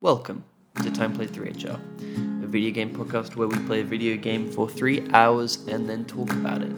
Welcome 0.00 0.44
to 0.80 0.92
Time 0.92 1.12
Played 1.12 1.30
3HR, 1.30 2.44
a 2.44 2.46
video 2.46 2.70
game 2.70 2.94
podcast 2.94 3.34
where 3.34 3.48
we 3.48 3.58
play 3.66 3.80
a 3.80 3.84
video 3.84 4.16
game 4.16 4.48
for 4.48 4.68
three 4.68 5.04
hours 5.12 5.66
and 5.66 5.90
then 5.90 6.04
talk 6.04 6.30
about 6.30 6.62
it. 6.62 6.70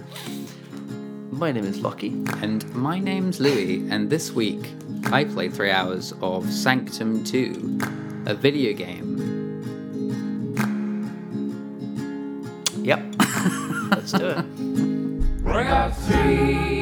My 1.30 1.52
name 1.52 1.66
is 1.66 1.80
Lockie. 1.80 2.24
And 2.40 2.64
my 2.74 2.98
name's 2.98 3.38
Louis, 3.38 3.86
and 3.90 4.08
this 4.08 4.32
week 4.32 4.72
I 5.12 5.24
played 5.24 5.52
three 5.52 5.70
hours 5.70 6.14
of 6.22 6.50
Sanctum 6.50 7.22
2, 7.22 8.24
a 8.24 8.34
video 8.34 8.72
game. 8.72 9.18
Yep. 12.82 13.04
Let's 13.90 14.12
do 14.12 14.28
it. 14.28 15.46
I 15.46 15.62
got 15.64 15.90
three. 15.90 16.79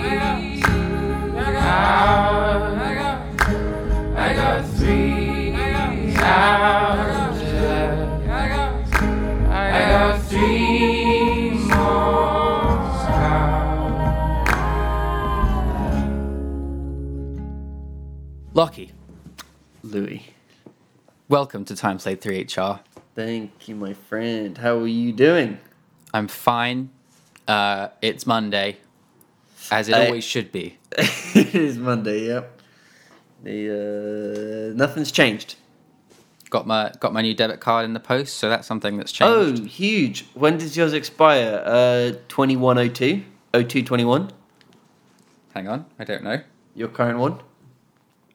Welcome 21.38 21.65
to 21.65 21.77
Time 21.77 21.98
Played 21.98 22.20
3HR. 22.20 22.80
Thank 23.15 23.69
you, 23.69 23.77
my 23.77 23.92
friend. 23.92 24.59
How 24.59 24.77
are 24.78 24.88
you 24.88 25.12
doing? 25.12 25.61
I'm 26.12 26.27
fine. 26.27 26.91
Uh, 27.47 27.91
it's 28.02 28.27
Monday, 28.27 28.78
as 29.70 29.88
it 29.88 29.95
I- 29.95 30.06
always 30.06 30.24
should 30.24 30.51
be. 30.51 30.78
it 30.98 31.55
is 31.55 31.78
Monday, 31.78 32.27
yep. 32.27 32.61
The, 33.45 34.73
uh, 34.73 34.77
nothing's 34.77 35.12
changed. 35.12 35.55
Got 36.51 36.66
my 36.66 36.91
got 36.98 37.12
my 37.12 37.23
new 37.23 37.34
debit 37.34 37.61
card 37.61 37.84
in 37.84 37.92
the 37.92 38.00
post, 38.00 38.34
so 38.39 38.48
that's 38.48 38.66
something 38.66 38.97
that's 38.97 39.12
changed. 39.12 39.62
Oh, 39.62 39.64
huge. 39.64 40.27
When 40.34 40.59
does 40.59 40.77
yours 40.77 40.92
expire? 40.92 41.62
Uh, 41.64 42.19
2102? 42.27 43.22
0221? 43.53 44.33
Hang 45.55 45.69
on, 45.69 45.86
I 46.00 46.03
don't 46.03 46.25
know. 46.25 46.41
Your 46.75 46.89
current 46.89 47.20
one? 47.20 47.39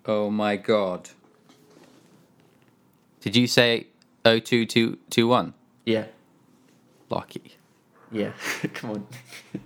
Oh 0.05 0.29
my 0.29 0.55
god. 0.55 1.09
Did 3.23 3.37
you 3.37 3.47
say 3.47 3.87
02221? 4.25 5.53
Yeah. 5.85 6.07
Lucky. 7.09 7.55
Yeah. 8.11 8.33
Come 8.73 8.89
on. 8.91 9.07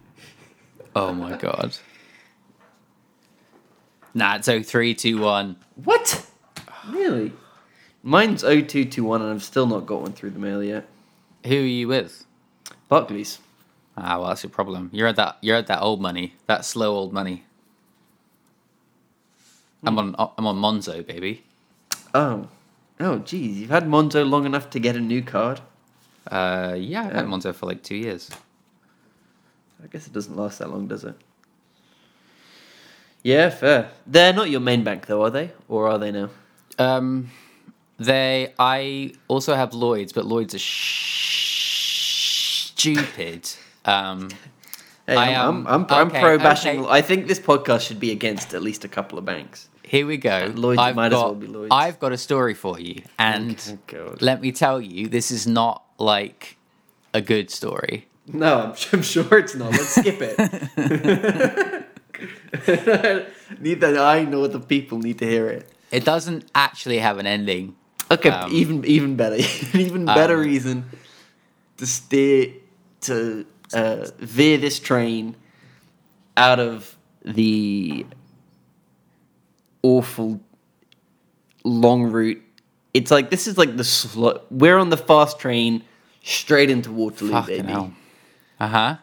Oh 0.96 1.14
my 1.14 1.38
god. 1.38 1.78
Nah, 4.16 4.38
it's 4.38 4.48
0321. 4.48 5.56
What? 5.84 6.26
Really? 6.90 7.34
Mine's 8.02 8.42
0221 8.42 9.22
and 9.22 9.30
I've 9.32 9.44
still 9.44 9.68
not 9.68 9.86
got 9.86 10.02
one 10.02 10.14
through 10.14 10.32
the 10.32 10.40
mail 10.40 10.64
yet. 10.64 10.88
Who 11.46 11.58
are 11.58 11.60
you 11.60 11.88
with? 11.88 12.26
Barclays. 12.90 13.38
Ah, 13.96 14.18
well, 14.18 14.30
that's 14.30 14.42
your 14.42 14.50
problem. 14.50 14.90
You're 14.92 15.06
at 15.06 15.18
that. 15.18 15.38
You're 15.42 15.58
at 15.58 15.68
that 15.68 15.84
old 15.84 16.02
money. 16.02 16.34
That 16.48 16.66
slow 16.66 16.96
old 16.96 17.14
money. 17.14 17.46
I'm 19.84 20.00
on. 20.00 20.16
I'm 20.36 20.48
on 20.48 20.58
Monzo, 20.58 21.06
baby. 21.06 21.44
Oh. 22.16 22.48
Oh, 23.00 23.20
geez. 23.20 23.60
You've 23.60 23.70
had 23.70 23.86
Monzo 23.86 24.28
long 24.28 24.46
enough 24.46 24.70
to 24.72 24.80
get 24.80 24.96
a 24.96 25.00
new 25.00 25.22
card? 25.22 25.62
Uh, 26.30 26.76
yeah, 26.78 27.06
I've 27.06 27.14
had. 27.14 27.26
Monzo 27.26 27.54
for 27.54 27.66
like 27.68 27.84
two 27.84 27.96
years. 27.96 28.30
I 29.84 29.88
guess 29.88 30.08
it 30.08 30.14
doesn't 30.14 30.36
last 30.36 30.60
that 30.60 30.70
long, 30.72 30.88
does 30.88 31.04
it? 31.04 31.16
Yeah, 33.24 33.50
fair. 33.50 33.92
They're 34.06 34.34
not 34.34 34.50
your 34.50 34.60
main 34.62 34.84
bank, 34.84 35.06
though, 35.06 35.24
are 35.24 35.30
they? 35.30 35.52
Or 35.68 35.88
are 35.90 35.98
they 36.00 36.12
now? 36.12 36.30
Um, 36.80 37.30
they. 38.00 38.54
I 38.58 39.14
also 39.28 39.54
have 39.56 39.74
Lloyd's, 39.74 40.14
but 40.14 40.26
Lloyd's 40.26 40.56
are 40.56 40.60
sh- 40.60 41.12
stupid. 42.72 43.50
Um, 43.86 44.30
Hey, 45.06 45.16
I 45.16 45.30
I'm, 45.42 45.60
am- 45.60 45.68
I'm, 45.68 45.74
I'm, 45.86 45.86
I'm 45.90 46.08
okay, 46.08 46.20
pro 46.20 46.38
bashing. 46.38 46.82
okay. 46.82 46.90
I 46.92 47.02
think 47.02 47.28
this 47.28 47.40
podcast 47.40 47.88
should 47.88 47.98
be 48.00 48.12
against 48.12 48.54
at 48.54 48.62
least 48.62 48.84
a 48.84 48.90
couple 48.90 49.18
of 49.18 49.24
banks. 49.24 49.70
Here 49.88 50.06
we 50.06 50.18
go. 50.18 50.52
Lloyd's 50.54 50.80
I've 50.80 50.96
might 50.96 51.08
as 51.08 51.14
got, 51.14 51.26
well 51.26 51.36
be 51.36 51.48
Lloyd's. 51.48 51.70
I've 51.72 52.00
got 52.00 52.12
a 52.12 52.18
story 52.18 52.54
for 52.54 52.80
you, 52.80 53.04
and 53.18 53.80
Oh, 53.96 54.16
let 54.20 54.42
me 54.42 54.52
tell 54.52 54.82
you, 54.82 55.08
this 55.08 55.32
is 55.32 55.48
not 55.48 55.84
like 55.98 56.58
a 57.14 57.22
good 57.22 57.50
story. 57.50 58.08
No, 58.28 58.60
I'm, 58.60 58.76
I'm 58.94 59.02
sure 59.02 59.38
it's 59.40 59.56
not. 59.56 59.72
Let's 59.72 59.96
skip 59.96 60.18
it. 60.20 60.38
need 63.62 63.82
that. 63.82 63.98
I 63.98 64.24
know 64.26 64.48
the 64.48 64.60
people 64.60 65.00
need 65.00 65.20
to 65.20 65.26
hear 65.26 65.48
it. 65.48 65.72
It 65.92 66.04
doesn't 66.04 66.50
actually 66.54 67.00
have 67.00 67.18
an 67.18 67.26
ending. 67.26 67.76
Okay, 68.12 68.30
Um, 68.30 68.52
even 68.54 68.86
even 68.86 69.16
better, 69.16 69.38
even 69.74 70.06
better 70.06 70.36
um, 70.36 70.42
reason 70.42 70.86
to 71.78 71.86
steer 71.86 72.54
to 73.02 73.46
uh, 73.74 74.08
veer 74.20 74.58
this 74.58 74.80
train 74.80 75.36
out 76.36 76.60
of 76.60 76.98
the 77.24 78.06
awful 79.84 80.40
long 81.64 82.04
route. 82.12 82.42
It's 82.94 83.12
like 83.12 83.30
this 83.30 83.48
is 83.48 83.58
like 83.58 83.78
the 83.78 83.84
slow. 83.84 84.42
We're 84.50 84.78
on 84.78 84.90
the 84.90 84.98
fast 84.98 85.40
train 85.40 85.84
straight 86.24 86.70
into 86.70 86.92
Waterloo, 86.92 87.32
Fucking 87.32 87.66
baby. 87.66 87.94
Uh 88.60 88.68
huh. 88.68 88.96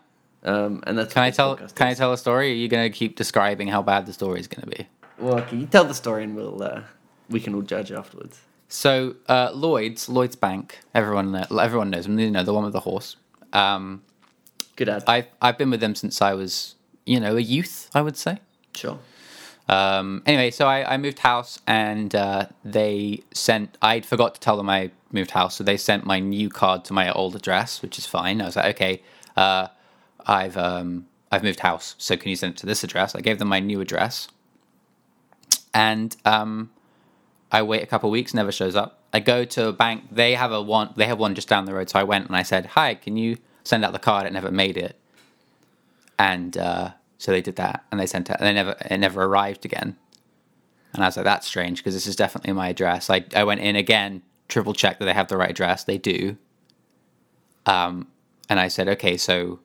Um, 0.43 0.83
and 0.87 0.99
that's 0.99 1.15
Can 1.15 1.23
I 1.23 1.31
tell? 1.31 1.57
Can 1.57 1.87
I 1.87 1.95
tell 1.95 2.13
a 2.13 2.19
story? 2.19 2.51
Are 2.51 2.55
you 2.55 2.69
gonna 2.69 2.91
keep 2.91 3.17
describing 3.17 3.69
how 3.69 3.83
bad 3.83 4.07
the 4.07 4.13
story 4.13 4.41
is 4.41 4.49
gonna 4.49 4.67
be? 4.67 4.89
Well, 5.19 5.41
can 5.43 5.61
you 5.61 5.67
tell 5.67 5.85
the 5.85 5.95
story 5.95 6.25
and 6.25 6.35
we'll 6.35 6.63
uh, 6.63 6.83
we 7.29 7.41
can 7.41 7.55
all 7.55 7.63
judge 7.63 7.93
afterwards. 7.93 8.41
So 8.69 9.17
uh, 9.29 9.51
Lloyd's, 9.55 10.09
Lloyd's 10.09 10.37
Bank. 10.37 10.81
Everyone, 10.95 11.47
everyone 11.51 11.91
knows 11.91 12.05
them. 12.05 12.19
You 12.19 12.31
know 12.31 12.43
the 12.43 12.53
one 12.53 12.65
with 12.65 12.73
the 12.73 12.81
horse. 12.81 13.17
Um, 13.53 14.03
Good 14.77 14.89
ad. 14.89 15.05
I've 15.07 15.29
I've 15.41 15.59
been 15.59 15.71
with 15.71 15.81
them 15.81 15.95
since 15.95 16.21
I 16.21 16.35
was, 16.35 16.75
you 17.07 17.21
know, 17.21 17.37
a 17.37 17.41
youth. 17.41 17.89
I 17.95 18.03
would 18.03 18.17
say. 18.17 18.39
sure. 18.75 18.99
Um, 19.69 20.23
anyway, 20.27 20.51
so 20.51 20.67
I, 20.67 20.95
I 20.95 20.97
moved 20.99 21.21
house 21.21 21.59
and 21.67 22.15
uh, 22.15 22.47
they 22.65 23.23
sent. 23.33 23.79
I 23.81 24.01
forgot 24.01 24.35
to 24.35 24.41
tell 24.41 24.57
them 24.57 24.69
I 24.69 24.91
moved 25.11 25.31
house, 25.31 25.57
so 25.57 25.65
they 25.65 25.77
sent 25.77 26.05
my 26.05 26.21
new 26.21 26.51
card 26.51 26.85
to 26.87 26.93
my 26.93 27.11
old 27.13 27.35
address, 27.35 27.81
which 27.81 27.99
is 27.99 28.07
fine. 28.07 28.43
I 28.43 28.47
was 28.47 28.57
like, 28.57 28.75
okay, 28.77 29.03
uh, 29.37 29.69
I've 30.27 30.57
um, 30.57 31.07
I've 31.33 31.43
moved 31.43 31.61
house, 31.61 31.95
so 31.99 32.17
can 32.17 32.29
you 32.29 32.37
send 32.37 32.55
it 32.55 32.57
to 32.59 32.67
this 32.67 32.85
address? 32.85 33.15
I 33.15 33.21
gave 33.21 33.39
them 33.39 33.49
my 33.49 33.61
new 33.61 33.81
address, 33.81 34.29
and 35.73 36.15
um, 36.25 36.71
I 37.51 37.63
wait 37.63 37.83
a 37.83 37.87
couple 37.87 38.11
weeks, 38.11 38.35
never 38.35 38.53
shows 38.53 38.77
up. 38.77 39.01
I 39.13 39.21
go 39.21 39.45
to 39.45 39.69
a 39.69 39.73
bank. 39.73 40.05
They 40.11 40.35
have 40.35 40.53
a 40.53 40.61
one. 40.61 40.93
They 40.97 41.07
have 41.07 41.19
one 41.19 41.35
just 41.35 41.49
down 41.49 41.65
the 41.65 41.75
road. 41.75 41.89
So 41.89 41.99
I 41.99 42.03
went 42.03 42.27
and 42.27 42.37
I 42.37 42.43
said, 42.43 42.67
"Hi, 42.67 42.95
can 42.95 43.17
you 43.17 43.39
send 43.63 43.85
out 43.85 43.93
the 43.93 43.99
card?" 43.99 44.27
It 44.27 44.33
never 44.35 44.51
made 44.51 44.77
it, 44.77 44.99
and 46.19 46.59
uh, 46.59 46.91
so 47.25 47.33
they 47.33 47.41
did 47.41 47.57
that, 47.57 47.87
and 47.91 47.99
they 47.99 48.05
sent 48.07 48.29
it, 48.29 48.37
and 48.39 48.47
they 48.47 48.53
never 48.53 48.77
it 48.91 48.99
never 48.99 49.23
arrived 49.25 49.65
again. 49.65 49.97
And 50.93 51.03
I 51.03 51.07
was 51.07 51.17
like, 51.17 51.25
"That's 51.25 51.47
strange 51.47 51.79
because 51.79 51.95
this 51.95 52.07
is 52.07 52.17
definitely 52.17 52.53
my 52.53 52.69
address." 52.69 53.09
I 53.09 53.25
I 53.35 53.45
went 53.45 53.63
in 53.63 53.77
again, 53.77 54.21
triple 54.49 54.75
checked 54.75 54.99
that 54.99 55.07
they 55.07 55.15
have 55.15 55.29
the 55.29 55.39
right 55.39 55.49
address. 55.49 55.85
They 55.85 55.97
do. 55.97 56.37
Um, 57.65 58.09
and 58.51 58.61
I 58.61 58.69
said, 58.69 58.89
"Okay, 58.89 59.17
so 59.17 59.61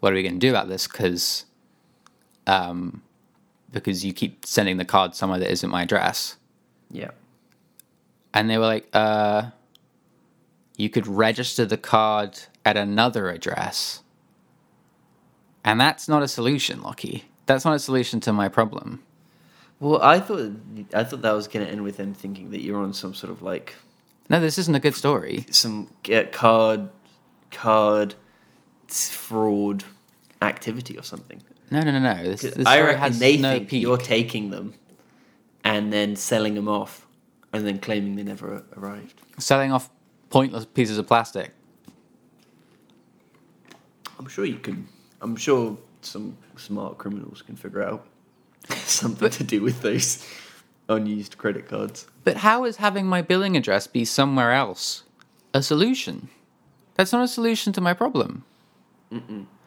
what 0.00 0.10
are 0.10 0.16
we 0.16 0.22
going 0.22 0.40
to 0.40 0.46
do 0.46 0.48
about 0.48 0.68
this?" 0.68 0.86
Because, 0.86 1.44
um, 2.46 3.02
because 3.70 4.02
you 4.02 4.14
keep 4.14 4.46
sending 4.46 4.78
the 4.78 4.86
card 4.86 5.14
somewhere 5.14 5.38
that 5.38 5.50
isn't 5.50 5.68
my 5.68 5.82
address. 5.82 6.38
Yeah. 6.90 7.10
And 8.32 8.48
they 8.48 8.56
were 8.56 8.64
like, 8.64 8.88
uh, 8.94 9.50
you 10.78 10.88
could 10.88 11.06
register 11.06 11.66
the 11.66 11.76
card 11.76 12.38
at 12.64 12.78
another 12.78 13.28
address. 13.28 14.02
And 15.66 15.78
that's 15.80 16.08
not 16.08 16.22
a 16.22 16.28
solution, 16.28 16.80
Lockie. 16.82 17.24
That's 17.46 17.64
not 17.64 17.74
a 17.74 17.78
solution 17.78 18.20
to 18.20 18.32
my 18.32 18.48
problem. 18.48 19.02
Well, 19.80 20.00
I 20.00 20.20
thought 20.20 20.52
I 20.94 21.04
thought 21.04 21.20
that 21.22 21.32
was 21.32 21.48
going 21.48 21.66
to 21.66 21.70
end 21.70 21.82
with 21.82 21.98
them 21.98 22.14
thinking 22.14 22.50
that 22.52 22.62
you're 22.62 22.78
on 22.78 22.94
some 22.94 23.12
sort 23.12 23.30
of 23.30 23.42
like 23.42 23.74
No, 24.30 24.40
this 24.40 24.56
isn't 24.58 24.74
a 24.74 24.80
good 24.80 24.94
story. 24.94 25.44
some 25.50 25.90
uh, 26.10 26.22
card 26.32 26.88
card 27.50 28.14
fraud 28.88 29.84
activity 30.40 30.96
or 30.96 31.02
something. 31.02 31.42
No, 31.70 31.80
no, 31.80 31.90
no, 31.90 31.98
no. 31.98 32.22
This, 32.22 32.42
this 32.42 32.66
I 32.66 32.80
reckon 32.80 33.00
has 33.00 33.18
they 33.18 33.36
no 33.36 33.50
think 33.54 33.68
peak. 33.68 33.82
you're 33.82 33.98
taking 33.98 34.50
them 34.50 34.74
and 35.64 35.92
then 35.92 36.14
selling 36.16 36.54
them 36.54 36.68
off 36.68 37.06
and 37.52 37.66
then 37.66 37.78
claiming 37.78 38.14
they 38.16 38.22
never 38.22 38.64
arrived. 38.76 39.20
Selling 39.38 39.72
off 39.72 39.90
pointless 40.30 40.64
pieces 40.64 40.96
of 40.96 41.06
plastic. 41.06 41.50
I'm 44.18 44.28
sure 44.28 44.44
you 44.44 44.56
can. 44.58 44.88
I'm 45.20 45.36
sure 45.36 45.76
some 46.02 46.36
smart 46.56 46.98
criminals 46.98 47.42
can 47.42 47.56
figure 47.56 47.82
out 47.82 48.06
something 48.70 49.30
to 49.30 49.44
do 49.44 49.62
with 49.62 49.82
those 49.82 50.26
unused 50.88 51.36
credit 51.38 51.68
cards. 51.68 52.06
But 52.24 52.36
how 52.38 52.64
is 52.64 52.76
having 52.76 53.06
my 53.06 53.22
billing 53.22 53.56
address 53.56 53.86
be 53.86 54.04
somewhere 54.04 54.52
else 54.52 55.02
a 55.54 55.62
solution? 55.62 56.28
That's 56.94 57.12
not 57.12 57.24
a 57.24 57.28
solution 57.28 57.72
to 57.74 57.80
my 57.80 57.92
problem. 57.92 58.44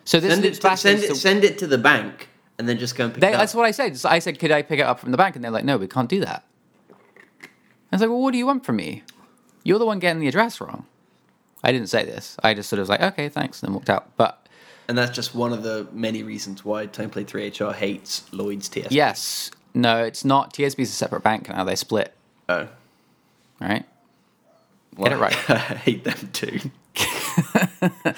So 0.06 0.20
this 0.20 0.34
Send 0.34 0.46
it, 0.46 0.62
to, 0.62 0.78
send, 0.78 1.00
it, 1.04 1.16
send 1.16 1.44
it 1.44 1.58
to 1.60 1.68
the 1.68 1.78
bank 1.78 2.30
and 2.58 2.68
then 2.68 2.78
just 2.78 2.96
go 2.96 3.06
and 3.06 3.14
pick 3.14 3.22
They, 3.22 3.30
it 3.30 3.34
up. 3.36 3.40
that's 3.40 3.56
what 3.56 3.66
I 3.66 3.72
said. 3.72 3.98
So 3.98 4.10
I 4.10 4.20
said, 4.20 4.40
could 4.40 4.52
I 4.52 4.62
pick 4.62 4.80
it 4.80 4.84
up 4.84 5.00
from 5.00 5.12
the 5.12 5.18
bank? 5.18 5.36
And 5.36 5.44
they're 5.44 5.52
like, 5.52 5.64
no, 5.66 5.78
we 5.78 5.88
can't 5.88 6.10
do 6.10 6.20
that. 6.22 6.44
I 6.92 7.96
was 7.96 8.02
like, 8.02 8.10
well, 8.10 8.20
what 8.22 8.32
do 8.32 8.38
you 8.38 8.46
want 8.46 8.66
from 8.66 8.76
me? 8.78 9.04
You're 9.64 9.80
the 9.80 9.86
one 9.86 10.00
getting 10.00 10.20
the 10.20 10.28
address 10.28 10.60
wrong. 10.60 10.86
I 11.64 11.72
didn't 11.72 11.90
say 11.90 12.06
this. 12.06 12.38
I 12.44 12.54
just 12.54 12.70
sort 12.70 12.80
of 12.80 12.84
was 12.84 12.90
like, 12.90 13.02
okay, 13.02 13.30
thanks, 13.30 13.62
and 13.62 13.68
then 13.70 13.74
walked 13.76 13.90
out. 13.90 14.16
But 14.18 14.48
And 14.90 14.98
that's 14.98 15.16
just 15.16 15.36
one 15.36 15.54
of 15.54 15.62
the 15.64 15.88
many 15.94 16.24
reasons 16.24 16.66
why 16.66 16.88
Time 16.88 17.10
Played 17.12 17.28
3HR 17.28 17.74
hates 17.76 18.24
Lloyd's 18.34 18.68
TSB. 18.68 18.88
yes, 18.90 19.52
no, 19.76 20.04
it's 20.04 20.26
not. 20.26 20.52
TSB's 20.54 20.90
a 20.90 20.94
separate 20.94 21.22
bank 21.22 21.48
now. 21.48 21.64
They 21.64 21.76
split, 21.76 22.12
Oh. 22.50 22.68
right? 23.62 23.86
Well, 24.98 25.10
Get 25.12 25.18
it 25.18 25.22
right. 25.22 25.50
I 25.52 25.56
hate 25.76 26.04
them 26.04 26.30
too. 26.34 26.60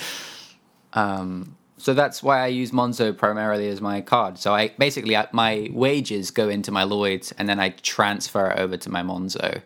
um, 0.93 1.55
So 1.77 1.93
that's 1.93 2.21
why 2.23 2.41
I 2.41 2.47
use 2.47 2.71
Monzo 2.71 3.15
primarily 3.15 3.67
as 3.67 3.81
my 3.81 3.99
card. 4.01 4.37
So 4.37 4.53
I 4.53 4.69
basically 4.69 5.17
I, 5.17 5.27
my 5.31 5.69
wages 5.73 6.31
go 6.31 6.47
into 6.47 6.71
my 6.71 6.83
Lloyd's 6.83 7.31
and 7.33 7.49
then 7.49 7.59
I 7.59 7.69
transfer 7.69 8.47
it 8.51 8.59
over 8.59 8.77
to 8.77 8.89
my 8.89 9.01
Monzo. 9.03 9.61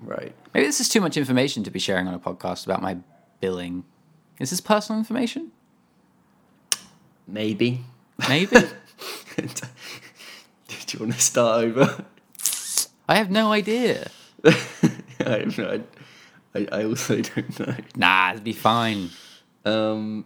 Right. 0.00 0.32
Maybe 0.54 0.66
this 0.66 0.80
is 0.80 0.88
too 0.88 1.00
much 1.00 1.16
information 1.16 1.64
to 1.64 1.70
be 1.70 1.78
sharing 1.80 2.08
on 2.08 2.14
a 2.14 2.18
podcast 2.18 2.64
about 2.64 2.80
my 2.82 2.96
billing. 3.40 3.84
Is 4.40 4.50
this 4.50 4.60
personal 4.60 4.98
information? 4.98 5.52
Maybe. 7.26 7.80
Maybe. 8.28 8.56
Did 9.36 10.92
you 10.92 11.00
want 11.00 11.14
to 11.14 11.20
start 11.20 11.64
over? 11.64 12.04
I 13.08 13.16
have 13.16 13.30
no 13.30 13.52
idea. 13.52 14.10
I 15.20 15.44
no 15.58 15.82
I, 16.54 16.68
I 16.72 16.84
also 16.84 17.20
don't 17.20 17.58
know. 17.60 17.74
Nah, 17.96 18.30
it'd 18.32 18.44
be 18.44 18.52
fine. 18.52 19.10
Um. 19.64 20.24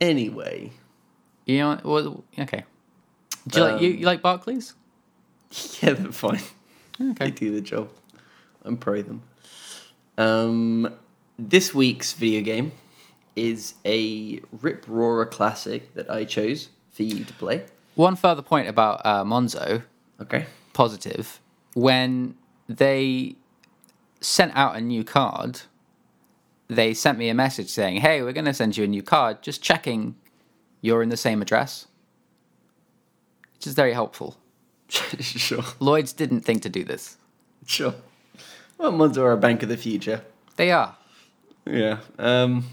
Anyway, 0.00 0.70
You 1.44 1.58
know, 1.58 1.80
well, 1.84 2.24
okay. 2.38 2.64
Do 3.48 3.58
you 3.58 3.64
like 3.66 3.82
you, 3.82 3.90
Um, 3.90 3.98
you 3.98 4.06
like 4.06 4.22
Barclays? 4.22 4.74
yeah, 5.82 5.94
they're 5.94 6.12
fine. 6.12 6.40
Okay. 7.00 7.24
They 7.26 7.30
do 7.32 7.50
the 7.52 7.60
job. 7.60 7.90
I'm 8.64 8.76
pro 8.76 9.02
them. 9.02 9.22
Um, 10.16 10.92
this 11.38 11.74
week's 11.74 12.12
video 12.12 12.42
game 12.42 12.72
is 13.38 13.74
a 13.84 14.40
Rip 14.60 14.84
Roarer 14.88 15.26
classic 15.26 15.94
that 15.94 16.10
I 16.10 16.24
chose 16.24 16.68
for 16.90 17.02
you 17.04 17.24
to 17.24 17.32
play. 17.34 17.64
One 17.94 18.16
further 18.16 18.42
point 18.42 18.68
about 18.68 19.00
uh, 19.04 19.24
Monzo, 19.24 19.82
Okay. 20.20 20.46
positive. 20.72 21.40
When 21.74 22.34
they 22.68 23.36
sent 24.20 24.52
out 24.54 24.76
a 24.76 24.80
new 24.80 25.04
card, 25.04 25.62
they 26.68 26.92
sent 26.94 27.18
me 27.18 27.28
a 27.28 27.34
message 27.34 27.68
saying, 27.70 28.00
"Hey, 28.00 28.22
we're 28.22 28.32
going 28.32 28.44
to 28.44 28.54
send 28.54 28.76
you 28.76 28.84
a 28.84 28.88
new 28.88 29.02
card. 29.02 29.42
Just 29.42 29.62
checking 29.62 30.16
you're 30.80 31.02
in 31.02 31.08
the 31.08 31.16
same 31.16 31.40
address," 31.42 31.86
which 33.54 33.66
is 33.66 33.74
very 33.74 33.92
helpful. 33.92 34.36
sure. 34.88 35.62
Lloyd's 35.80 36.12
didn't 36.12 36.40
think 36.42 36.62
to 36.62 36.68
do 36.68 36.84
this. 36.84 37.16
Sure. 37.66 37.94
Well, 38.78 38.92
Monzo 38.92 39.18
are 39.18 39.32
a 39.32 39.36
bank 39.36 39.62
of 39.62 39.68
the 39.68 39.76
future. 39.76 40.22
They 40.56 40.70
are. 40.70 40.96
Yeah. 41.66 41.98
Um. 42.18 42.64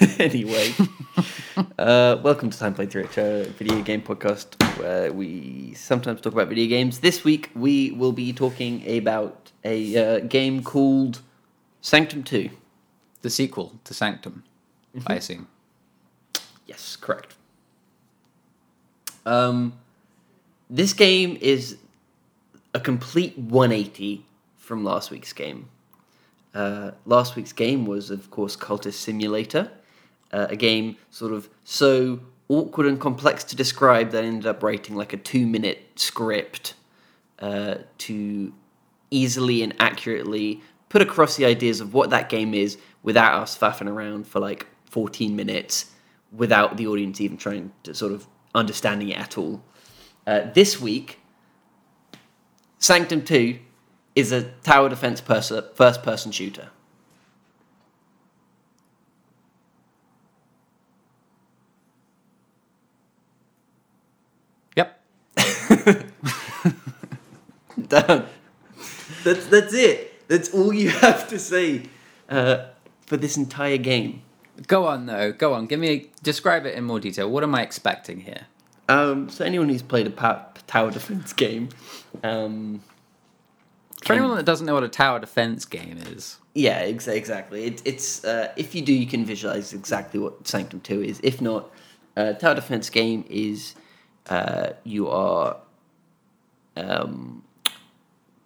anyway, 0.18 0.72
uh, 1.78 2.16
welcome 2.22 2.48
to 2.48 2.58
Time 2.58 2.72
Play 2.72 2.86
Through 2.86 3.04
It, 3.04 3.18
a 3.18 3.44
video 3.50 3.82
game 3.82 4.00
podcast 4.00 4.56
where 4.78 5.12
we 5.12 5.74
sometimes 5.74 6.22
talk 6.22 6.32
about 6.32 6.48
video 6.48 6.68
games. 6.68 7.00
This 7.00 7.22
week 7.22 7.50
we 7.54 7.90
will 7.90 8.12
be 8.12 8.32
talking 8.32 8.82
about 8.96 9.52
a 9.62 9.96
uh, 9.96 10.20
game 10.20 10.62
called 10.62 11.20
Sanctum 11.82 12.22
Two. 12.22 12.48
The 13.20 13.28
sequel 13.28 13.78
to 13.84 13.92
Sanctum, 13.92 14.44
I 15.06 15.16
assume. 15.16 15.48
Yes, 16.66 16.96
correct. 16.96 17.34
Um, 19.26 19.74
this 20.70 20.94
game 20.94 21.36
is 21.42 21.76
a 22.72 22.80
complete 22.80 23.36
180 23.36 24.24
from 24.56 24.82
last 24.82 25.10
week's 25.10 25.34
game. 25.34 25.68
Uh, 26.54 26.92
last 27.04 27.36
week's 27.36 27.52
game 27.52 27.84
was, 27.84 28.10
of 28.10 28.30
course, 28.30 28.56
Cultist 28.56 28.94
Simulator, 28.94 29.70
uh, 30.32 30.46
a 30.50 30.56
game 30.56 30.96
sort 31.10 31.32
of 31.32 31.48
so 31.64 32.20
awkward 32.48 32.86
and 32.86 33.00
complex 33.00 33.44
to 33.44 33.56
describe 33.56 34.10
that 34.10 34.24
I 34.24 34.26
ended 34.26 34.46
up 34.46 34.62
writing 34.62 34.96
like 34.96 35.12
a 35.12 35.16
two 35.16 35.46
minute 35.46 35.86
script 35.96 36.74
uh, 37.38 37.76
to 37.98 38.52
easily 39.10 39.62
and 39.62 39.74
accurately 39.80 40.60
put 40.88 41.02
across 41.02 41.36
the 41.36 41.44
ideas 41.44 41.80
of 41.80 41.94
what 41.94 42.10
that 42.10 42.28
game 42.28 42.54
is 42.54 42.78
without 43.02 43.40
us 43.40 43.56
faffing 43.56 43.88
around 43.88 44.26
for 44.26 44.40
like 44.40 44.66
14 44.86 45.34
minutes 45.34 45.92
without 46.32 46.76
the 46.76 46.86
audience 46.86 47.20
even 47.20 47.36
trying 47.36 47.72
to 47.82 47.94
sort 47.94 48.12
of 48.12 48.26
understanding 48.54 49.08
it 49.08 49.18
at 49.18 49.38
all. 49.38 49.62
Uh, 50.26 50.42
this 50.52 50.80
week, 50.80 51.18
Sanctum 52.78 53.22
2 53.22 53.58
is 54.14 54.32
a 54.32 54.42
tower 54.62 54.88
defense 54.88 55.20
pers- 55.20 55.52
first 55.74 56.02
person 56.02 56.32
shooter. 56.32 56.70
Yep. 64.76 65.00
Done. 67.90 68.26
That's 69.24 69.46
that's 69.46 69.74
it. 69.74 70.26
That's 70.28 70.54
all 70.54 70.72
you 70.72 70.88
have 71.06 71.28
to 71.28 71.38
say 71.38 71.82
uh, 72.28 72.66
for 73.06 73.16
this 73.16 73.36
entire 73.36 73.76
game. 73.76 74.22
Go 74.66 74.86
on 74.86 75.06
though. 75.06 75.32
Go 75.32 75.52
on. 75.54 75.66
Give 75.66 75.80
me 75.80 75.88
a, 75.90 76.10
describe 76.22 76.66
it 76.66 76.74
in 76.74 76.84
more 76.84 77.00
detail. 77.00 77.30
What 77.30 77.42
am 77.42 77.54
I 77.54 77.62
expecting 77.62 78.20
here? 78.20 78.46
Um, 78.88 79.28
so 79.28 79.44
anyone 79.44 79.68
who's 79.68 79.82
played 79.82 80.06
a 80.06 80.10
pa- 80.10 80.46
tower 80.66 80.90
defense 80.90 81.32
game, 81.44 81.68
um, 82.22 82.80
For 84.04 84.12
anyone 84.14 84.36
that 84.36 84.46
doesn't 84.46 84.66
know 84.66 84.74
what 84.74 84.84
a 84.84 84.88
tower 84.88 85.18
defense 85.20 85.64
game 85.64 85.98
is, 86.12 86.38
yeah, 86.54 86.78
ex- 86.78 87.06
exactly. 87.08 87.64
It, 87.64 87.82
it's 87.84 88.24
uh, 88.24 88.52
if 88.56 88.74
you 88.74 88.82
do, 88.82 88.92
you 88.92 89.06
can 89.06 89.24
visualize 89.24 89.72
exactly 89.72 90.20
what 90.20 90.46
Sanctum 90.46 90.80
Two 90.80 91.02
is. 91.02 91.20
If 91.22 91.40
not, 91.40 91.70
uh, 92.16 92.32
tower 92.34 92.54
defense 92.54 92.90
game 92.90 93.24
is 93.28 93.74
uh, 94.28 94.70
you 94.84 95.08
are 95.08 95.56
um, 96.76 97.42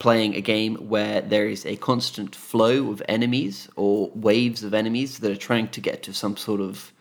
playing 0.04 0.34
a 0.34 0.40
game 0.42 0.74
where 0.74 1.22
there 1.22 1.48
is 1.48 1.64
a 1.64 1.76
constant 1.76 2.36
flow 2.36 2.90
of 2.90 3.02
enemies 3.08 3.70
or 3.74 4.10
waves 4.14 4.62
of 4.62 4.74
enemies 4.74 5.20
that 5.20 5.32
are 5.32 5.46
trying 5.50 5.66
to 5.66 5.80
get 5.80 6.02
to 6.02 6.12
some 6.12 6.36
sort 6.36 6.60
of 6.60 6.92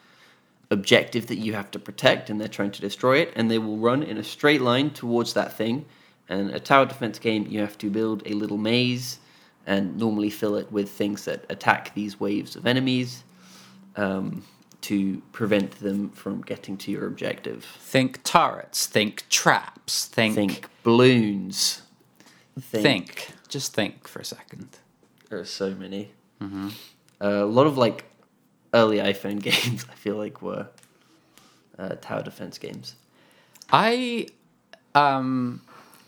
objective 0.71 1.27
that 1.27 1.35
you 1.35 1.51
have 1.53 1.69
to 1.69 1.77
protect 1.77 2.29
and 2.29 2.39
they're 2.39 2.47
trying 2.47 2.71
to 2.71 2.79
destroy 2.79 3.17
it 3.17 3.33
and 3.35 3.51
they 3.51 3.57
will 3.57 3.75
run 3.75 4.03
in 4.03 4.17
a 4.17 4.23
straight 4.23 4.61
line 4.61 4.89
towards 4.89 5.33
that 5.33 5.51
thing. 5.51 5.85
And 6.29 6.51
a 6.51 6.61
tower 6.61 6.85
defense 6.85 7.19
game 7.19 7.45
you 7.49 7.59
have 7.59 7.77
to 7.79 7.89
build 7.89 8.23
a 8.25 8.33
little 8.35 8.57
maze 8.57 9.19
and 9.67 9.97
normally 9.97 10.29
fill 10.29 10.55
it 10.55 10.71
with 10.71 10.89
things 10.89 11.25
that 11.25 11.43
attack 11.49 11.93
these 11.95 12.21
waves 12.21 12.55
of 12.55 12.65
enemies 12.65 13.25
um, 13.97 14.45
to 14.79 15.21
prevent 15.33 15.71
them 15.81 16.09
from 16.11 16.41
getting 16.41 16.77
to 16.77 16.89
your 16.89 17.05
objective. 17.05 17.65
Think 17.79 18.23
turrets, 18.23 18.85
think 18.85 19.27
traps, 19.27 20.05
think 20.05 20.35
think 20.35 20.69
balloons 20.83 21.82
think, 22.59 22.83
think. 22.83 23.27
Just 23.49 23.73
think 23.73 24.07
for 24.07 24.19
a 24.19 24.25
second. 24.25 24.69
there 25.29 25.39
are 25.39 25.45
so 25.45 25.71
many 25.71 26.11
uh, 26.41 26.69
a 27.19 27.45
lot 27.45 27.65
of 27.67 27.77
like 27.77 28.05
early 28.73 28.97
iphone 28.97 29.41
games 29.49 29.85
i 29.89 29.95
feel 29.95 30.15
like 30.17 30.41
were 30.41 30.67
uh, 31.79 31.95
tower 32.01 32.21
defense 32.23 32.57
games 32.57 32.95
I 33.71 34.27
um 34.93 35.61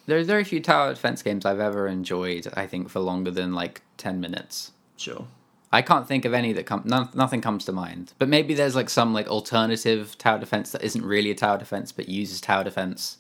there 0.05 0.19
are 0.19 0.23
very 0.23 0.43
few 0.43 0.59
tower 0.61 0.93
defense 0.93 1.23
games 1.23 1.45
I've 1.45 1.59
ever 1.59 1.87
enjoyed, 1.87 2.47
I 2.53 2.67
think, 2.67 2.89
for 2.89 2.99
longer 2.99 3.31
than 3.31 3.53
like 3.53 3.81
ten 3.97 4.19
minutes. 4.19 4.71
sure 4.97 5.25
I 5.71 5.81
can't 5.81 6.07
think 6.07 6.25
of 6.25 6.33
any 6.33 6.53
that 6.53 6.65
come 6.65 6.83
none, 6.85 7.09
nothing 7.15 7.41
comes 7.41 7.65
to 7.65 7.71
mind. 7.71 8.13
But 8.19 8.29
maybe 8.29 8.53
there's 8.53 8.75
like 8.75 8.89
some 8.89 9.13
like 9.13 9.27
alternative 9.27 10.17
tower 10.17 10.37
defense 10.39 10.71
that 10.71 10.83
isn't 10.83 11.03
really 11.03 11.31
a 11.31 11.35
tower 11.35 11.57
defense 11.57 11.91
but 11.91 12.07
uses 12.07 12.39
tower 12.41 12.63
defense 12.63 13.17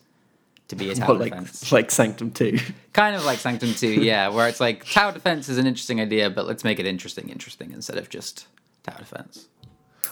to 0.69 0.75
be 0.75 0.89
a 0.91 0.95
tower 0.95 1.09
What, 1.09 1.19
like 1.19 1.31
defense. 1.31 1.71
like 1.71 1.91
Sanctum 1.91 2.31
Two. 2.31 2.59
Kind 2.93 3.15
of 3.15 3.25
like 3.25 3.39
Sanctum 3.39 3.73
2, 3.73 3.87
yeah, 4.03 4.29
where 4.29 4.47
it's 4.47 4.59
like 4.61 4.85
tower 4.89 5.11
defense 5.11 5.49
is 5.49 5.57
an 5.57 5.67
interesting 5.67 5.99
idea, 5.99 6.29
but 6.29 6.45
let's 6.47 6.63
make 6.63 6.79
it 6.79 6.85
interesting, 6.85 7.27
interesting 7.29 7.71
instead 7.71 7.97
of 7.97 8.09
just 8.09 8.47
tower 8.83 8.99
defense. 8.99 9.47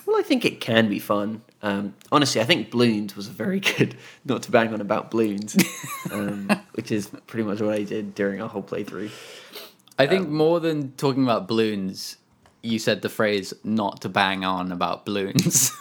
well, 0.06 0.18
I 0.20 0.22
think 0.22 0.44
it 0.44 0.60
can 0.60 0.90
be 0.90 1.00
fun. 1.00 1.42
Um, 1.62 1.94
honestly, 2.12 2.42
I 2.42 2.44
think 2.44 2.70
Bloons 2.72 3.16
was 3.16 3.28
a 3.28 3.32
very 3.32 3.60
good. 3.78 3.96
Not 4.26 4.44
to 4.44 4.52
bang 4.52 4.74
on 4.74 4.82
about 4.82 5.12
Bloons, 5.12 5.56
um, 6.12 6.50
which 6.74 6.92
is 6.92 7.10
pretty 7.28 7.46
much 7.46 7.62
what 7.62 7.74
I 7.74 7.84
did 7.84 8.14
during 8.16 8.42
our 8.42 8.50
whole 8.50 8.64
playthrough. 8.64 9.12
I 9.98 10.08
think 10.08 10.28
more 10.28 10.60
than 10.60 10.92
talking 10.98 11.24
about 11.24 11.48
balloons, 11.48 12.18
you 12.64 12.80
said 12.80 13.02
the 13.02 13.10
phrase 13.10 13.54
"not 13.64 14.02
to 14.02 14.10
bang 14.10 14.44
on 14.44 14.72
about 14.74 15.06
balloons." 15.06 15.72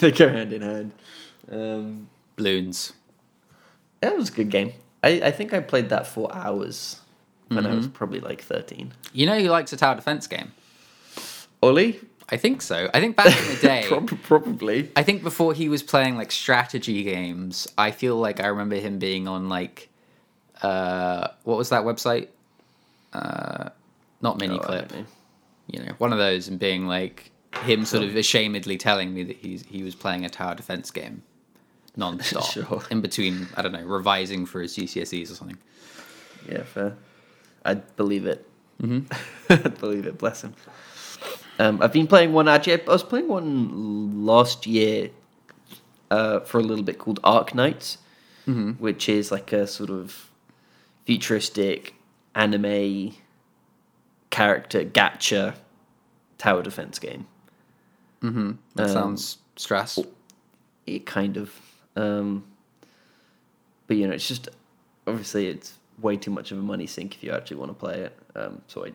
they 0.00 0.10
go 0.10 0.28
hand 0.28 0.52
in 0.52 0.62
hand. 0.62 0.92
Balloons. 2.38 2.92
that 4.00 4.16
was 4.16 4.30
a 4.30 4.32
good 4.32 4.50
game. 4.50 4.72
I, 5.02 5.20
I 5.24 5.30
think 5.30 5.52
I 5.52 5.60
played 5.60 5.90
that 5.90 6.06
for 6.06 6.34
hours 6.34 7.00
when 7.48 7.66
I 7.66 7.74
was 7.74 7.86
probably 7.86 8.20
like 8.20 8.40
thirteen. 8.42 8.92
You 9.12 9.26
know 9.26 9.38
who 9.38 9.48
likes 9.48 9.72
a 9.72 9.76
tower 9.76 9.94
defense 9.96 10.26
game? 10.26 10.52
Ollie, 11.62 12.00
I 12.30 12.36
think 12.36 12.62
so. 12.62 12.88
I 12.94 13.00
think 13.00 13.16
back 13.16 13.26
in 13.26 13.54
the 13.54 13.60
day. 13.60 13.86
Probably. 14.22 14.90
I 14.96 15.02
think 15.02 15.22
before 15.22 15.54
he 15.54 15.68
was 15.68 15.82
playing 15.82 16.16
like 16.16 16.30
strategy 16.30 17.02
games, 17.02 17.66
I 17.76 17.90
feel 17.90 18.16
like 18.16 18.40
I 18.40 18.46
remember 18.48 18.76
him 18.76 18.98
being 18.98 19.26
on 19.28 19.48
like 19.48 19.88
uh, 20.62 21.28
what 21.44 21.56
was 21.58 21.70
that 21.70 21.82
website? 21.84 22.28
Uh, 23.12 23.70
not 24.20 24.38
mini 24.38 24.54
Oh, 24.58 24.62
I 24.62 24.66
clip. 24.66 24.92
know. 24.92 25.04
you 25.68 25.80
know, 25.84 25.92
one 25.98 26.12
of 26.12 26.18
those, 26.18 26.48
and 26.48 26.58
being 26.58 26.86
like 26.86 27.30
him, 27.64 27.84
sort 27.84 28.02
of 28.04 28.10
ashamedly 28.10 28.78
telling 28.78 29.14
me 29.14 29.22
that 29.24 29.36
he's 29.36 29.62
he 29.64 29.82
was 29.82 29.94
playing 29.94 30.24
a 30.24 30.28
tower 30.28 30.54
defense 30.54 30.90
game, 30.90 31.22
non-stop, 31.98 32.44
Sure. 32.52 32.82
in 32.90 33.00
between. 33.02 33.48
I 33.56 33.62
don't 33.62 33.72
know, 33.72 33.84
revising 33.84 34.46
for 34.46 34.62
his 34.62 34.74
GCSEs 34.76 35.30
or 35.30 35.34
something. 35.34 35.58
Yeah, 36.48 36.62
fair. 36.62 36.96
I'd 37.64 37.96
believe 37.96 38.26
it. 38.26 38.48
Mm-hmm. 38.80 39.12
I'd 39.52 39.78
believe 39.80 40.06
it. 40.06 40.16
Bless 40.18 40.42
him. 40.42 40.54
Um, 41.58 41.82
I've 41.82 41.92
been 41.92 42.06
playing 42.06 42.32
one 42.32 42.46
actually. 42.48 42.80
I 42.86 42.90
was 42.92 43.02
playing 43.02 43.26
one 43.28 44.24
last 44.24 44.66
year 44.66 45.10
uh, 46.10 46.40
for 46.40 46.58
a 46.58 46.62
little 46.62 46.84
bit 46.84 46.98
called 46.98 47.20
Arknights, 47.22 47.96
which 48.78 49.08
is 49.08 49.30
like 49.32 49.52
a 49.52 49.66
sort 49.66 49.90
of 49.90 50.30
futuristic 51.04 51.94
anime 52.34 53.12
character 54.30 54.84
gacha 54.84 55.54
tower 56.38 56.62
defense 56.62 56.98
game. 56.98 57.26
That 58.22 58.86
Um, 58.86 58.88
sounds 58.88 59.38
stress. 59.56 59.98
it 60.86 61.04
kind 61.06 61.36
of 61.36 61.52
um 61.98 62.44
but 63.86 63.96
you 63.96 64.06
know 64.06 64.12
it's 64.14 64.28
just 64.28 64.48
obviously 65.06 65.48
it's 65.48 65.74
way 66.00 66.16
too 66.16 66.30
much 66.30 66.52
of 66.52 66.58
a 66.58 66.62
money 66.62 66.86
sink 66.86 67.14
if 67.16 67.22
you 67.24 67.32
actually 67.32 67.56
want 67.56 67.70
to 67.70 67.74
play 67.74 67.98
it 68.00 68.16
um 68.36 68.62
so 68.66 68.84
i 68.86 68.92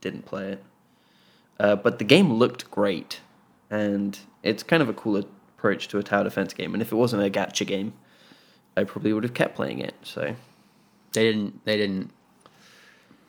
didn't 0.00 0.24
play 0.26 0.52
it 0.52 0.62
uh, 1.60 1.76
but 1.76 1.98
the 1.98 2.04
game 2.04 2.32
looked 2.32 2.70
great 2.70 3.20
and 3.70 4.18
it's 4.42 4.62
kind 4.62 4.82
of 4.82 4.88
a 4.88 4.92
cool 4.92 5.16
approach 5.16 5.88
to 5.88 5.98
a 5.98 6.02
tower 6.02 6.24
defense 6.24 6.52
game 6.52 6.74
and 6.74 6.82
if 6.82 6.92
it 6.92 6.96
wasn't 6.96 7.22
a 7.22 7.30
gacha 7.30 7.66
game 7.66 7.92
i 8.76 8.84
probably 8.84 9.12
would 9.12 9.22
have 9.24 9.34
kept 9.34 9.54
playing 9.56 9.78
it 9.78 9.94
so 10.02 10.34
They 11.12 11.22
didn't. 11.22 11.64
They 11.64 11.76
didn't. 11.76 12.10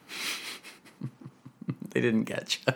they 1.92 2.02
didn't 2.02 2.24
get 2.26 2.58
you. 2.66 2.74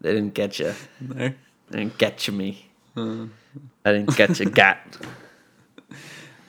they 0.00 0.12
didn't 0.12 0.34
get 0.34 0.58
you 0.58 0.74
No. 1.00 1.32
they 1.70 1.78
didn't 1.78 1.98
get 1.98 2.26
you 2.26 2.32
me 2.34 2.66
i 2.96 3.92
didn't 3.92 4.16
get 4.16 4.38
you 4.40 4.46
gat 4.50 4.96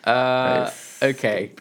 Uh, 0.03 0.69
okay. 1.01 1.51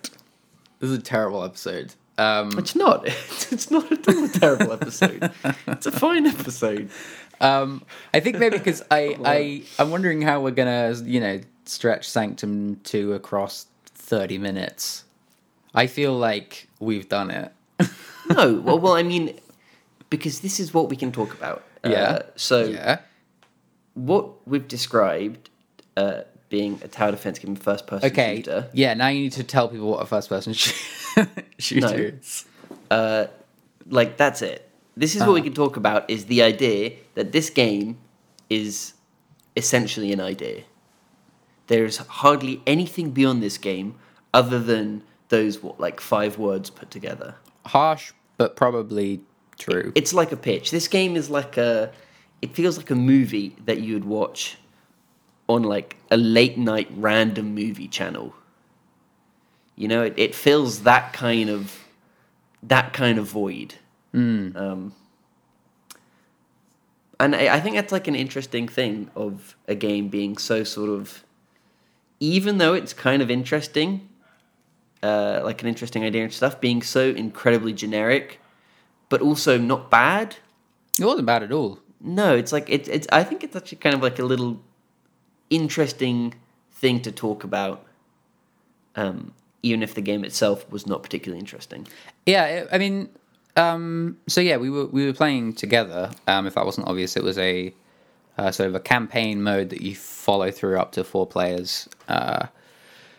This 0.79 0.91
is 0.91 0.99
a 0.99 1.03
terrible 1.03 1.45
episode. 1.45 1.95
Um, 2.19 2.59
it's 2.59 2.75
not 2.75 3.07
it's 3.07 3.71
not 3.71 3.91
at 3.91 4.07
all 4.09 4.25
a 4.25 4.29
terrible 4.29 4.73
episode 4.75 5.33
it's 5.67 5.87
a 5.87 5.93
fine 5.93 6.27
episode 6.27 6.91
Um, 7.41 7.83
I 8.13 8.21
think 8.21 8.39
maybe 8.39 8.59
because 8.59 8.83
I, 8.91 9.17
I, 9.25 9.63
I'm 9.79 9.91
wondering 9.91 10.21
how 10.21 10.43
we're 10.43 10.51
gonna, 10.51 10.95
you 11.05 11.19
know, 11.21 11.41
stretch 11.65 12.07
Sanctum 12.07 12.77
two 12.85 13.15
across 13.15 13.67
thirty 13.95 14.37
minutes. 14.37 15.05
I 15.75 15.87
feel 15.87 16.13
like 16.15 16.69
we've 16.79 17.09
done 17.09 17.31
it. 17.31 17.53
No, 18.29 18.53
well, 18.61 18.79
well, 18.79 18.93
I 18.93 19.03
mean, 19.03 19.35
because 20.09 20.39
this 20.41 20.61
is 20.61 20.73
what 20.73 20.89
we 20.89 20.95
can 20.97 21.11
talk 21.11 21.33
about. 21.35 21.65
Yeah. 21.85 21.91
Uh, 22.03 22.23
so 22.37 22.65
Yeah. 22.65 23.01
what 23.95 24.47
we've 24.47 24.69
described 24.69 25.51
uh, 25.97 26.21
being 26.51 26.79
a 26.85 26.89
tower 26.89 27.13
defense 27.13 27.39
game 27.39 27.57
first 27.57 27.87
person 27.87 28.11
Okay. 28.11 28.37
shooter. 28.37 28.69
Yeah. 28.75 28.93
Now 28.95 29.09
you 29.09 29.21
need 29.23 29.33
to 29.33 29.45
tell 29.45 29.69
people 29.69 29.89
what 29.89 30.03
a 30.03 30.07
first-person 30.07 30.53
shooter 31.59 32.13
is. 32.21 32.45
Uh, 32.91 33.27
like 33.89 34.17
that's 34.19 34.43
it. 34.43 34.69
This 34.97 35.15
is 35.15 35.21
what 35.21 35.29
Uh-huh. 35.29 35.35
we 35.35 35.43
can 35.43 35.55
talk 35.55 35.77
about. 35.79 36.11
Is 36.11 36.27
the 36.27 36.43
idea 36.43 36.93
that 37.15 37.33
this 37.33 37.49
game 37.51 37.99
is 38.51 38.93
essentially 39.57 40.13
an 40.13 40.21
idea. 40.21 40.65
There's 41.69 41.99
hardly 41.99 42.61
anything 42.67 43.11
beyond 43.13 43.43
this 43.43 43.57
game 43.59 43.95
other 44.35 44.59
than 44.59 45.03
those 45.29 45.63
what 45.63 45.79
like 45.81 46.01
five 46.01 46.37
words 46.39 46.69
put 46.71 46.91
together. 46.91 47.37
Harsh, 47.67 48.13
but 48.39 48.57
probably 48.57 49.21
true. 49.59 49.93
It's 49.95 50.13
like 50.13 50.33
a 50.33 50.37
pitch. 50.37 50.71
This 50.73 50.89
game 50.89 51.15
is 51.17 51.31
like 51.31 51.57
a. 51.57 51.93
It 52.43 52.55
feels 52.55 52.77
like 52.77 52.91
a 52.91 52.95
movie 52.97 53.55
that 53.67 53.81
you 53.83 53.95
would 53.95 54.07
watch 54.07 54.57
on 55.51 55.63
like 55.65 55.97
a 56.11 56.17
late 56.17 56.57
night 56.57 56.89
random 56.97 57.55
movie 57.55 57.89
channel. 57.89 58.35
You 59.77 59.89
know, 59.89 60.03
it, 60.03 60.15
it 60.17 60.35
fills 60.35 60.83
that 60.83 61.13
kind 61.13 61.51
of 61.51 61.85
that 62.63 62.93
kind 62.93 63.19
of 63.19 63.27
void. 63.27 63.75
Um, 64.57 64.95
and 67.19 67.35
I, 67.35 67.57
I 67.57 67.61
think 67.61 67.77
that's 67.77 67.93
like 67.93 68.07
an 68.07 68.15
interesting 68.15 68.69
thing 68.69 69.11
of 69.17 69.57
a 69.67 69.75
game 69.75 70.09
being 70.09 70.37
so 70.37 70.65
sort 70.65 70.91
of, 70.91 71.25
even 72.21 72.59
though 72.59 72.75
it's 72.75 72.93
kind 72.93 73.23
of 73.23 73.31
interesting, 73.31 74.09
uh, 75.03 75.41
like 75.43 75.63
an 75.63 75.69
interesting 75.69 76.05
idea 76.05 76.25
and 76.25 76.33
stuff, 76.33 76.61
being 76.61 76.83
so 76.83 77.11
incredibly 77.11 77.73
generic, 77.73 78.41
but 79.09 79.21
also 79.21 79.59
not 79.59 79.91
bad. 79.91 80.37
it 80.99 81.05
wasn't 81.05 81.27
bad 81.27 81.43
at 81.43 81.53
all. 81.53 81.79
No, 82.03 82.35
it's 82.35 82.53
like 82.53 82.69
it's 82.69 82.89
it's. 82.89 83.07
I 83.13 83.25
think 83.25 83.45
it's 83.45 83.55
actually 83.55 83.79
kind 83.79 83.95
of 83.95 84.03
like 84.03 84.19
a 84.19 84.25
little 84.25 84.61
interesting 85.51 86.35
thing 86.73 87.03
to 87.03 87.13
talk 87.13 87.45
about, 87.45 87.85
um, 88.97 89.33
even 89.63 89.83
if 89.83 89.95
the 89.95 90.01
game 90.01 90.25
itself 90.25 90.71
was 90.71 90.87
not 90.87 91.03
particularly 91.03 91.41
interesting. 91.41 91.87
Yeah, 92.25 92.67
I 92.73 92.79
mean, 92.79 93.11
um, 93.57 94.17
so 94.27 94.41
yeah, 94.41 94.57
we 94.57 94.71
were 94.71 94.87
we 94.87 95.05
were 95.07 95.13
playing 95.13 95.55
together. 95.55 96.11
Um, 96.27 96.47
if 96.47 96.55
that 96.55 96.65
wasn't 96.65 96.87
obvious, 96.87 97.17
it 97.17 97.23
was 97.23 97.37
a 97.39 97.75
uh, 98.39 98.51
sort 98.51 98.69
of 98.69 98.75
a 98.75 98.81
campaign 98.81 99.43
mode 99.43 99.69
that 99.71 99.83
you 99.83 99.95
follow 99.95 100.51
through 100.51 100.79
up 100.79 100.93
to 100.93 101.05
four 101.05 101.27
players, 101.27 101.89
uh, 102.09 102.47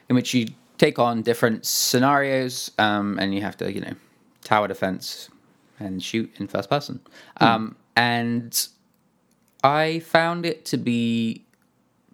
in 0.10 0.16
which 0.16 0.34
you 0.34 0.48
take 0.78 0.98
on 0.98 1.22
different 1.22 1.66
scenarios, 1.66 2.72
um, 2.80 3.20
and 3.20 3.36
you 3.36 3.42
have 3.42 3.56
to, 3.58 3.72
you 3.72 3.82
know, 3.82 3.94
tower 4.44 4.68
defense 4.68 5.30
and 5.80 6.02
shoot 6.02 6.32
in 6.38 6.48
first 6.48 6.70
person. 6.70 7.00
Um, 7.38 7.76
and 7.96 8.68
I 9.64 10.00
found 10.00 10.46
it 10.46 10.66
to 10.66 10.78
be 10.78 11.44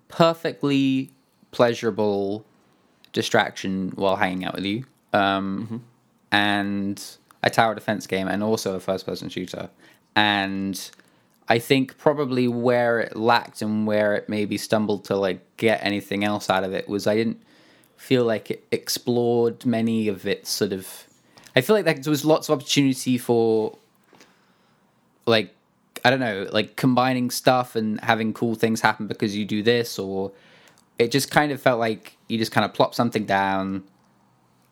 perfectly 0.08 1.12
pleasurable 1.52 2.46
distraction 3.14 3.90
while 3.96 4.16
hanging 4.16 4.46
out 4.46 4.56
with 4.56 4.66
you. 4.66 4.86
Um, 5.14 5.84
and 6.32 7.04
a 7.44 7.50
tower 7.50 7.76
defense 7.76 8.08
game 8.08 8.28
and 8.28 8.44
also 8.44 8.76
a 8.76 8.80
first 8.80 9.06
person 9.06 9.30
shooter. 9.30 9.70
And 10.16 10.92
I 11.50 11.60
think 11.60 11.98
probably 11.98 12.48
where 12.48 13.00
it 13.00 13.16
lacked 13.16 13.62
and 13.62 13.88
where 13.88 14.16
it 14.16 14.28
maybe 14.28 14.58
stumbled 14.58 15.06
to 15.06 15.16
like 15.16 15.40
get 15.58 15.80
anything 15.84 16.24
else 16.24 16.50
out 16.50 16.64
of 16.64 16.74
it 16.74 16.90
was 16.90 17.08
I 17.08 17.16
didn't 17.16 17.42
feel 17.96 18.26
like 18.26 18.52
it 18.52 18.66
explored 18.72 19.66
many 19.66 20.08
of 20.08 20.28
its 20.28 20.50
sort 20.50 20.74
of 20.74 21.08
I 21.56 21.62
feel 21.62 21.76
like 21.76 21.86
there 22.04 22.12
was 22.12 22.26
lots 22.26 22.50
of 22.50 22.60
opportunity 22.60 23.18
for 23.18 23.78
like 25.26 25.56
I 26.08 26.10
don't 26.10 26.22
know, 26.22 26.48
like 26.54 26.78
combining 26.78 27.30
stuff 27.30 27.76
and 27.76 28.00
having 28.00 28.32
cool 28.32 28.56
things 28.56 28.80
happen 28.80 29.08
because 29.08 29.36
you 29.36 29.44
do 29.44 29.62
this 29.62 30.00
or 30.00 30.32
it 30.98 31.12
just 31.12 31.30
kind 31.30 31.52
of 31.52 31.62
felt 31.62 31.82
like 31.82 32.16
you 32.30 32.38
just 32.38 32.54
kind 32.54 32.64
of 32.64 32.74
plop 32.74 32.96
something 32.96 33.26
down 33.26 33.84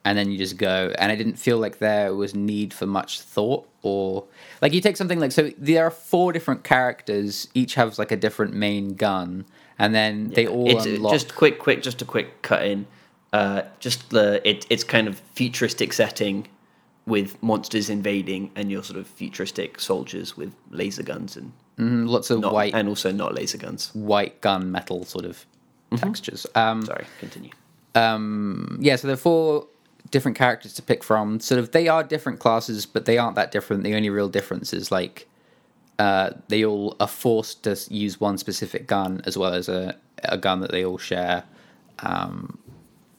and 0.06 0.18
then 0.18 0.32
you 0.32 0.38
just 0.38 0.56
go. 0.56 0.94
And 0.98 1.12
i 1.12 1.16
didn't 1.16 1.36
feel 1.36 1.58
like 1.58 1.80
there 1.80 2.16
was 2.16 2.34
need 2.34 2.74
for 2.74 2.86
much 2.86 3.20
thought 3.20 3.68
or 3.82 4.24
like 4.62 4.72
you 4.72 4.80
take 4.80 4.96
something 4.96 5.20
like 5.20 5.34
so 5.34 5.52
there 5.58 5.86
are 5.86 5.92
four 5.92 6.32
different 6.32 6.64
characters 6.64 7.50
each 7.54 7.76
has 7.76 8.00
like 8.00 8.14
a 8.14 8.16
different 8.16 8.54
main 8.54 8.96
gun 8.96 9.46
and 9.78 9.94
then 9.94 10.30
they 10.30 10.48
all 10.48 10.70
it's 10.70 10.86
uh, 10.86 10.92
unlock 10.92 11.12
just 11.12 11.36
quick, 11.36 11.60
quick, 11.60 11.84
just 11.84 12.02
a 12.02 12.06
quick 12.06 12.42
cut 12.44 12.66
in. 12.66 12.88
Uh, 13.34 13.64
just 13.82 14.10
the 14.12 14.42
it, 14.50 14.66
it's 14.70 14.86
kind 14.86 15.10
of 15.10 15.20
futuristic 15.34 15.92
setting 15.92 16.48
with 17.06 17.42
monsters 17.44 17.90
invading 17.90 18.52
and 18.56 18.72
your 18.72 18.84
sort 18.84 19.00
of 19.00 19.08
futuristic 19.08 19.80
soldiers 19.80 20.36
with 20.36 20.54
laser 20.72 21.04
guns 21.04 21.38
and 21.38 21.52
mm, 21.78 22.08
lots 22.08 22.30
of 22.32 22.40
not, 22.40 22.54
white 22.54 22.74
and 22.74 22.88
also 22.88 23.12
not 23.12 23.34
laser 23.36 23.58
guns. 23.58 23.92
white 23.94 24.42
gun 24.42 24.72
metal 24.72 25.06
sort 25.06 25.26
of 25.26 25.46
textures. 25.98 26.46
Um 26.56 26.84
Sorry, 26.86 27.06
continue. 27.20 27.52
um 27.94 28.78
yeah 28.82 28.96
so 28.96 29.08
there 29.08 29.14
are 29.14 29.18
four 29.18 29.68
different 30.12 30.38
characters 30.38 30.74
to 30.74 30.82
pick 30.82 31.04
from. 31.04 31.40
Sort 31.40 31.60
of 31.60 31.72
they 31.72 31.88
are 31.88 32.04
different 32.04 32.40
classes 32.40 32.86
but 32.86 33.06
they 33.06 33.18
aren't 33.18 33.36
that 33.36 33.52
different. 33.52 33.84
The 33.84 33.96
only 33.96 34.10
real 34.10 34.28
difference 34.30 34.74
is 34.74 34.92
like 34.92 35.28
uh 36.00 36.32
they 36.48 36.66
all 36.66 36.96
are 37.00 37.08
forced 37.08 37.64
to 37.64 37.78
use 37.90 38.20
one 38.20 38.38
specific 38.38 38.88
gun 38.88 39.22
as 39.26 39.38
well 39.38 39.54
as 39.54 39.70
a, 39.70 39.96
a 40.24 40.38
gun 40.38 40.60
that 40.62 40.72
they 40.72 40.84
all 40.84 40.98
share. 40.98 41.44
Um 42.00 42.58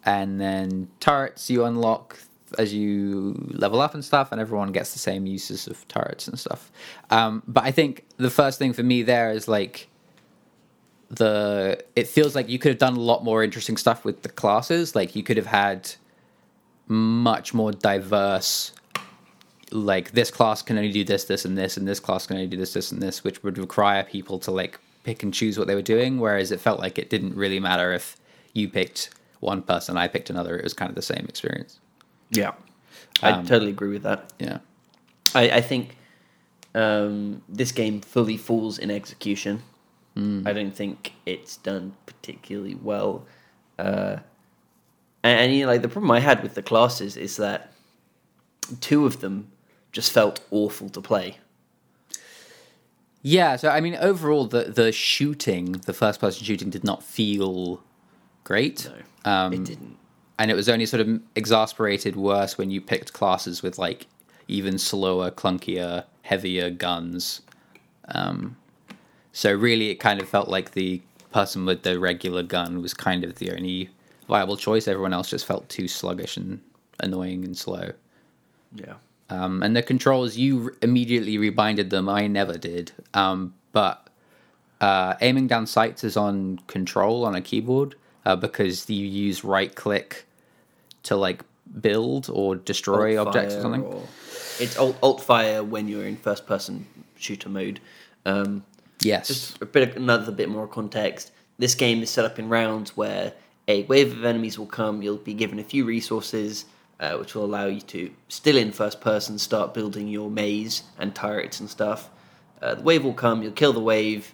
and 0.04 0.40
then 0.40 0.88
turrets 1.00 1.48
you 1.50 1.64
unlock 1.64 2.18
as 2.58 2.72
you 2.72 3.34
level 3.52 3.80
up 3.80 3.94
and 3.94 4.04
stuff 4.04 4.32
and 4.32 4.40
everyone 4.40 4.72
gets 4.72 4.92
the 4.92 4.98
same 4.98 5.26
uses 5.26 5.66
of 5.66 5.86
turrets 5.88 6.28
and 6.28 6.38
stuff. 6.38 6.70
Um 7.10 7.42
but 7.46 7.64
i 7.64 7.70
think 7.70 8.04
the 8.16 8.30
first 8.30 8.58
thing 8.58 8.72
for 8.72 8.82
me 8.82 9.02
there 9.02 9.30
is 9.30 9.48
like 9.48 9.88
the 11.08 11.84
it 11.94 12.06
feels 12.08 12.34
like 12.34 12.48
you 12.48 12.58
could 12.58 12.70
have 12.70 12.78
done 12.78 12.96
a 12.96 13.00
lot 13.00 13.22
more 13.24 13.42
interesting 13.42 13.76
stuff 13.76 14.04
with 14.04 14.22
the 14.22 14.28
classes. 14.28 14.94
Like 14.94 15.14
you 15.14 15.22
could 15.22 15.36
have 15.36 15.46
had 15.46 15.90
much 16.88 17.52
more 17.52 17.72
diverse 17.72 18.72
like 19.72 20.12
this 20.12 20.30
class 20.30 20.62
can 20.62 20.76
only 20.76 20.92
do 20.92 21.02
this 21.02 21.24
this 21.24 21.44
and 21.44 21.58
this 21.58 21.76
and 21.76 21.88
this 21.88 21.98
class 21.98 22.26
can 22.26 22.36
only 22.36 22.46
do 22.46 22.56
this 22.56 22.72
this 22.72 22.92
and 22.92 23.02
this 23.02 23.24
which 23.24 23.42
would 23.42 23.58
require 23.58 24.04
people 24.04 24.38
to 24.38 24.52
like 24.52 24.78
pick 25.02 25.24
and 25.24 25.34
choose 25.34 25.58
what 25.58 25.66
they 25.66 25.74
were 25.74 25.82
doing. 25.82 26.18
Whereas 26.18 26.50
it 26.50 26.60
felt 26.60 26.80
like 26.80 26.98
it 26.98 27.10
didn't 27.10 27.34
really 27.34 27.60
matter 27.60 27.92
if 27.92 28.16
you 28.52 28.68
picked 28.68 29.10
one 29.40 29.62
person 29.62 29.96
i 29.96 30.08
picked 30.08 30.30
another. 30.30 30.56
It 30.56 30.64
was 30.64 30.74
kind 30.74 30.88
of 30.88 30.96
the 30.96 31.02
same 31.02 31.26
experience 31.28 31.78
Yeah. 32.30 32.52
I 33.22 33.30
Um, 33.30 33.46
totally 33.46 33.70
agree 33.70 33.90
with 33.90 34.02
that. 34.02 34.32
Yeah. 34.38 34.58
I, 35.34 35.50
I 35.50 35.60
think 35.60 35.96
um, 36.74 37.42
this 37.48 37.72
game 37.72 38.00
fully 38.00 38.36
falls 38.36 38.78
in 38.78 38.90
execution. 38.90 39.62
I 40.46 40.54
don't 40.54 40.74
think 40.74 41.12
it's 41.26 41.58
done 41.58 41.92
particularly 42.06 42.74
well. 42.74 43.26
Uh, 43.78 44.16
and, 45.22 45.40
and 45.40 45.54
you 45.54 45.66
know, 45.66 45.72
like 45.72 45.82
the 45.82 45.88
problem 45.88 46.10
I 46.10 46.20
had 46.20 46.42
with 46.42 46.54
the 46.54 46.62
classes 46.62 47.18
is 47.18 47.36
that 47.36 47.70
two 48.80 49.04
of 49.04 49.20
them 49.20 49.50
just 49.92 50.10
felt 50.12 50.40
awful 50.50 50.88
to 50.88 51.02
play. 51.02 51.36
Yeah, 53.22 53.56
so 53.56 53.68
I 53.68 53.80
mean, 53.80 53.96
overall, 53.96 54.46
the 54.46 54.64
the 54.64 54.90
shooting, 54.92 55.72
the 55.72 55.92
first 55.92 56.20
person 56.20 56.44
shooting, 56.44 56.70
did 56.70 56.84
not 56.84 57.02
feel 57.02 57.82
great. 58.44 58.88
No, 59.24 59.30
Um, 59.30 59.52
it 59.52 59.64
didn't. 59.64 59.98
And 60.38 60.50
it 60.50 60.54
was 60.54 60.68
only 60.68 60.86
sort 60.86 61.00
of 61.00 61.20
exasperated 61.34 62.16
worse 62.16 62.58
when 62.58 62.70
you 62.70 62.80
picked 62.80 63.12
classes 63.12 63.62
with 63.62 63.78
like 63.78 64.06
even 64.48 64.78
slower, 64.78 65.30
clunkier, 65.30 66.04
heavier 66.22 66.70
guns. 66.70 67.42
Um, 68.08 68.56
so 69.32 69.52
really, 69.52 69.90
it 69.90 69.96
kind 69.96 70.20
of 70.20 70.28
felt 70.28 70.48
like 70.48 70.72
the 70.72 71.02
person 71.32 71.66
with 71.66 71.82
the 71.82 71.98
regular 71.98 72.42
gun 72.42 72.80
was 72.80 72.94
kind 72.94 73.24
of 73.24 73.36
the 73.36 73.50
only 73.52 73.90
viable 74.28 74.56
choice. 74.56 74.88
Everyone 74.88 75.12
else 75.12 75.30
just 75.30 75.46
felt 75.46 75.68
too 75.68 75.88
sluggish 75.88 76.36
and 76.36 76.60
annoying 77.00 77.44
and 77.44 77.56
slow. 77.56 77.92
Yeah. 78.74 78.94
Um, 79.28 79.62
and 79.62 79.74
the 79.74 79.82
controls, 79.82 80.36
you 80.36 80.76
immediately 80.82 81.36
rebinded 81.38 81.90
them. 81.90 82.08
I 82.08 82.26
never 82.26 82.56
did. 82.56 82.92
Um, 83.14 83.54
but 83.72 84.08
uh, 84.80 85.14
aiming 85.20 85.48
down 85.48 85.66
sights 85.66 86.04
is 86.04 86.16
on 86.16 86.60
control 86.66 87.24
on 87.24 87.34
a 87.34 87.40
keyboard 87.40 87.96
uh, 88.26 88.36
because 88.36 88.90
you 88.90 89.06
use 89.06 89.44
right 89.44 89.74
click 89.74 90.26
to 91.04 91.16
like 91.16 91.42
build 91.80 92.28
or 92.30 92.56
destroy 92.56 93.18
Alt 93.18 93.28
objects 93.28 93.54
or 93.54 93.60
something. 93.62 93.82
or- 93.82 94.02
it's 94.58 94.76
alt, 94.78 94.96
alt 95.02 95.22
fire 95.22 95.62
when 95.62 95.86
you're 95.88 96.06
in 96.06 96.16
first 96.16 96.46
person 96.46 96.86
shooter 97.16 97.48
mode. 97.48 97.78
Um, 98.24 98.64
yes. 99.00 99.28
just 99.28 99.62
a 99.62 99.66
bit 99.66 99.88
of, 99.88 99.96
another 99.96 100.32
bit 100.32 100.48
more 100.48 100.66
context. 100.66 101.30
This 101.58 101.74
game 101.74 102.02
is 102.02 102.10
set 102.10 102.24
up 102.24 102.38
in 102.38 102.48
rounds 102.48 102.96
where 102.96 103.32
a 103.68 103.84
wave 103.84 104.12
of 104.12 104.24
enemies 104.24 104.58
will 104.58 104.66
come. 104.66 105.02
You'll 105.02 105.16
be 105.16 105.34
given 105.34 105.58
a 105.58 105.64
few 105.64 105.84
resources, 105.84 106.64
uh, 107.00 107.16
which 107.16 107.34
will 107.34 107.44
allow 107.44 107.66
you 107.66 107.80
to, 107.82 108.10
still 108.28 108.56
in 108.56 108.72
first 108.72 109.00
person, 109.00 109.38
start 109.38 109.74
building 109.74 110.08
your 110.08 110.30
maze 110.30 110.82
and 110.98 111.14
turrets 111.14 111.60
and 111.60 111.68
stuff. 111.68 112.10
Uh, 112.62 112.74
the 112.76 112.82
wave 112.82 113.04
will 113.04 113.14
come. 113.14 113.42
You'll 113.42 113.52
kill 113.52 113.72
the 113.72 113.80
wave. 113.80 114.32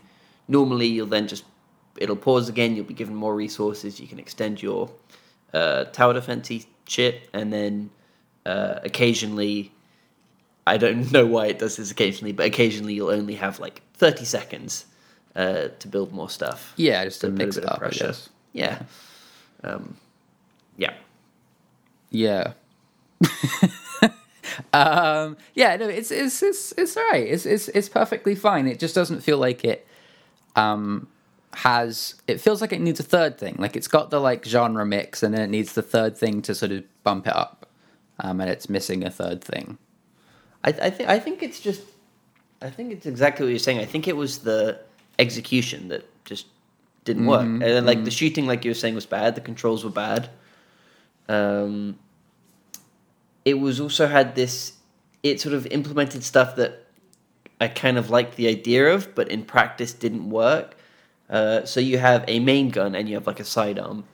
Normally, 0.48 0.86
you'll 0.86 1.06
then 1.06 1.26
just 1.28 1.44
it'll 1.98 2.16
pause 2.16 2.48
again. 2.48 2.74
You'll 2.76 2.84
be 2.84 2.94
given 2.94 3.14
more 3.14 3.34
resources. 3.34 4.00
You 4.00 4.06
can 4.06 4.18
extend 4.18 4.62
your 4.62 4.90
uh, 5.52 5.84
tower 5.84 6.14
defensey 6.14 6.66
shit, 6.88 7.28
and 7.32 7.52
then 7.52 7.90
uh, 8.46 8.80
occasionally 8.84 9.72
I 10.66 10.76
don't 10.76 11.10
know 11.16 11.26
why 11.26 11.46
it 11.46 11.58
does 11.58 11.76
this 11.76 11.90
occasionally, 11.90 12.32
but 12.32 12.46
occasionally 12.46 12.94
you'll 12.94 13.10
only 13.10 13.34
have 13.34 13.58
like 13.58 13.82
30 13.94 14.24
seconds 14.24 14.86
uh, 15.34 15.68
to 15.78 15.88
build 15.88 16.12
more 16.12 16.28
stuff. 16.30 16.72
yeah, 16.76 17.04
just 17.04 17.20
to 17.22 17.28
little 17.28 17.38
mix 17.46 17.56
it 17.56 17.64
up. 17.64 17.76
I 17.76 17.78
pressure. 17.78 18.06
guess. 18.08 18.28
Yeah. 18.52 18.82
Um, 19.64 19.96
yeah. 20.76 20.94
Yeah. 22.10 22.52
um, 24.72 25.36
yeah, 25.54 25.76
no, 25.76 25.88
it's 25.88 26.10
it's 26.10 26.42
it's 26.42 26.72
it's 26.76 26.96
all 26.96 27.08
right. 27.10 27.26
It's 27.26 27.46
it's 27.46 27.68
it's 27.68 27.88
perfectly 27.88 28.34
fine. 28.34 28.66
It 28.66 28.78
just 28.78 28.94
doesn't 28.94 29.20
feel 29.22 29.38
like 29.38 29.64
it 29.64 29.86
um 30.56 31.08
has 31.54 32.14
it 32.26 32.40
feels 32.40 32.60
like 32.60 32.72
it 32.72 32.80
needs 32.80 32.98
a 33.00 33.04
third 33.04 33.38
thing. 33.38 33.56
Like 33.58 33.76
it's 33.76 33.88
got 33.88 34.10
the 34.10 34.20
like 34.20 34.44
genre 34.44 34.86
mix 34.86 35.22
and 35.22 35.34
then 35.34 35.42
it 35.42 35.50
needs 35.50 35.74
the 35.74 35.82
third 35.82 36.16
thing 36.16 36.42
to 36.42 36.54
sort 36.54 36.72
of 36.72 36.84
bump 37.02 37.26
it 37.26 37.36
up. 37.36 37.68
Um, 38.20 38.40
and 38.40 38.48
it's 38.48 38.68
missing 38.68 39.04
a 39.04 39.10
third 39.10 39.42
thing. 39.42 39.78
I, 40.64 40.68
I 40.68 40.90
think 40.90 41.08
I 41.08 41.18
think 41.18 41.42
it's 41.42 41.60
just 41.60 41.82
I 42.60 42.70
think 42.70 42.92
it's 42.92 43.06
exactly 43.06 43.44
what 43.44 43.50
you're 43.50 43.58
saying. 43.58 43.80
I 43.80 43.84
think 43.84 44.06
it 44.08 44.16
was 44.16 44.38
the 44.38 44.80
execution 45.18 45.88
that 45.88 46.08
just 46.24 46.46
didn't 47.04 47.26
work, 47.26 47.42
and 47.42 47.62
then, 47.62 47.84
like 47.84 48.04
the 48.04 48.12
shooting, 48.12 48.46
like 48.46 48.64
you 48.64 48.70
were 48.70 48.76
saying, 48.76 48.94
was 48.94 49.06
bad. 49.06 49.34
The 49.34 49.40
controls 49.40 49.84
were 49.84 49.90
bad. 49.90 50.30
Um, 51.28 51.98
it 53.44 53.54
was 53.54 53.80
also 53.80 54.06
had 54.06 54.36
this. 54.36 54.74
It 55.22 55.40
sort 55.40 55.54
of 55.54 55.66
implemented 55.66 56.22
stuff 56.22 56.56
that 56.56 56.86
I 57.60 57.68
kind 57.68 57.98
of 57.98 58.10
liked 58.10 58.36
the 58.36 58.48
idea 58.48 58.92
of, 58.92 59.14
but 59.14 59.28
in 59.28 59.44
practice 59.44 59.92
didn't 59.92 60.30
work. 60.30 60.76
Uh, 61.28 61.64
so 61.64 61.80
you 61.80 61.98
have 61.98 62.24
a 62.28 62.40
main 62.40 62.70
gun 62.70 62.94
and 62.94 63.08
you 63.08 63.14
have 63.14 63.26
like 63.26 63.40
a 63.40 63.44
sidearm. 63.44 64.04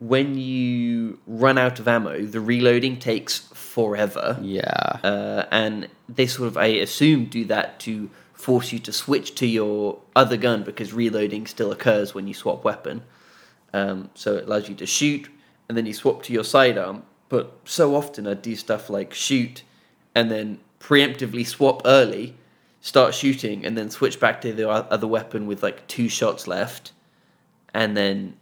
When 0.00 0.36
you 0.36 1.20
run 1.26 1.56
out 1.56 1.78
of 1.78 1.86
ammo, 1.86 2.26
the 2.26 2.40
reloading 2.40 2.98
takes 2.98 3.38
forever. 3.38 4.38
Yeah. 4.42 4.98
Uh, 5.02 5.44
and 5.50 5.88
they 6.08 6.26
sort 6.26 6.48
of, 6.48 6.56
I 6.56 6.66
assume, 6.66 7.26
do 7.26 7.44
that 7.46 7.80
to 7.80 8.10
force 8.32 8.72
you 8.72 8.78
to 8.80 8.92
switch 8.92 9.34
to 9.36 9.46
your 9.46 10.00
other 10.14 10.36
gun 10.36 10.64
because 10.64 10.92
reloading 10.92 11.46
still 11.46 11.72
occurs 11.72 12.14
when 12.14 12.26
you 12.26 12.34
swap 12.34 12.64
weapon. 12.64 13.02
Um, 13.72 14.10
so 14.14 14.36
it 14.36 14.46
allows 14.46 14.68
you 14.68 14.74
to 14.76 14.86
shoot 14.86 15.28
and 15.68 15.78
then 15.78 15.86
you 15.86 15.94
swap 15.94 16.22
to 16.24 16.32
your 16.32 16.44
sidearm. 16.44 17.04
But 17.28 17.58
so 17.64 17.94
often 17.94 18.26
I 18.26 18.34
do 18.34 18.54
stuff 18.54 18.90
like 18.90 19.14
shoot 19.14 19.62
and 20.14 20.30
then 20.30 20.60
preemptively 20.78 21.46
swap 21.46 21.82
early, 21.84 22.36
start 22.84 23.14
shooting, 23.14 23.64
and 23.64 23.78
then 23.78 23.88
switch 23.88 24.20
back 24.20 24.42
to 24.42 24.52
the 24.52 24.68
other 24.68 25.06
weapon 25.06 25.46
with 25.46 25.62
like 25.62 25.86
two 25.88 26.06
shots 26.06 26.46
left. 26.46 26.92
And 27.72 27.96
then 27.96 28.36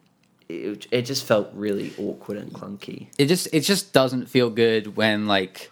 it, 0.48 0.88
it 0.90 1.02
just 1.02 1.24
felt 1.24 1.48
really 1.54 1.92
awkward 1.96 2.38
and 2.38 2.52
clunky. 2.52 3.06
it 3.18 3.26
just 3.26 3.46
it 3.52 3.60
just 3.60 3.92
doesn't 3.92 4.26
feel 4.26 4.50
good 4.50 4.96
when 4.96 5.28
like 5.28 5.70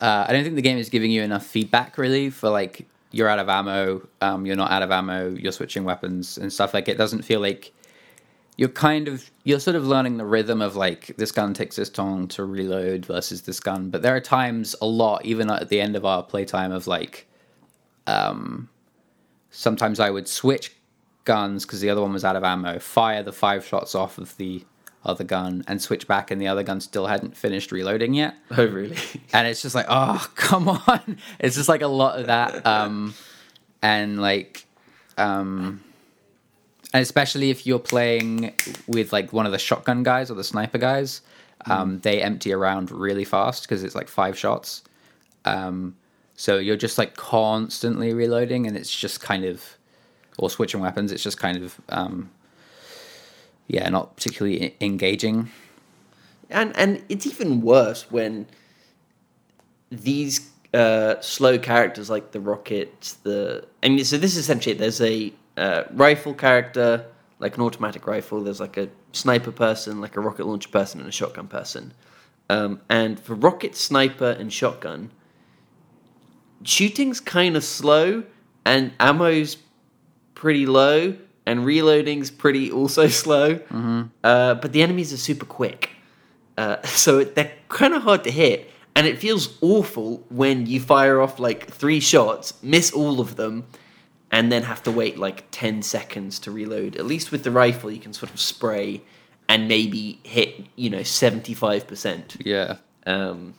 uh, 0.00 0.24
I 0.28 0.32
don't 0.32 0.44
think 0.44 0.54
the 0.54 0.62
game 0.62 0.78
is 0.78 0.88
giving 0.88 1.10
you 1.10 1.22
enough 1.22 1.44
feedback 1.44 1.98
really 1.98 2.30
for 2.30 2.48
like 2.48 2.86
you're 3.10 3.28
out 3.28 3.40
of 3.40 3.48
ammo, 3.48 4.06
um, 4.20 4.46
you're 4.46 4.56
not 4.56 4.70
out 4.70 4.82
of 4.82 4.92
ammo, 4.92 5.30
you're 5.30 5.50
switching 5.50 5.82
weapons 5.82 6.38
and 6.38 6.52
stuff. 6.52 6.74
Like 6.74 6.86
it 6.86 6.96
doesn't 6.96 7.22
feel 7.22 7.40
like 7.40 7.72
you're 8.56 8.68
kind 8.68 9.08
of 9.08 9.28
you're 9.42 9.58
sort 9.58 9.74
of 9.74 9.84
learning 9.84 10.16
the 10.18 10.24
rhythm 10.24 10.62
of 10.62 10.76
like 10.76 11.12
this 11.16 11.32
gun 11.32 11.54
takes 11.54 11.74
this 11.74 11.98
long 11.98 12.28
to 12.28 12.44
reload 12.44 13.04
versus 13.04 13.42
this 13.42 13.58
gun. 13.58 13.90
But 13.90 14.02
there 14.02 14.14
are 14.14 14.20
times 14.20 14.76
a 14.80 14.86
lot, 14.86 15.24
even 15.24 15.50
at 15.50 15.70
the 15.70 15.80
end 15.80 15.96
of 15.96 16.04
our 16.04 16.22
playtime, 16.22 16.70
of 16.70 16.86
like 16.86 17.26
um, 18.06 18.68
sometimes 19.50 20.00
I 20.00 20.10
would 20.10 20.28
switch 20.28 20.72
guns 21.24 21.64
because 21.64 21.80
the 21.80 21.90
other 21.90 22.00
one 22.00 22.12
was 22.12 22.24
out 22.24 22.36
of 22.36 22.44
ammo, 22.44 22.78
fire 22.78 23.22
the 23.22 23.32
five 23.32 23.64
shots 23.64 23.94
off 23.94 24.18
of 24.18 24.36
the 24.36 24.64
other 25.04 25.24
gun, 25.24 25.64
and 25.68 25.80
switch 25.80 26.08
back, 26.08 26.30
and 26.30 26.40
the 26.40 26.48
other 26.48 26.62
gun 26.62 26.80
still 26.80 27.06
hadn't 27.06 27.36
finished 27.36 27.70
reloading 27.70 28.14
yet. 28.14 28.34
Oh, 28.56 28.66
really? 28.66 28.96
And 29.32 29.46
it's 29.46 29.62
just 29.62 29.74
like, 29.74 29.86
oh, 29.88 30.26
come 30.34 30.68
on! 30.68 31.18
It's 31.38 31.56
just 31.56 31.68
like 31.68 31.82
a 31.82 31.88
lot 31.88 32.18
of 32.18 32.26
that, 32.26 32.66
um, 32.66 33.14
and 33.82 34.20
like, 34.20 34.66
um, 35.16 35.82
and 36.92 37.02
especially 37.02 37.50
if 37.50 37.66
you're 37.66 37.78
playing 37.78 38.54
with 38.86 39.12
like 39.12 39.32
one 39.32 39.46
of 39.46 39.52
the 39.52 39.58
shotgun 39.58 40.02
guys 40.02 40.30
or 40.30 40.34
the 40.34 40.44
sniper 40.44 40.78
guys, 40.78 41.20
um, 41.66 41.98
they 42.00 42.22
empty 42.22 42.52
around 42.52 42.90
really 42.90 43.24
fast 43.24 43.62
because 43.62 43.82
it's 43.84 43.94
like 43.94 44.08
five 44.08 44.38
shots. 44.38 44.82
Um, 45.44 45.96
so 46.36 46.58
you're 46.58 46.76
just 46.76 46.98
like 46.98 47.16
constantly 47.16 48.12
reloading, 48.12 48.66
and 48.66 48.76
it's 48.76 48.94
just 48.94 49.20
kind 49.20 49.44
of, 49.44 49.76
or 50.38 50.50
switching 50.50 50.80
weapons. 50.80 51.10
It's 51.12 51.22
just 51.22 51.38
kind 51.38 51.56
of, 51.62 51.80
um, 51.88 52.30
yeah, 53.66 53.88
not 53.88 54.16
particularly 54.16 54.76
engaging. 54.80 55.50
and 56.50 56.76
and 56.76 57.02
it's 57.08 57.26
even 57.26 57.60
worse 57.62 58.10
when 58.10 58.46
these 59.90 60.50
uh, 60.74 61.20
slow 61.20 61.58
characters 61.58 62.10
like 62.10 62.32
the 62.32 62.40
rockets 62.40 63.14
the 63.22 63.64
i 63.82 63.88
mean 63.88 64.04
so 64.04 64.18
this 64.18 64.32
is 64.32 64.38
essentially 64.38 64.74
there's 64.74 65.00
a 65.00 65.32
uh, 65.56 65.84
rifle 65.92 66.34
character 66.34 67.06
like 67.38 67.56
an 67.56 67.62
automatic 67.62 68.06
rifle 68.06 68.42
there's 68.42 68.60
like 68.60 68.76
a 68.76 68.88
sniper 69.12 69.52
person 69.52 70.00
like 70.00 70.16
a 70.16 70.20
rocket 70.20 70.46
launcher 70.46 70.68
person 70.68 71.00
and 71.00 71.08
a 71.08 71.12
shotgun 71.12 71.46
person 71.48 71.92
um, 72.50 72.80
and 72.88 73.18
for 73.18 73.34
rocket 73.34 73.74
sniper 73.76 74.30
and 74.38 74.52
shotgun 74.52 75.10
shooting's 76.62 77.20
kind 77.20 77.56
of 77.56 77.64
slow 77.64 78.24
and 78.64 78.92
ammo's 78.98 79.56
pretty 80.34 80.66
low 80.66 81.16
and 81.46 81.64
reloading's 81.64 82.30
pretty 82.30 82.70
also 82.70 83.08
slow 83.22 83.60
uh, 84.24 84.54
but 84.54 84.72
the 84.72 84.82
enemies 84.82 85.12
are 85.12 85.18
super 85.18 85.46
quick 85.46 85.90
uh, 86.56 86.80
so 86.84 87.24
they're 87.24 87.52
kind 87.68 87.94
of 87.94 88.02
hard 88.02 88.24
to 88.24 88.30
hit, 88.30 88.70
and 88.94 89.06
it 89.06 89.18
feels 89.18 89.58
awful 89.60 90.24
when 90.28 90.66
you 90.66 90.80
fire 90.80 91.20
off 91.20 91.38
like 91.38 91.70
three 91.70 92.00
shots, 92.00 92.54
miss 92.62 92.92
all 92.92 93.20
of 93.20 93.36
them, 93.36 93.66
and 94.30 94.50
then 94.50 94.62
have 94.64 94.82
to 94.84 94.90
wait 94.90 95.18
like 95.18 95.44
10 95.50 95.82
seconds 95.82 96.38
to 96.40 96.50
reload. 96.50 96.96
At 96.96 97.06
least 97.06 97.30
with 97.30 97.44
the 97.44 97.50
rifle, 97.50 97.90
you 97.90 98.00
can 98.00 98.12
sort 98.12 98.32
of 98.32 98.40
spray 98.40 99.02
and 99.48 99.68
maybe 99.68 100.18
hit, 100.24 100.66
you 100.74 100.90
know, 100.90 101.00
75%. 101.00 102.42
Yeah. 102.44 102.78
Um, 103.06 103.54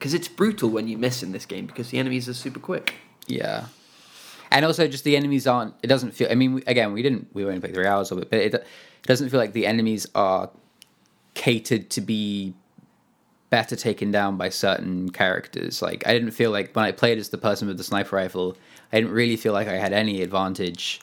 because 0.00 0.14
it's 0.14 0.28
brutal 0.28 0.70
when 0.70 0.88
you 0.88 0.96
miss 0.96 1.22
in 1.22 1.32
this 1.32 1.44
game 1.44 1.66
because 1.66 1.90
the 1.90 1.98
enemies 1.98 2.26
are 2.26 2.34
super 2.34 2.58
quick. 2.58 2.94
Yeah. 3.26 3.66
And 4.50 4.64
also, 4.64 4.88
just 4.88 5.04
the 5.04 5.14
enemies 5.14 5.46
aren't. 5.46 5.74
It 5.82 5.86
doesn't 5.86 6.12
feel. 6.12 6.26
I 6.28 6.34
mean, 6.34 6.62
again, 6.66 6.92
we 6.92 7.02
didn't. 7.02 7.28
We 7.34 7.44
only 7.44 7.60
played 7.60 7.74
three 7.74 7.86
hours 7.86 8.10
of 8.10 8.18
it, 8.18 8.30
but 8.30 8.40
it, 8.40 8.54
it 8.54 8.66
doesn't 9.02 9.28
feel 9.28 9.38
like 9.38 9.52
the 9.52 9.66
enemies 9.66 10.08
are 10.14 10.50
catered 11.34 11.90
to 11.90 12.00
be 12.00 12.54
better 13.50 13.76
taken 13.76 14.10
down 14.10 14.38
by 14.38 14.48
certain 14.48 15.10
characters. 15.10 15.82
Like 15.82 16.06
I 16.06 16.12
didn't 16.12 16.30
feel 16.30 16.50
like 16.50 16.74
when 16.74 16.84
I 16.84 16.92
played 16.92 17.18
as 17.18 17.28
the 17.28 17.38
person 17.38 17.68
with 17.68 17.76
the 17.76 17.84
sniper 17.84 18.16
rifle, 18.16 18.56
I 18.92 19.00
didn't 19.00 19.12
really 19.12 19.36
feel 19.36 19.52
like 19.52 19.68
I 19.68 19.76
had 19.76 19.92
any 19.92 20.22
advantage 20.22 21.00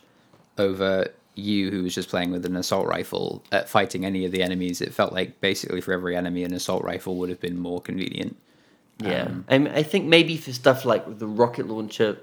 over 0.57 1.07
you 1.35 1.69
who 1.69 1.83
was 1.83 1.93
just 1.93 2.09
playing 2.09 2.31
with 2.31 2.45
an 2.45 2.55
assault 2.55 2.87
rifle 2.87 3.43
at 3.51 3.69
fighting 3.69 4.05
any 4.05 4.25
of 4.25 4.31
the 4.31 4.41
enemies. 4.41 4.81
It 4.81 4.93
felt 4.93 5.13
like 5.13 5.39
basically 5.39 5.81
for 5.81 5.93
every 5.93 6.15
enemy 6.15 6.43
an 6.43 6.53
assault 6.53 6.83
rifle 6.83 7.15
would 7.17 7.29
have 7.29 7.39
been 7.39 7.59
more 7.59 7.79
convenient. 7.79 8.35
Yeah, 8.99 9.23
Um, 9.23 9.45
I, 9.49 9.57
mean, 9.57 9.73
I 9.73 9.83
think 9.83 10.05
maybe 10.05 10.37
for 10.37 10.51
stuff 10.53 10.83
like 10.85 11.19
the 11.19 11.27
rocket 11.27 11.67
launcher, 11.67 12.17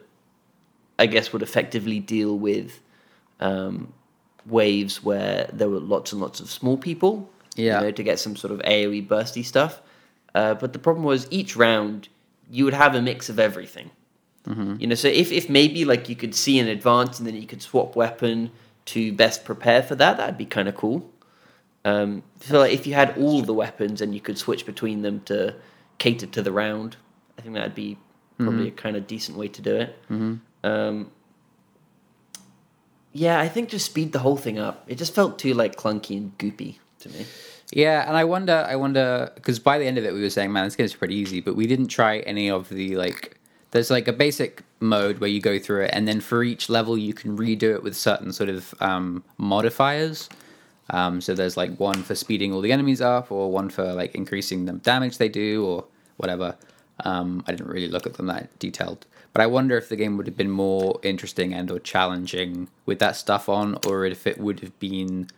I 0.99 1.07
guess 1.07 1.33
would 1.33 1.43
effectively 1.43 2.01
deal 2.01 2.37
with 2.39 2.81
um, 3.41 3.93
waves 4.47 5.03
where 5.03 5.49
there 5.53 5.69
were 5.69 5.81
lots 5.81 6.13
and 6.13 6.21
lots 6.21 6.41
of 6.41 6.51
small 6.51 6.77
people. 6.77 7.31
Yeah. 7.57 7.79
you 7.79 7.87
know, 7.87 7.91
to 7.93 8.03
get 8.03 8.19
some 8.19 8.35
sort 8.35 8.53
of 8.53 8.59
AOE 8.63 9.07
bursty 9.07 9.45
stuff. 9.45 9.81
Uh, 10.35 10.55
but 10.55 10.73
the 10.73 10.81
problem 10.81 11.05
was 11.05 11.29
each 11.31 11.55
round 11.55 12.09
you 12.51 12.65
would 12.65 12.75
have 12.75 12.97
a 12.97 13.01
mix 13.03 13.29
of 13.29 13.39
everything. 13.39 13.91
You 14.81 14.89
know, 14.89 14.95
so 14.95 15.09
if, 15.09 15.33
if 15.33 15.49
maybe 15.49 15.85
like 15.85 16.09
you 16.09 16.17
could 16.17 16.35
see 16.35 16.59
in 16.59 16.69
advance 16.69 17.19
and 17.19 17.27
then 17.27 17.35
you 17.35 17.47
could 17.47 17.63
swap 17.63 17.97
weapon 17.97 18.51
to 18.87 19.13
best 19.13 19.45
prepare 19.45 19.83
for 19.83 19.95
that, 19.95 20.17
that'd 20.19 20.37
be 20.37 20.45
kind 20.45 20.69
of 20.69 20.75
cool. 20.75 21.09
Um, 21.87 22.23
so 22.41 22.59
like 22.59 22.73
if 22.73 22.87
you 22.87 22.93
had 22.95 23.17
all 23.17 23.41
the 23.43 23.55
weapons 23.55 24.01
and 24.03 24.15
you 24.15 24.21
could 24.21 24.37
switch 24.37 24.67
between 24.67 25.03
them 25.03 25.21
to 25.27 25.55
cater 25.99 26.27
to 26.27 26.43
the 26.43 26.53
round, 26.53 26.97
I 27.39 27.43
think 27.43 27.55
that'd 27.55 27.75
be 27.75 27.99
probably 28.39 28.69
a 28.69 28.73
kind 28.73 28.97
of 28.97 29.07
decent 29.07 29.39
way 29.39 29.49
to 29.49 29.63
do 29.63 29.77
it. 29.77 29.97
Um, 30.65 31.11
yeah, 33.13 33.39
I 33.39 33.49
think 33.49 33.69
just 33.69 33.87
speed 33.87 34.13
the 34.13 34.19
whole 34.19 34.37
thing 34.37 34.59
up. 34.59 34.85
It 34.89 34.97
just 34.99 35.15
felt 35.15 35.39
too 35.39 35.55
like 35.55 35.77
clunky 35.77 36.17
and 36.17 36.37
goopy 36.37 36.79
to 37.01 37.09
me. 37.11 37.27
Yeah, 37.73 38.07
and 38.07 38.17
I 38.17 38.25
wonder, 38.25 38.67
I 38.69 38.77
wonder, 38.77 39.31
because 39.35 39.59
by 39.59 39.79
the 39.79 39.85
end 39.87 39.99
of 39.99 40.05
it, 40.05 40.13
we 40.13 40.21
were 40.21 40.31
saying, 40.31 40.53
man, 40.53 40.65
this 40.65 40.77
game's 40.77 40.95
pretty 40.95 41.15
easy, 41.15 41.41
but 41.41 41.57
we 41.57 41.67
didn't 41.67 41.89
try 41.89 42.19
any 42.21 42.51
of 42.51 42.69
the 42.69 42.97
like. 42.97 43.39
There's 43.71 43.91
like 43.91 44.07
a 44.07 44.13
basic 44.13 44.63
mode 44.79 45.19
where 45.19 45.31
you 45.31 45.41
go 45.41 45.59
through 45.59 45.85
it, 45.85 45.91
and 45.93 46.07
then 46.07 46.21
for 46.21 46.45
each 46.45 46.69
level, 46.69 46.97
you 46.97 47.13
can 47.13 47.37
redo 47.37 47.75
it 47.75 47.83
with 47.83 47.97
certain 47.97 48.33
sort 48.33 48.49
of 48.49 48.75
um, 48.81 49.25
modifiers. 49.39 50.29
Um, 50.91 51.21
so 51.21 51.35
there's 51.35 51.57
like 51.57 51.79
one 51.81 52.03
for 52.03 52.15
speeding 52.15 52.53
all 52.53 52.61
the 52.61 52.73
enemies 52.73 53.01
up, 53.01 53.33
or 53.33 53.51
one 53.51 53.71
for 53.71 53.93
like 53.95 54.15
increasing 54.15 54.67
the 54.67 54.73
damage 54.75 55.19
they 55.19 55.29
do, 55.29 55.65
or 55.65 55.85
whatever. 56.19 56.57
Um, 57.05 57.43
I 57.47 57.53
didn't 57.53 57.69
really 57.69 57.89
look 57.89 58.07
at 58.07 58.15
them 58.15 58.27
that 58.27 58.57
detailed, 58.59 59.07
but 59.33 59.43
I 59.43 59.47
wonder 59.47 59.77
if 59.77 59.89
the 59.89 59.97
game 59.97 60.17
would 60.17 60.27
have 60.27 60.37
been 60.37 60.51
more 60.51 61.01
interesting 61.03 61.53
and 61.55 61.71
or 61.71 61.79
challenging 61.81 62.69
with 62.87 62.99
that 63.01 63.17
stuff 63.17 63.49
on, 63.49 63.79
or 63.87 64.05
if 64.05 64.27
it 64.27 64.39
would 64.39 64.61
have 64.61 64.79
been 64.79 65.29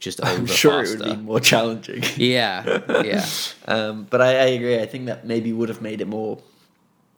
just 0.00 0.20
over 0.20 0.30
I'm 0.30 0.46
sure 0.46 0.80
faster. 0.84 0.94
it 0.94 1.08
would 1.08 1.16
be 1.18 1.22
more 1.22 1.40
challenging. 1.40 2.02
Yeah, 2.16 2.80
yeah, 3.04 3.26
Um, 3.68 4.06
but 4.08 4.20
I, 4.20 4.28
I 4.30 4.46
agree. 4.46 4.78
I 4.80 4.86
think 4.86 5.06
that 5.06 5.26
maybe 5.26 5.52
would 5.52 5.68
have 5.68 5.82
made 5.82 6.00
it 6.00 6.08
more 6.08 6.38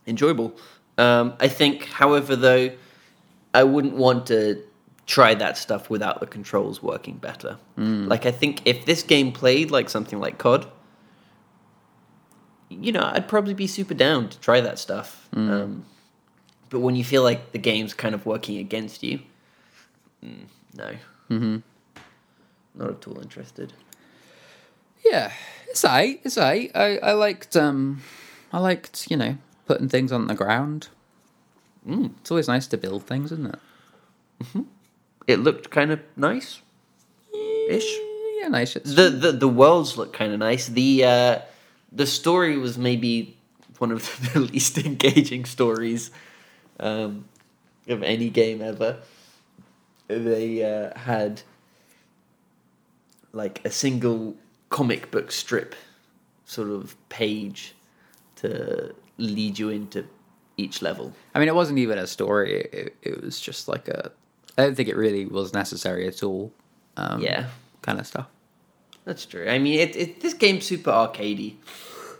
enjoyable. 0.07 0.57
Um, 0.99 1.35
I 1.41 1.49
think, 1.49 1.85
however, 1.87 2.37
though, 2.37 2.71
I 3.55 3.65
wouldn't 3.65 3.95
want 3.95 4.27
to 4.27 4.63
try 5.11 5.35
that 5.35 5.59
stuff 5.59 5.91
without 5.91 6.21
the 6.21 6.27
controls 6.27 6.81
working 6.81 7.17
better. 7.17 7.59
Like, 7.77 8.27
I 8.27 8.31
think 8.31 8.63
if 8.65 8.85
this 8.87 9.03
game 9.03 9.33
played 9.33 9.73
like 9.73 9.91
something 9.91 10.21
like 10.21 10.39
COD, 10.39 10.67
you 12.69 12.93
know, 12.93 13.11
I'd 13.13 13.27
probably 13.27 13.55
be 13.55 13.67
super 13.67 13.95
down 13.95 14.29
to 14.29 14.39
try 14.39 14.61
that 14.61 14.79
stuff. 14.79 15.29
Um, 15.35 15.85
but 16.69 16.79
when 16.79 16.95
you 16.95 17.03
feel 17.03 17.25
like 17.25 17.51
the 17.51 17.59
game's 17.59 17.93
kind 17.93 18.15
of 18.15 18.25
working 18.25 18.59
against 18.59 19.03
you, 19.03 19.19
mm, 20.25 20.45
no. 20.77 20.91
Mm-hmm. 21.29 21.57
Not 22.77 22.91
at 22.91 23.09
all 23.09 23.21
interested. 23.21 23.73
yeah. 25.05 25.33
It's 25.69 25.85
alright. 25.85 26.21
It's 26.25 26.37
alright. 26.39 26.71
I 26.75 26.99
I 26.99 27.13
liked 27.13 27.57
um, 27.57 28.03
I 28.53 28.59
liked 28.59 29.09
you 29.11 29.17
know 29.17 29.37
putting 29.67 29.89
things 29.89 30.13
on 30.13 30.27
the 30.29 30.35
ground. 30.35 30.89
Mm, 31.87 32.13
it's 32.21 32.31
always 32.31 32.49
nice 32.49 32.67
to 32.69 32.77
build 32.77 33.05
things, 33.07 33.33
isn't 33.33 33.55
it? 33.55 34.65
It 35.31 35.41
looked 35.41 35.71
kind 35.71 35.91
of 35.93 36.01
nice 36.17 36.61
ish. 37.69 37.99
Yeah, 38.41 38.49
nice. 38.49 38.75
The 38.75 39.11
the 39.11 39.33
the 39.33 39.49
worlds 39.49 39.97
look 39.97 40.13
kind 40.13 40.33
of 40.33 40.39
nice. 40.39 40.67
The 40.67 41.05
uh, 41.05 41.39
the 41.93 42.07
story 42.07 42.59
was 42.59 42.77
maybe 42.77 43.37
one 43.79 43.93
of 43.93 44.03
the 44.33 44.41
least 44.41 44.79
engaging 44.79 45.45
stories 45.45 46.11
um, 46.79 47.27
of 47.89 48.03
any 48.03 48.31
game 48.31 48.61
ever. 48.63 48.99
They 50.09 50.65
uh, 50.65 50.99
had 50.99 51.43
like 53.33 53.61
a 53.65 53.71
single 53.71 54.37
comic 54.71 55.11
book 55.11 55.31
strip 55.31 55.75
sort 56.45 56.69
of 56.69 56.97
page 57.09 57.75
to 58.37 58.93
lead 59.19 59.59
you 59.59 59.69
into 59.69 60.05
each 60.57 60.83
level. 60.83 61.13
I 61.35 61.39
mean, 61.39 61.49
it 61.49 61.55
wasn't 61.55 61.79
even 61.79 61.99
a 61.99 62.07
story. 62.07 62.63
It, 62.73 62.97
it 63.03 63.23
was 63.23 63.41
just 63.41 63.69
like 63.69 63.89
a. 63.89 64.11
I 64.61 64.65
don't 64.65 64.75
think 64.75 64.89
it 64.89 64.97
really 64.97 65.25
was 65.27 65.53
necessary 65.55 66.07
at 66.07 66.23
all. 66.23 66.53
Um, 66.97 67.21
Yeah. 67.23 67.47
kind 67.83 67.99
of 67.99 68.07
stuff. 68.07 68.27
That's 69.05 69.25
true. 69.25 69.49
I 69.49 69.59
mean, 69.59 69.81
it, 69.81 69.97
it 69.97 70.21
this 70.21 70.35
game's 70.35 70.65
super 70.67 70.91
arcadey. 70.91 71.55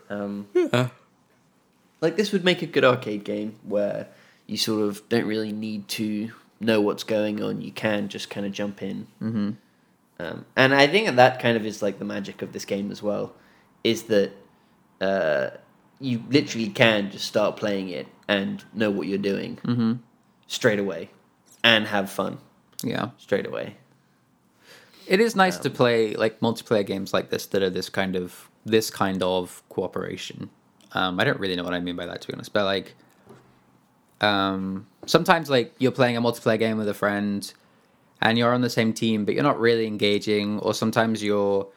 Um, 0.09 0.47
Yeah. 0.53 0.89
like 2.01 2.15
this 2.15 2.31
would 2.31 2.43
make 2.43 2.61
a 2.61 2.65
good 2.65 2.83
arcade 2.83 3.23
game 3.23 3.59
where 3.63 4.07
you 4.47 4.57
sort 4.57 4.81
of 4.87 5.07
don't 5.07 5.25
really 5.25 5.51
need 5.51 5.87
to 5.89 6.31
know 6.59 6.81
what's 6.81 7.03
going 7.03 7.41
on. 7.41 7.61
You 7.61 7.71
can 7.71 8.09
just 8.09 8.29
kind 8.29 8.45
of 8.45 8.51
jump 8.51 8.81
in. 8.81 9.07
Mm-hmm. 9.21 9.51
Um, 10.19 10.45
and 10.55 10.73
I 10.75 10.87
think 10.87 11.15
that 11.15 11.39
kind 11.39 11.55
of 11.57 11.65
is 11.65 11.81
like 11.81 11.99
the 11.99 12.05
magic 12.05 12.41
of 12.41 12.53
this 12.53 12.65
game 12.65 12.91
as 12.91 13.01
well, 13.01 13.33
is 13.83 14.03
that 14.03 14.31
uh, 14.99 15.51
you 15.99 16.23
literally 16.29 16.69
can 16.69 17.09
just 17.11 17.25
start 17.25 17.55
playing 17.57 17.89
it 17.89 18.07
and 18.27 18.63
know 18.73 18.91
what 18.91 19.07
you're 19.07 19.17
doing 19.17 19.57
Mm-hmm. 19.63 19.93
straight 20.47 20.79
away, 20.79 21.09
and 21.63 21.87
have 21.87 22.09
fun 22.09 22.37
Yeah. 22.83 23.09
straight 23.17 23.45
away. 23.45 23.75
It 25.07 25.19
is 25.19 25.35
nice 25.35 25.57
to 25.59 25.69
play 25.69 26.15
like 26.15 26.39
multiplayer 26.39 26.85
games 26.85 27.13
like 27.13 27.29
this 27.29 27.45
that 27.47 27.61
are 27.61 27.69
this 27.69 27.89
kind 27.89 28.15
of 28.15 28.49
this 28.65 28.89
kind 28.89 29.21
of 29.23 29.61
cooperation. 29.69 30.49
Um, 30.93 31.19
I 31.19 31.23
don't 31.23 31.39
really 31.39 31.55
know 31.55 31.63
what 31.63 31.73
I 31.73 31.79
mean 31.79 31.95
by 31.95 32.05
that 32.05 32.21
to 32.21 32.27
be 32.27 32.33
honest, 32.33 32.53
but 32.53 32.65
like, 32.65 32.95
um, 34.21 34.85
sometimes 35.05 35.49
like 35.49 35.73
you're 35.79 35.91
playing 35.91 36.17
a 36.17 36.21
multiplayer 36.21 36.59
game 36.59 36.77
with 36.77 36.87
a 36.87 36.93
friend, 36.93 37.51
and 38.21 38.37
you're 38.37 38.53
on 38.53 38.61
the 38.61 38.69
same 38.69 38.93
team, 38.93 39.25
but 39.25 39.33
you're 39.33 39.43
not 39.43 39.59
really 39.59 39.87
engaging. 39.87 40.59
Or 40.59 40.73
sometimes 40.73 41.23
you're 41.23 41.67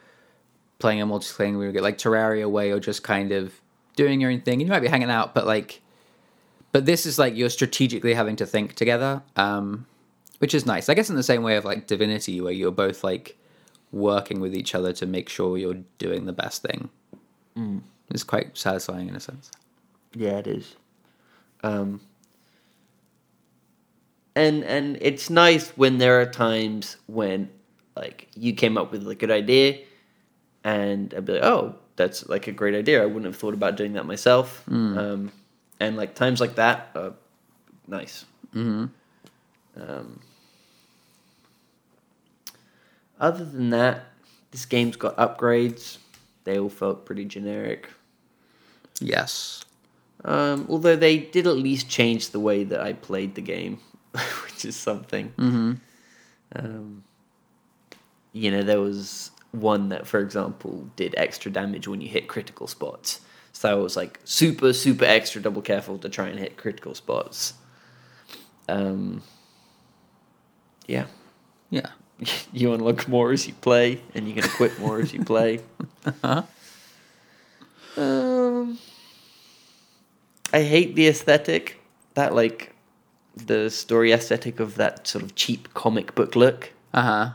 playing 0.79 1.01
a 1.01 1.07
multiplayer 1.07 1.45
game 1.45 1.57
where 1.57 1.67
you 1.67 1.73
get 1.73 1.83
like 1.83 1.97
Terraria, 1.97 2.49
where 2.49 2.67
you're 2.67 2.79
just 2.79 3.01
kind 3.03 3.31
of 3.31 3.53
doing 3.95 4.21
your 4.21 4.29
own 4.31 4.41
thing, 4.41 4.55
and 4.55 4.61
you 4.63 4.67
might 4.67 4.81
be 4.81 4.87
hanging 4.87 5.09
out, 5.09 5.33
but 5.33 5.47
like, 5.47 5.81
but 6.75 6.85
this 6.85 7.05
is 7.05 7.17
like 7.17 7.37
you're 7.37 7.49
strategically 7.49 8.13
having 8.13 8.35
to 8.35 8.45
think 8.45 8.73
together. 8.73 9.23
Um, 9.37 9.85
which 10.39 10.53
is 10.53 10.65
nice. 10.65 10.89
I 10.89 10.93
guess 10.93 11.09
in 11.09 11.15
the 11.15 11.23
same 11.23 11.41
way 11.41 11.55
of 11.55 11.63
like 11.63 11.87
Divinity, 11.87 12.41
where 12.41 12.51
you're 12.51 12.69
both 12.69 13.01
like 13.01 13.37
working 13.93 14.41
with 14.41 14.53
each 14.53 14.75
other 14.75 14.91
to 14.91 15.05
make 15.05 15.29
sure 15.29 15.57
you're 15.57 15.83
doing 15.99 16.25
the 16.25 16.33
best 16.33 16.61
thing. 16.61 16.89
It's 18.09 18.25
quite 18.25 18.57
satisfying 18.57 19.07
in 19.07 19.15
a 19.15 19.21
sense. 19.21 19.51
Yeah, 20.13 20.37
it 20.39 20.47
is. 20.47 20.75
Um, 21.63 22.01
and 24.35 24.65
and 24.65 24.97
it's 24.99 25.29
nice 25.29 25.69
when 25.77 25.99
there 25.99 26.19
are 26.19 26.25
times 26.25 26.97
when 27.07 27.49
like 27.95 28.27
you 28.35 28.51
came 28.51 28.77
up 28.77 28.91
with 28.91 29.07
a 29.07 29.15
good 29.15 29.31
idea, 29.31 29.79
and 30.65 31.13
I'd 31.13 31.23
be 31.23 31.35
like, 31.35 31.43
oh, 31.43 31.75
that's 31.95 32.27
like 32.27 32.47
a 32.47 32.51
great 32.51 32.75
idea. 32.75 33.01
I 33.01 33.05
wouldn't 33.05 33.23
have 33.23 33.37
thought 33.37 33.53
about 33.53 33.77
doing 33.77 33.93
that 33.93 34.05
myself. 34.05 34.65
Um, 34.97 35.31
and 35.79 35.97
like 35.97 36.15
times 36.15 36.39
like 36.39 36.55
that, 36.55 36.89
are 36.95 37.13
nice. 37.87 38.25
Mm-hmm. 38.53 38.85
Um, 39.81 40.19
other 43.19 43.45
than 43.45 43.69
that, 43.71 44.05
this 44.51 44.65
game's 44.65 44.95
got 44.95 45.15
upgrades. 45.17 45.97
They 46.43 46.59
all 46.59 46.69
felt 46.69 47.05
pretty 47.05 47.25
generic. 47.25 47.89
Yes. 48.99 49.65
Um, 50.23 50.65
although 50.69 50.95
they 50.95 51.17
did 51.17 51.45
at 51.47 51.57
least 51.57 51.89
change 51.89 52.29
the 52.29 52.39
way 52.39 52.63
that 52.63 52.79
I 52.79 52.93
played 52.93 53.35
the 53.35 53.41
game, 53.41 53.79
which 54.43 54.65
is 54.65 54.75
something. 54.75 55.33
Mm-hmm. 55.37 55.73
Um, 56.55 57.03
you 58.31 58.51
know, 58.51 58.63
there 58.63 58.79
was 58.79 59.31
one 59.51 59.89
that, 59.89 60.07
for 60.07 60.19
example, 60.19 60.89
did 60.95 61.13
extra 61.17 61.51
damage 61.51 61.87
when 61.87 62.01
you 62.01 62.09
hit 62.09 62.27
critical 62.27 62.67
spots. 62.67 63.21
So 63.55 63.71
I 63.71 63.75
was 63.75 63.95
like 63.95 64.19
super, 64.25 64.73
super 64.73 65.05
extra 65.05 65.41
double 65.41 65.61
careful 65.61 65.97
to 65.99 66.09
try 66.09 66.27
and 66.27 66.37
hit 66.37 66.57
critical 66.57 66.93
spots. 66.93 67.53
Um, 68.67 69.23
yeah. 70.87 71.05
Yeah. 71.69 71.87
you 72.51 72.73
unlock 72.73 73.07
more 73.07 73.31
as 73.31 73.47
you 73.47 73.53
play, 73.53 74.01
and 74.13 74.27
you 74.27 74.33
can 74.33 74.43
equip 74.43 74.77
more 74.77 74.99
as 74.99 75.13
you 75.13 75.23
play. 75.23 75.61
Um, 77.97 78.77
I 80.51 80.63
hate 80.63 80.95
the 80.95 81.07
aesthetic. 81.07 81.79
That 82.15 82.35
like 82.35 82.75
the 83.37 83.69
story 83.69 84.11
aesthetic 84.11 84.59
of 84.59 84.75
that 84.75 85.07
sort 85.07 85.23
of 85.23 85.33
cheap 85.35 85.73
comic 85.73 86.13
book 86.13 86.35
look. 86.35 86.73
Uh 86.93 87.01
huh. 87.01 87.29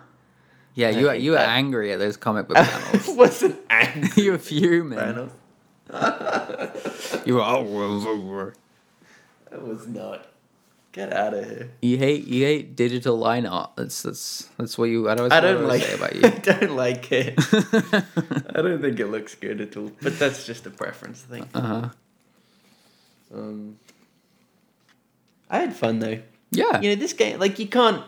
Yeah, 0.75 0.89
I 0.89 0.91
you 0.91 1.07
were, 1.07 1.15
you 1.15 1.31
were 1.31 1.39
that. 1.39 1.49
angry 1.49 1.93
at 1.93 1.99
those 1.99 2.19
comic 2.19 2.47
book 2.47 2.57
panels. 2.61 3.09
wasn't 3.17 3.59
angry. 3.71 4.23
you 4.23 4.33
were 4.33 4.39
fuming. 4.39 4.99
Panels. 4.99 5.33
You 7.27 7.35
were. 7.35 7.43
Oh, 7.43 8.53
I 9.53 9.57
was 9.59 9.87
not. 9.87 10.27
Get 10.93 11.13
out 11.13 11.35
of 11.35 11.45
here. 11.45 11.71
you 11.83 11.99
hate 11.99 12.27
you 12.27 12.45
hate 12.45 12.75
digital 12.75 13.17
line 13.17 13.47
art. 13.47 13.71
That's 13.77 14.03
that's 14.03 14.49
that's 14.59 14.77
what 14.77 14.87
you. 14.87 15.09
I 15.09 15.15
don't, 15.15 15.33
I 15.33 15.41
don't 15.41 15.69
like 15.69 15.83
say 15.83 15.95
about 15.95 16.15
you. 16.17 16.23
I 16.25 16.31
don't 16.31 16.77
like 16.77 17.13
it. 17.13 17.35
I 18.57 18.61
don't 18.61 18.81
think 18.81 18.99
it 18.99 19.07
looks 19.07 19.37
good 19.37 19.61
at 19.61 19.77
all. 19.77 19.93
But 20.03 20.19
that's 20.19 20.45
just 20.47 20.67
a 20.67 20.71
preference 20.71 21.23
thing. 21.23 21.49
uh 21.55 21.61
huh. 21.61 21.89
Um, 23.33 23.79
I 25.49 25.59
had 25.61 25.77
fun 25.77 26.01
though. 26.01 26.19
Yeah. 26.51 26.81
You 26.81 26.91
know, 26.91 26.97
this 26.97 27.13
game, 27.13 27.39
like, 27.39 27.61
you 27.61 27.69
can't. 27.69 28.03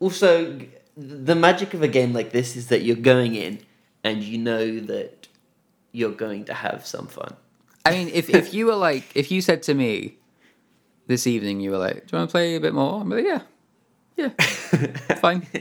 Also, 0.00 0.58
the 0.96 1.34
magic 1.34 1.74
of 1.74 1.82
a 1.82 1.88
game 1.88 2.14
like 2.14 2.30
this 2.32 2.56
is 2.56 2.68
that 2.68 2.82
you're 2.82 2.96
going 2.96 3.34
in 3.34 3.60
and 4.02 4.22
you 4.22 4.38
know 4.38 4.80
that 4.80 5.28
you're 5.94 6.10
going 6.12 6.44
to 6.46 6.52
have 6.54 6.84
some 6.86 7.06
fun. 7.06 7.34
I 7.86 7.92
mean, 7.92 8.08
if 8.12 8.28
if 8.28 8.52
you 8.52 8.66
were 8.66 8.74
like, 8.76 9.04
if 9.14 9.30
you 9.30 9.40
said 9.40 9.62
to 9.64 9.74
me 9.74 10.16
this 11.06 11.26
evening, 11.26 11.60
you 11.60 11.70
were 11.70 11.78
like, 11.78 12.06
"Do 12.06 12.16
you 12.16 12.18
want 12.18 12.30
to 12.30 12.32
play 12.32 12.56
a 12.56 12.60
bit 12.60 12.74
more?" 12.74 13.00
I'm 13.00 13.08
like, 13.08 13.24
"Yeah, 13.24 13.42
yeah, 14.16 14.28
fine." 15.20 15.46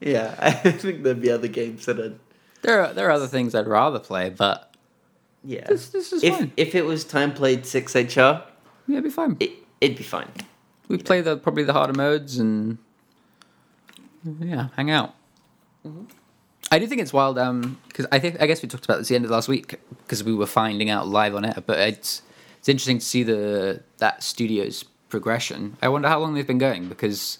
Yeah, 0.00 0.36
I 0.38 0.52
think 0.52 1.02
there'd 1.02 1.20
be 1.20 1.30
other 1.30 1.48
games 1.48 1.84
that 1.86 1.98
are. 1.98 2.14
there 2.62 2.82
are 2.84 2.92
there 2.94 3.08
are 3.08 3.10
other 3.10 3.26
things 3.26 3.54
I'd 3.54 3.66
rather 3.66 3.98
play, 3.98 4.30
but 4.30 4.72
Yeah. 5.44 5.66
This- 5.66 5.88
this 5.90 6.12
is 6.12 6.22
if, 6.22 6.34
fine. 6.36 6.52
If 6.56 6.74
it 6.76 6.84
was 6.86 7.04
time 7.04 7.32
played 7.34 7.64
6HR, 7.64 8.42
yeah, 8.86 8.92
it'd 8.94 9.04
be 9.04 9.10
fine. 9.10 9.36
it, 9.40 9.50
it'd 9.80 9.96
be 9.98 10.04
fine. 10.04 10.30
We 10.86 10.98
play 10.98 11.20
the 11.20 11.36
probably 11.36 11.64
the 11.64 11.72
harder 11.72 11.92
modes 11.94 12.38
and 12.38 12.78
yeah, 14.40 14.68
hang 14.76 14.90
out. 14.90 15.14
Mm-hmm. 15.84 16.04
I 16.70 16.78
do 16.78 16.86
think 16.86 17.00
it's 17.00 17.12
wild 17.12 17.36
because 17.88 18.06
I 18.12 18.18
think 18.18 18.40
I 18.40 18.46
guess 18.46 18.62
we 18.62 18.68
talked 18.68 18.84
about 18.84 18.98
this 18.98 19.06
at 19.06 19.10
the 19.10 19.14
end 19.16 19.24
of 19.24 19.30
last 19.30 19.48
week 19.48 19.78
because 20.02 20.22
we 20.22 20.34
were 20.34 20.46
finding 20.46 20.90
out 20.90 21.08
live 21.08 21.34
on 21.34 21.44
air, 21.44 21.62
but 21.64 21.78
it's 21.78 22.22
it's 22.58 22.68
interesting 22.68 22.98
to 22.98 23.04
see 23.04 23.22
the 23.22 23.82
that 23.98 24.22
studio's 24.22 24.84
progression. 25.08 25.76
I 25.80 25.88
wonder 25.88 26.08
how 26.08 26.18
long 26.18 26.34
they've 26.34 26.46
been 26.46 26.58
going 26.58 26.88
because 26.88 27.38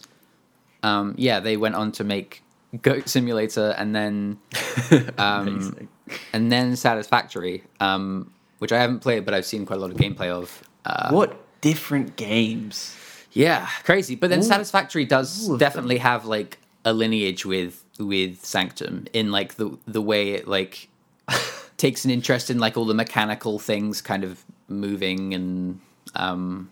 um, 0.83 1.14
yeah, 1.19 1.41
they 1.41 1.57
went 1.57 1.75
on 1.75 1.93
to 1.93 2.05
make 2.05 2.43
Goat 2.83 3.09
Simulator 3.09 3.75
and 3.77 3.95
then 3.95 4.38
um, 5.19 5.88
and 6.33 6.51
then 6.51 6.77
Satisfactory, 6.77 7.64
um, 7.81 8.33
which 8.59 8.73
I 8.73 8.79
haven't 8.79 9.01
played, 9.01 9.25
but 9.25 9.35
I've 9.35 9.47
seen 9.47 9.67
quite 9.67 9.77
a 9.79 9.83
lot 9.83 9.91
of 9.91 9.97
gameplay 9.97 10.29
of. 10.29 10.62
Uh, 10.85 11.11
what 11.11 11.61
different 11.61 12.17
games? 12.17 12.97
yeah, 13.33 13.69
crazy. 13.85 14.14
But 14.14 14.31
then 14.31 14.41
All- 14.41 14.45
Satisfactory 14.45 15.05
does 15.05 15.49
definitely 15.59 15.99
have 15.99 16.25
like 16.25 16.59
a 16.85 16.93
lineage 16.93 17.45
with 17.45 17.85
with 17.99 18.45
Sanctum 18.45 19.07
in 19.13 19.31
like 19.31 19.55
the 19.57 19.77
the 19.87 20.01
way 20.03 20.31
it 20.33 20.47
like 20.49 20.89
takes 21.77 22.05
an 22.05 22.11
interest 22.11 22.51
in 22.51 22.59
like 22.59 22.77
all 22.77 22.85
the 22.87 22.95
mechanical 22.95 23.59
things 23.59 24.01
kind 24.01 24.25
of 24.25 24.45
moving 24.69 25.35
and 25.35 25.81
um 26.15 26.69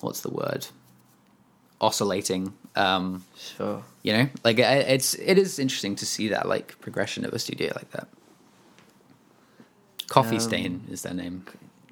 what's 0.00 0.20
the 0.20 0.30
word? 0.30 0.66
oscillating. 1.80 2.52
Um 2.74 3.24
Sure. 3.36 3.82
you 4.02 4.12
know, 4.12 4.28
like 4.44 4.58
I- 4.58 4.78
it's 4.96 5.14
it 5.14 5.36
is 5.38 5.58
interesting 5.58 5.94
to 5.96 6.06
see 6.06 6.28
that 6.28 6.48
like 6.48 6.78
progression 6.80 7.24
of 7.24 7.32
a 7.32 7.38
studio 7.38 7.72
like 7.76 7.90
that. 7.92 8.08
Coffee 10.08 10.36
Um, 10.36 10.40
Stain 10.40 10.84
is 10.90 11.02
their 11.02 11.14
name. 11.14 11.44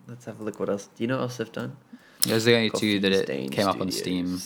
Let's 0.06 0.24
have 0.26 0.40
a 0.40 0.44
look 0.44 0.60
what 0.60 0.68
else. 0.68 0.88
Do 0.96 1.02
you 1.02 1.08
know 1.08 1.16
what 1.16 1.22
else 1.24 1.36
they've 1.38 1.50
done? 1.52 1.76
Those 2.22 2.46
are 2.46 2.50
the 2.52 2.56
only 2.56 2.70
two 2.70 3.00
that 3.00 3.12
it 3.12 3.50
came 3.52 3.66
up 3.68 3.80
on 3.80 3.90
Steam. 3.90 4.40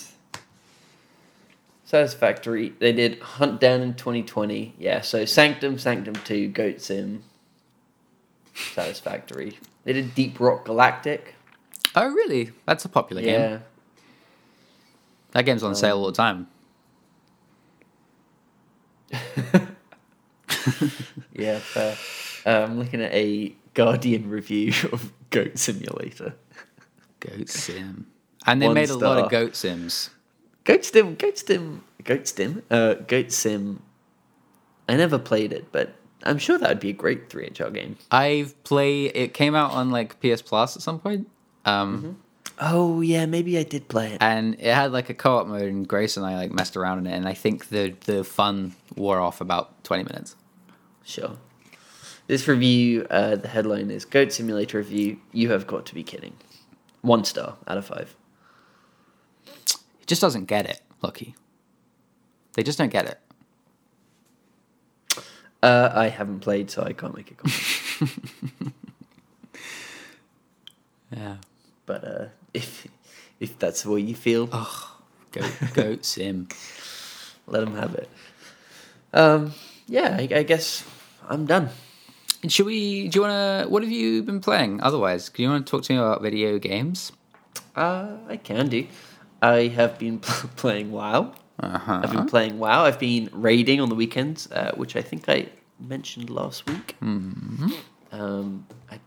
Satisfactory. 1.88 2.74
They 2.78 2.92
did 2.92 3.18
Huntdown 3.18 3.80
in 3.80 3.94
2020. 3.94 4.74
Yeah, 4.78 5.00
so 5.00 5.24
Sanctum, 5.24 5.78
Sanctum 5.78 6.12
2, 6.16 6.48
Goat 6.48 6.82
Sim, 6.82 7.22
Satisfactory. 8.54 9.58
They 9.84 9.94
did 9.94 10.14
Deep 10.14 10.38
Rock 10.38 10.66
Galactic. 10.66 11.34
Oh, 11.94 12.06
really? 12.08 12.52
That's 12.66 12.84
a 12.84 12.90
popular 12.90 13.22
game. 13.22 13.40
Yeah. 13.40 13.58
That 15.30 15.46
game's 15.46 15.62
on 15.62 15.74
sale 15.74 15.96
all 15.96 16.06
the 16.06 16.12
time. 16.12 16.48
Yeah, 21.32 21.60
fair. 21.60 21.96
Uh, 22.44 22.64
I'm 22.64 22.78
looking 22.78 23.00
at 23.00 23.14
a 23.14 23.54
Guardian 23.72 24.28
review 24.28 24.72
of 24.92 25.12
Goat 25.30 25.56
Simulator. 25.56 26.34
Goat 27.20 27.48
Sim. 27.48 28.08
And 28.44 28.60
they 28.60 28.66
One 28.66 28.74
made 28.74 28.90
a 28.90 28.96
lot 28.96 29.18
of 29.24 29.30
Goat 29.30 29.54
Sims. 29.54 30.10
Goat 30.68 30.84
Stim, 30.84 31.14
Goat 31.14 31.38
Stim, 31.38 31.82
Goat 32.04 32.28
Stim, 32.28 32.62
uh, 32.70 32.92
Goat 32.92 33.32
Sim. 33.32 33.82
I 34.86 34.96
never 34.96 35.18
played 35.18 35.50
it, 35.54 35.72
but 35.72 35.94
I'm 36.24 36.36
sure 36.36 36.58
that 36.58 36.68
would 36.68 36.78
be 36.80 36.90
a 36.90 36.92
great 36.92 37.30
3HR 37.30 37.72
game. 37.72 37.96
I've 38.10 38.62
played. 38.64 39.12
It 39.14 39.32
came 39.32 39.54
out 39.54 39.70
on 39.70 39.90
like 39.90 40.20
PS 40.20 40.42
Plus 40.42 40.76
at 40.76 40.82
some 40.82 40.98
point. 41.00 41.26
Um, 41.64 42.18
Oh 42.60 43.00
yeah, 43.00 43.24
maybe 43.24 43.56
I 43.56 43.62
did 43.62 43.88
play 43.88 44.12
it. 44.12 44.18
and 44.20 44.56
it 44.58 44.74
had 44.74 44.92
like 44.92 45.08
a 45.08 45.14
co-op 45.14 45.46
mode, 45.46 45.62
and 45.62 45.88
Grace 45.88 46.18
and 46.18 46.26
I 46.26 46.36
like 46.36 46.52
messed 46.52 46.76
around 46.76 46.98
in 46.98 47.06
it, 47.06 47.16
and 47.16 47.26
I 47.26 47.32
think 47.32 47.70
the 47.70 47.94
the 48.04 48.22
fun 48.22 48.74
wore 48.94 49.20
off 49.20 49.40
about 49.40 49.82
twenty 49.84 50.04
minutes. 50.04 50.36
Sure. 51.02 51.38
This 52.26 52.46
review, 52.46 53.06
uh, 53.08 53.36
the 53.36 53.48
headline 53.48 53.90
is 53.90 54.04
Goat 54.04 54.32
Simulator 54.34 54.76
Review. 54.76 55.18
You 55.32 55.50
have 55.52 55.66
got 55.66 55.86
to 55.86 55.94
be 55.94 56.02
kidding. 56.02 56.34
One 57.00 57.24
star 57.24 57.56
out 57.66 57.78
of 57.78 57.86
five. 57.86 58.14
Just 60.08 60.22
doesn't 60.22 60.46
get 60.46 60.66
it, 60.66 60.80
Lucky. 61.02 61.36
They 62.54 62.62
just 62.64 62.78
don't 62.78 62.90
get 62.90 63.06
it. 63.06 63.20
Uh, 65.62 65.92
I 65.94 66.08
haven't 66.08 66.40
played, 66.40 66.70
so 66.70 66.82
I 66.82 66.92
can't 66.92 67.14
make 67.14 67.30
a 67.30 67.34
comment. 67.34 68.72
Yeah. 71.10 71.36
but 71.86 72.04
uh, 72.04 72.24
if 72.52 72.86
if 73.40 73.58
that's 73.58 73.82
the 73.82 73.90
way 73.90 74.00
you 74.00 74.14
feel, 74.14 74.46
go 75.32 75.40
Goat 75.72 76.04
Sim. 76.12 76.48
let 77.46 77.60
them 77.60 77.74
have 77.76 77.94
it. 77.94 78.10
Um, 79.14 79.54
yeah, 79.86 80.16
I, 80.20 80.28
I 80.30 80.42
guess 80.42 80.84
I'm 81.26 81.46
done. 81.46 81.70
And 82.42 82.52
should 82.52 82.66
we? 82.66 83.08
Do 83.08 83.16
you 83.16 83.22
want 83.22 83.32
to? 83.64 83.70
What 83.70 83.82
have 83.82 83.90
you 83.90 84.22
been 84.22 84.40
playing? 84.40 84.82
Otherwise, 84.82 85.30
do 85.30 85.42
you 85.42 85.48
want 85.48 85.66
to 85.66 85.70
talk 85.70 85.82
to 85.84 85.92
me 85.94 85.98
about 85.98 86.20
video 86.20 86.58
games? 86.58 87.10
Uh, 87.74 88.18
I 88.28 88.36
can 88.36 88.68
do. 88.68 88.86
I 89.42 89.68
have 89.68 89.98
been 89.98 90.18
playing 90.20 90.92
WoW. 90.92 91.32
Uh 91.60 91.78
huh. 91.78 92.00
I've 92.04 92.12
been 92.12 92.26
playing 92.26 92.58
WoW. 92.58 92.84
I've 92.84 92.98
been 92.98 93.28
raiding 93.32 93.80
on 93.80 93.88
the 93.88 93.94
weekends, 93.94 94.50
uh, 94.52 94.72
which 94.76 94.96
I 94.96 95.02
think 95.02 95.28
I 95.28 95.48
mentioned 95.80 96.30
last 96.30 96.68
week. 96.68 96.96
Mm-hmm. 97.02 97.70
Um, 98.12 98.66
I, 98.90 98.98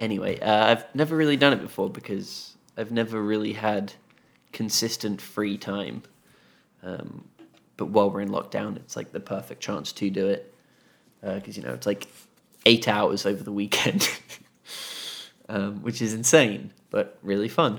anyway, 0.00 0.38
uh, 0.40 0.66
I've 0.66 0.94
never 0.94 1.16
really 1.16 1.36
done 1.36 1.52
it 1.52 1.60
before 1.60 1.88
because 1.88 2.56
I've 2.76 2.90
never 2.90 3.22
really 3.22 3.52
had 3.52 3.92
consistent 4.52 5.20
free 5.20 5.56
time. 5.56 6.02
Um, 6.82 7.28
but 7.76 7.86
while 7.86 8.10
we're 8.10 8.22
in 8.22 8.30
lockdown, 8.30 8.76
it's 8.76 8.96
like 8.96 9.12
the 9.12 9.20
perfect 9.20 9.60
chance 9.60 9.92
to 9.92 10.10
do 10.10 10.28
it 10.28 10.54
because 11.20 11.56
you 11.56 11.62
know 11.62 11.72
it's 11.72 11.86
like 11.86 12.06
eight 12.66 12.88
hours 12.88 13.26
over 13.26 13.42
the 13.42 13.52
weekend, 13.52 14.08
um, 15.48 15.82
which 15.82 16.02
is 16.02 16.12
insane 16.12 16.72
but 16.90 17.18
really 17.22 17.48
fun. 17.48 17.78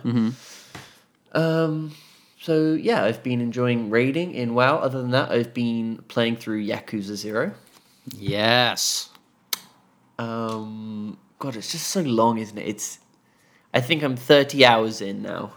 Um, 1.34 1.94
so 2.42 2.74
yeah, 2.74 3.04
I've 3.04 3.22
been 3.24 3.42
enjoying 3.42 3.90
raiding 3.90 4.34
in 4.34 4.54
WoW. 4.54 4.78
Other 4.78 5.02
than 5.02 5.12
that, 5.12 5.32
I've 5.32 5.54
been 5.54 6.04
playing 6.08 6.38
through 6.38 6.66
Yakuza 6.66 7.16
Zero. 7.16 7.54
Yes. 8.18 9.10
Um, 10.18 11.18
God, 11.38 11.56
it's 11.56 11.72
just 11.72 11.88
so 11.88 12.02
long, 12.02 12.38
isn't 12.38 12.58
it? 12.58 12.68
It's, 12.68 13.00
I 13.74 13.82
think 13.82 14.04
I'm 14.04 14.16
30 14.16 14.66
hours 14.66 15.02
in 15.02 15.22
now. 15.22 15.54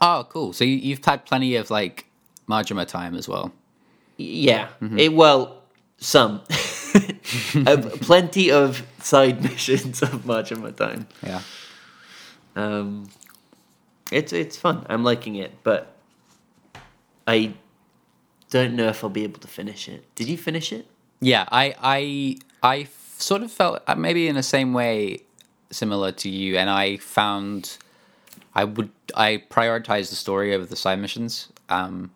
Oh, 0.00 0.26
cool. 0.28 0.52
So 0.52 0.64
you, 0.64 0.76
you've 0.76 1.04
had 1.04 1.26
plenty 1.26 1.56
of 1.56 1.70
like 1.70 2.06
Majima 2.48 2.86
time 2.86 3.14
as 3.14 3.28
well. 3.28 3.52
Yeah. 4.16 4.68
It, 4.96 5.14
well, 5.14 5.62
some. 5.98 6.42
Uh, 7.54 7.76
plenty 8.00 8.50
of 8.50 8.86
side 9.00 9.42
missions 9.50 10.02
of 10.02 10.26
my 10.26 10.42
time. 10.42 11.06
Yeah. 11.22 11.42
Um, 12.56 13.08
it's 14.12 14.32
it's 14.32 14.56
fun. 14.56 14.86
I'm 14.88 15.02
liking 15.04 15.36
it, 15.36 15.52
but 15.62 15.96
I 17.26 17.54
don't 18.50 18.74
know 18.74 18.88
if 18.88 19.02
I'll 19.02 19.10
be 19.10 19.24
able 19.24 19.40
to 19.40 19.48
finish 19.48 19.88
it. 19.88 20.04
Did 20.14 20.28
you 20.28 20.36
finish 20.36 20.72
it? 20.72 20.86
Yeah, 21.20 21.46
I 21.50 21.74
I 21.82 22.36
I 22.62 22.88
sort 23.18 23.42
of 23.42 23.50
felt 23.50 23.82
uh, 23.86 23.94
maybe 23.94 24.28
in 24.28 24.34
the 24.34 24.42
same 24.42 24.72
way 24.72 25.20
similar 25.70 26.12
to 26.12 26.28
you, 26.28 26.56
and 26.58 26.68
I 26.68 26.98
found 26.98 27.78
I 28.54 28.64
would 28.64 28.90
I 29.14 29.42
prioritized 29.50 30.10
the 30.10 30.16
story 30.16 30.54
over 30.54 30.66
the 30.66 30.76
side 30.76 30.98
missions. 30.98 31.48
Um, 31.68 32.10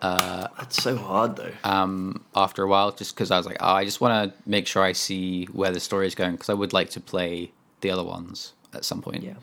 That's 0.00 0.82
so 0.82 0.96
hard 0.96 1.36
though. 1.36 1.52
um, 1.64 2.24
after 2.34 2.62
a 2.62 2.66
while, 2.68 2.92
just 2.92 3.14
because 3.14 3.30
I 3.30 3.36
was 3.36 3.46
like, 3.46 3.58
oh, 3.60 3.68
I 3.72 3.84
just 3.84 4.00
want 4.00 4.32
to 4.32 4.38
make 4.48 4.66
sure 4.66 4.82
I 4.82 4.92
see 4.92 5.44
where 5.46 5.70
the 5.70 5.80
story 5.80 6.06
is 6.06 6.14
going, 6.14 6.32
because 6.32 6.48
I 6.50 6.54
would 6.54 6.72
like 6.72 6.90
to 6.90 7.00
play 7.00 7.52
the 7.80 7.90
other 7.90 8.04
ones 8.04 8.52
at 8.74 8.84
some 8.84 9.02
point. 9.02 9.22
yeah. 9.22 9.34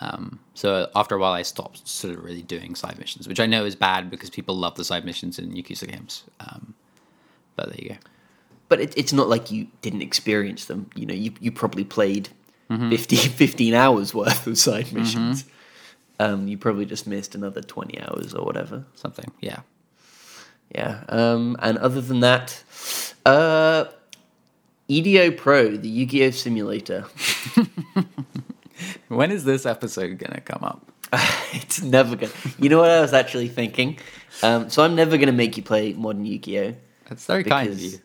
Um, 0.00 0.38
so 0.54 0.88
after 0.94 1.14
a 1.16 1.18
while, 1.18 1.32
I 1.32 1.42
stopped 1.42 1.86
sort 1.88 2.14
of 2.14 2.22
really 2.24 2.42
doing 2.42 2.74
side 2.76 2.98
missions, 2.98 3.26
which 3.26 3.40
I 3.40 3.46
know 3.46 3.64
is 3.64 3.74
bad 3.74 4.10
because 4.10 4.30
people 4.30 4.56
love 4.56 4.74
the 4.76 4.84
side 4.84 5.04
missions 5.04 5.38
in 5.38 5.50
Yakuza 5.52 5.88
games. 5.88 6.24
Um, 6.40 6.74
But 7.56 7.70
there 7.70 7.80
you 7.82 7.88
go. 7.90 7.96
but 8.68 8.80
it, 8.80 8.92
it's 8.96 9.12
not 9.12 9.28
like 9.28 9.50
you 9.50 9.66
didn't 9.82 10.02
experience 10.02 10.66
them. 10.66 10.88
You 10.94 11.06
know, 11.06 11.14
you 11.14 11.32
you 11.40 11.50
probably 11.52 11.84
played 11.84 12.28
Mm-hmm. 12.70 12.90
50, 12.90 13.16
15 13.16 13.72
hours 13.72 14.12
worth 14.14 14.46
of 14.46 14.58
side 14.58 14.92
missions. 14.92 15.46
Um, 16.20 16.48
you 16.48 16.58
probably 16.58 16.84
just 16.84 17.06
missed 17.06 17.34
another 17.34 17.62
twenty 17.62 17.98
hours 17.98 18.34
or 18.34 18.44
whatever. 18.44 18.84
Something. 18.94 19.32
Yeah. 19.40 19.60
Yeah. 20.74 21.02
Um, 21.08 21.56
and 21.60 21.78
other 21.78 22.02
than 22.02 22.20
that, 22.20 22.62
uh, 23.24 23.86
EDO 24.88 25.30
Pro, 25.32 25.76
the 25.78 25.88
Yu-Gi-Oh 25.88 26.30
simulator. 26.30 27.06
When 29.08 29.30
is 29.30 29.44
this 29.44 29.66
episode 29.66 30.18
gonna 30.18 30.40
come 30.40 30.62
up? 30.62 30.92
it's 31.52 31.82
never 31.82 32.16
gonna. 32.16 32.32
You 32.58 32.68
know 32.68 32.78
what 32.78 32.90
I 32.90 33.00
was 33.00 33.14
actually 33.14 33.48
thinking? 33.48 33.98
Um, 34.42 34.68
so 34.68 34.84
I'm 34.84 34.94
never 34.94 35.16
gonna 35.16 35.32
make 35.32 35.56
you 35.56 35.62
play 35.62 35.94
modern 35.94 36.26
Yu-Gi-Oh. 36.26 36.74
That's 37.08 37.24
very 37.24 37.44
kind 37.44 37.70
of 37.70 37.80
you. 37.80 37.98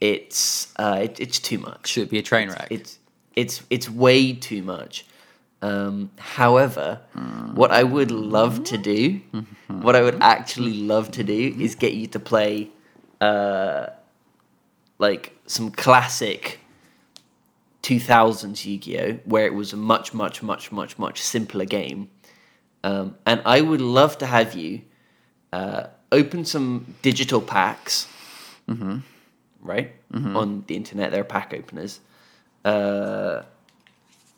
It's 0.00 0.72
uh, 0.76 1.00
it, 1.02 1.20
it's 1.20 1.38
too 1.40 1.58
much. 1.58 1.88
Should 1.88 2.10
be 2.10 2.18
a 2.18 2.22
train 2.22 2.48
wreck? 2.48 2.68
It's 2.70 2.98
it's 3.34 3.62
it's 3.70 3.90
way 3.90 4.32
too 4.32 4.62
much. 4.62 5.04
Um, 5.62 6.10
however, 6.18 7.00
what 7.54 7.72
I 7.72 7.82
would 7.82 8.10
love 8.10 8.62
to 8.64 8.78
do, 8.78 9.20
what 9.68 9.96
I 9.96 10.02
would 10.02 10.18
actually 10.20 10.74
love 10.74 11.10
to 11.12 11.24
do, 11.24 11.56
is 11.58 11.74
get 11.74 11.94
you 11.94 12.06
to 12.08 12.20
play, 12.20 12.68
uh, 13.20 13.86
like 14.98 15.34
some 15.46 15.70
classic 15.70 16.60
2000s 17.86 18.64
Yu-Gi-Oh, 18.64 19.20
where 19.26 19.46
it 19.46 19.54
was 19.54 19.72
a 19.72 19.76
much, 19.76 20.12
much, 20.12 20.42
much, 20.42 20.72
much, 20.72 20.98
much 20.98 21.22
simpler 21.22 21.64
game. 21.64 22.10
Um, 22.82 23.16
and 23.24 23.40
I 23.44 23.60
would 23.60 23.80
love 23.80 24.18
to 24.18 24.26
have 24.26 24.54
you 24.54 24.82
uh, 25.52 25.84
open 26.10 26.44
some 26.44 26.96
digital 27.02 27.40
packs, 27.40 28.08
right, 29.60 29.92
on 30.36 30.64
the 30.66 30.74
internet. 30.74 31.12
There 31.12 31.20
are 31.20 31.24
pack 31.24 31.54
openers 31.54 32.00
uh, 32.64 33.42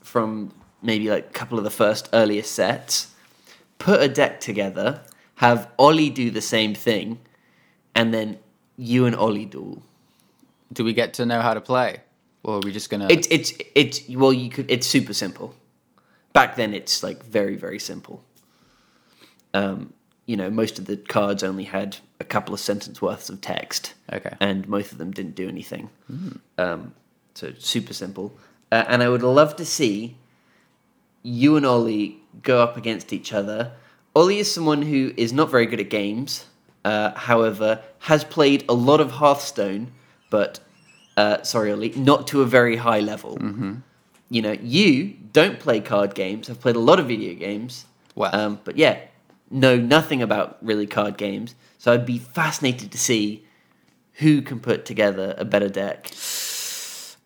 from 0.02 0.52
maybe 0.82 1.08
like 1.08 1.26
a 1.26 1.32
couple 1.32 1.56
of 1.56 1.64
the 1.64 1.70
first 1.70 2.10
earliest 2.12 2.52
sets. 2.52 3.14
Put 3.78 4.02
a 4.02 4.08
deck 4.08 4.40
together, 4.40 5.00
have 5.36 5.70
Ollie 5.78 6.10
do 6.10 6.30
the 6.30 6.42
same 6.42 6.74
thing, 6.74 7.18
and 7.94 8.12
then 8.12 8.38
you 8.76 9.06
and 9.06 9.16
Ollie 9.16 9.46
duel. 9.46 9.82
Do 10.70 10.84
we 10.84 10.92
get 10.92 11.14
to 11.14 11.24
know 11.24 11.40
how 11.40 11.54
to 11.54 11.60
play, 11.62 12.02
or 12.42 12.56
are 12.56 12.60
we 12.60 12.72
just 12.72 12.90
gonna? 12.90 13.06
It's 13.10 13.28
it's 13.30 13.52
it's 13.74 14.08
well, 14.08 14.32
you 14.32 14.50
could. 14.50 14.70
It's 14.70 14.86
super 14.86 15.12
simple. 15.12 15.54
Back 16.32 16.56
then, 16.56 16.74
it's 16.74 17.02
like 17.02 17.24
very 17.24 17.56
very 17.56 17.78
simple. 17.78 18.24
Um, 19.54 19.92
you 20.26 20.36
know, 20.36 20.50
most 20.50 20.78
of 20.78 20.84
the 20.84 20.96
cards 20.96 21.42
only 21.42 21.64
had 21.64 21.96
a 22.20 22.24
couple 22.24 22.52
of 22.52 22.60
sentence 22.60 23.00
worths 23.00 23.30
of 23.30 23.40
text. 23.40 23.94
Okay. 24.12 24.36
And 24.40 24.68
most 24.68 24.92
of 24.92 24.98
them 24.98 25.10
didn't 25.10 25.34
do 25.34 25.48
anything. 25.48 25.88
Um, 26.58 26.94
so 27.34 27.52
super 27.58 27.94
simple. 27.94 28.36
Uh, 28.70 28.84
and 28.88 29.02
I 29.02 29.08
would 29.08 29.22
love 29.22 29.56
to 29.56 29.64
see 29.64 30.18
you 31.22 31.56
and 31.56 31.64
Ollie 31.64 32.18
go 32.42 32.62
up 32.62 32.76
against 32.76 33.12
each 33.12 33.32
other. 33.32 33.72
Ollie 34.14 34.38
is 34.38 34.52
someone 34.52 34.82
who 34.82 35.12
is 35.16 35.32
not 35.32 35.50
very 35.50 35.66
good 35.66 35.80
at 35.80 35.88
games. 35.88 36.44
Uh, 36.84 37.12
however, 37.14 37.82
has 38.00 38.24
played 38.24 38.64
a 38.68 38.74
lot 38.74 39.00
of 39.00 39.12
Hearthstone, 39.12 39.92
but 40.30 40.60
uh, 41.18 41.42
sorry, 41.42 41.72
Ollie, 41.72 41.92
not 41.96 42.28
to 42.28 42.42
a 42.42 42.46
very 42.46 42.76
high 42.76 43.00
level. 43.00 43.36
You 44.30 44.42
know, 44.42 44.52
you 44.52 45.16
don't 45.32 45.58
play 45.58 45.80
card 45.80 46.14
games. 46.14 46.48
I've 46.48 46.60
played 46.60 46.76
a 46.76 46.80
lot 46.90 47.00
of 47.00 47.08
video 47.08 47.34
games. 47.34 47.86
Well. 48.14 48.34
um, 48.34 48.60
but 48.62 48.76
yeah, 48.76 49.00
know 49.50 49.76
nothing 49.76 50.22
about 50.22 50.58
really 50.60 50.86
card 50.86 51.16
games. 51.16 51.54
So 51.78 51.92
I'd 51.92 52.06
be 52.06 52.18
fascinated 52.18 52.92
to 52.92 52.98
see 52.98 53.44
who 54.14 54.42
can 54.42 54.60
put 54.60 54.84
together 54.84 55.34
a 55.38 55.44
better 55.44 55.68
deck, 55.68 56.10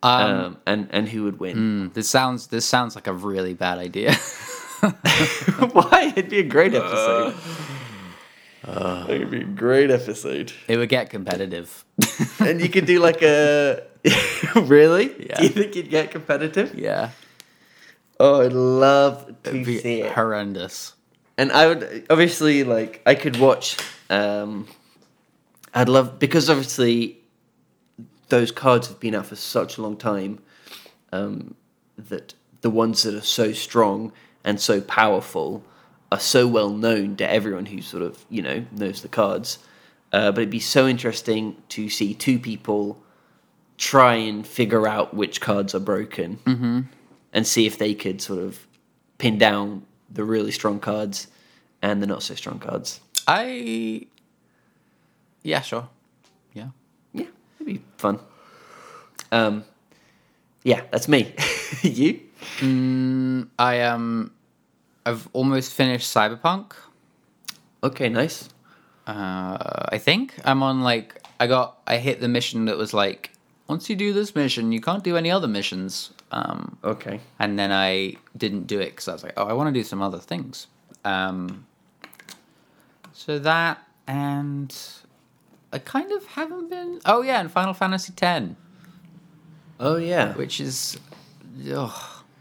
um, 0.01 0.21
um, 0.21 0.57
and 0.65 0.87
and 0.91 1.09
who 1.09 1.23
would 1.25 1.39
win. 1.39 1.55
hmm, 1.55 1.87
this 1.93 2.09
sounds 2.09 2.47
this 2.47 2.65
sounds 2.65 2.95
like 2.95 3.07
a 3.07 3.13
really 3.13 3.53
bad 3.53 3.77
idea. 3.77 4.13
Why? 5.71 6.13
It'd 6.15 6.29
be 6.29 6.39
a 6.39 6.43
great 6.43 6.73
episode. 6.73 7.35
It'd 8.67 9.29
be 9.31 9.41
a 9.41 9.43
great 9.43 9.91
episode. 9.91 10.53
it 10.67 10.77
would 10.77 10.89
get 10.89 11.09
competitive. 11.09 11.83
And 12.39 12.59
you 12.61 12.69
could 12.69 12.85
do 12.85 12.99
like 12.99 13.21
a. 13.21 13.83
really? 14.55 15.05
Yeah. 15.27 15.37
Do 15.37 15.43
you 15.43 15.49
think 15.49 15.75
you'd 15.75 15.89
get 15.89 16.11
competitive? 16.11 16.73
yeah, 16.75 17.09
Oh, 18.19 18.41
I'd 18.41 18.53
love 18.53 19.27
to 19.43 19.49
it'd 19.49 19.65
be 19.65 19.79
see 19.79 20.01
it. 20.01 20.11
horrendous. 20.11 20.93
and 21.37 21.51
I 21.51 21.67
would 21.67 22.05
obviously 22.09 22.63
like 22.63 23.01
I 23.05 23.15
could 23.15 23.37
watch. 23.37 23.77
Um, 24.09 24.67
I'd 25.73 25.89
love 25.89 26.19
because 26.19 26.49
obviously 26.49 27.17
those 28.29 28.51
cards 28.51 28.87
have 28.87 28.99
been 28.99 29.15
out 29.15 29.25
for 29.27 29.35
such 29.35 29.77
a 29.77 29.81
long 29.81 29.97
time 29.97 30.39
um, 31.11 31.55
that 31.97 32.33
the 32.61 32.69
ones 32.69 33.03
that 33.03 33.13
are 33.15 33.21
so 33.21 33.51
strong 33.53 34.11
and 34.43 34.59
so 34.59 34.81
powerful 34.81 35.63
are 36.13 36.19
so 36.19 36.47
well 36.47 36.69
known 36.69 37.15
to 37.15 37.27
everyone 37.29 37.65
who 37.65 37.81
sort 37.81 38.03
of 38.03 38.23
you 38.29 38.41
know 38.41 38.63
knows 38.71 39.01
the 39.01 39.07
cards. 39.07 39.57
Uh, 40.11 40.31
but 40.31 40.41
it'd 40.41 40.51
be 40.51 40.59
so 40.59 40.87
interesting 40.87 41.57
to 41.69 41.89
see 41.89 42.13
two 42.13 42.37
people 42.37 43.01
try 43.77 44.13
and 44.13 44.45
figure 44.45 44.87
out 44.87 45.15
which 45.15 45.41
cards 45.41 45.73
are 45.73 45.79
broken 45.79 46.37
and 47.33 47.47
see 47.47 47.65
if 47.65 47.79
they 47.79 47.95
could 47.95 48.21
sort 48.21 48.37
of 48.37 48.67
pin 49.17 49.39
down 49.39 49.83
the 50.11 50.23
really 50.23 50.51
strong 50.51 50.79
cards 50.79 51.27
and 51.81 51.99
the 51.99 52.05
not 52.05 52.21
so 52.21 52.35
strong 52.35 52.59
cards. 52.59 53.01
I. 53.27 54.05
Yeah, 55.41 55.61
sure. 55.61 55.89
Yeah. 56.53 56.67
Yeah, 57.11 57.25
it'd 57.59 57.65
be 57.65 57.81
fun. 57.97 58.19
Um, 59.31 59.63
yeah, 60.63 60.81
that's 60.91 61.07
me. 61.07 61.33
you? 61.81 62.19
I 63.57 63.81
um, 63.81 64.31
I've 65.05 65.27
almost 65.33 65.73
finished 65.73 66.13
Cyberpunk. 66.13 66.73
Okay, 67.83 68.09
nice. 68.09 68.49
Uh, 69.05 69.57
I 69.91 69.97
think 69.97 70.33
I'm 70.45 70.63
on 70.63 70.81
like 70.81 71.21
I 71.39 71.47
got 71.47 71.77
I 71.85 71.97
hit 71.97 72.21
the 72.21 72.29
mission 72.29 72.65
that 72.65 72.77
was 72.77 72.93
like 72.93 73.31
once 73.67 73.89
you 73.89 73.95
do 73.97 74.13
this 74.13 74.33
mission 74.35 74.71
you 74.71 74.79
can't 74.79 75.03
do 75.03 75.17
any 75.17 75.29
other 75.29 75.47
missions. 75.47 76.11
Um, 76.31 76.77
Okay. 76.83 77.19
and 77.37 77.59
then 77.59 77.71
I 77.71 78.15
didn't 78.35 78.65
do 78.67 78.79
it 78.79 78.91
because 78.91 79.07
I 79.07 79.13
was 79.13 79.23
like, 79.23 79.33
oh, 79.37 79.45
I 79.45 79.53
want 79.53 79.67
to 79.67 79.73
do 79.79 79.83
some 79.83 80.01
other 80.01 80.19
things. 80.19 80.67
Um, 81.05 81.65
so 83.11 83.37
that 83.39 83.83
and 84.07 84.75
I 85.73 85.79
kind 85.79 86.11
of 86.11 86.25
haven't 86.25 86.69
been. 86.69 87.01
Oh 87.05 87.21
yeah, 87.21 87.39
and 87.41 87.51
Final 87.51 87.73
Fantasy 87.73 88.13
X, 88.21 88.45
Oh 89.79 89.97
yeah. 89.97 90.33
which 90.35 90.59
is 90.61 90.97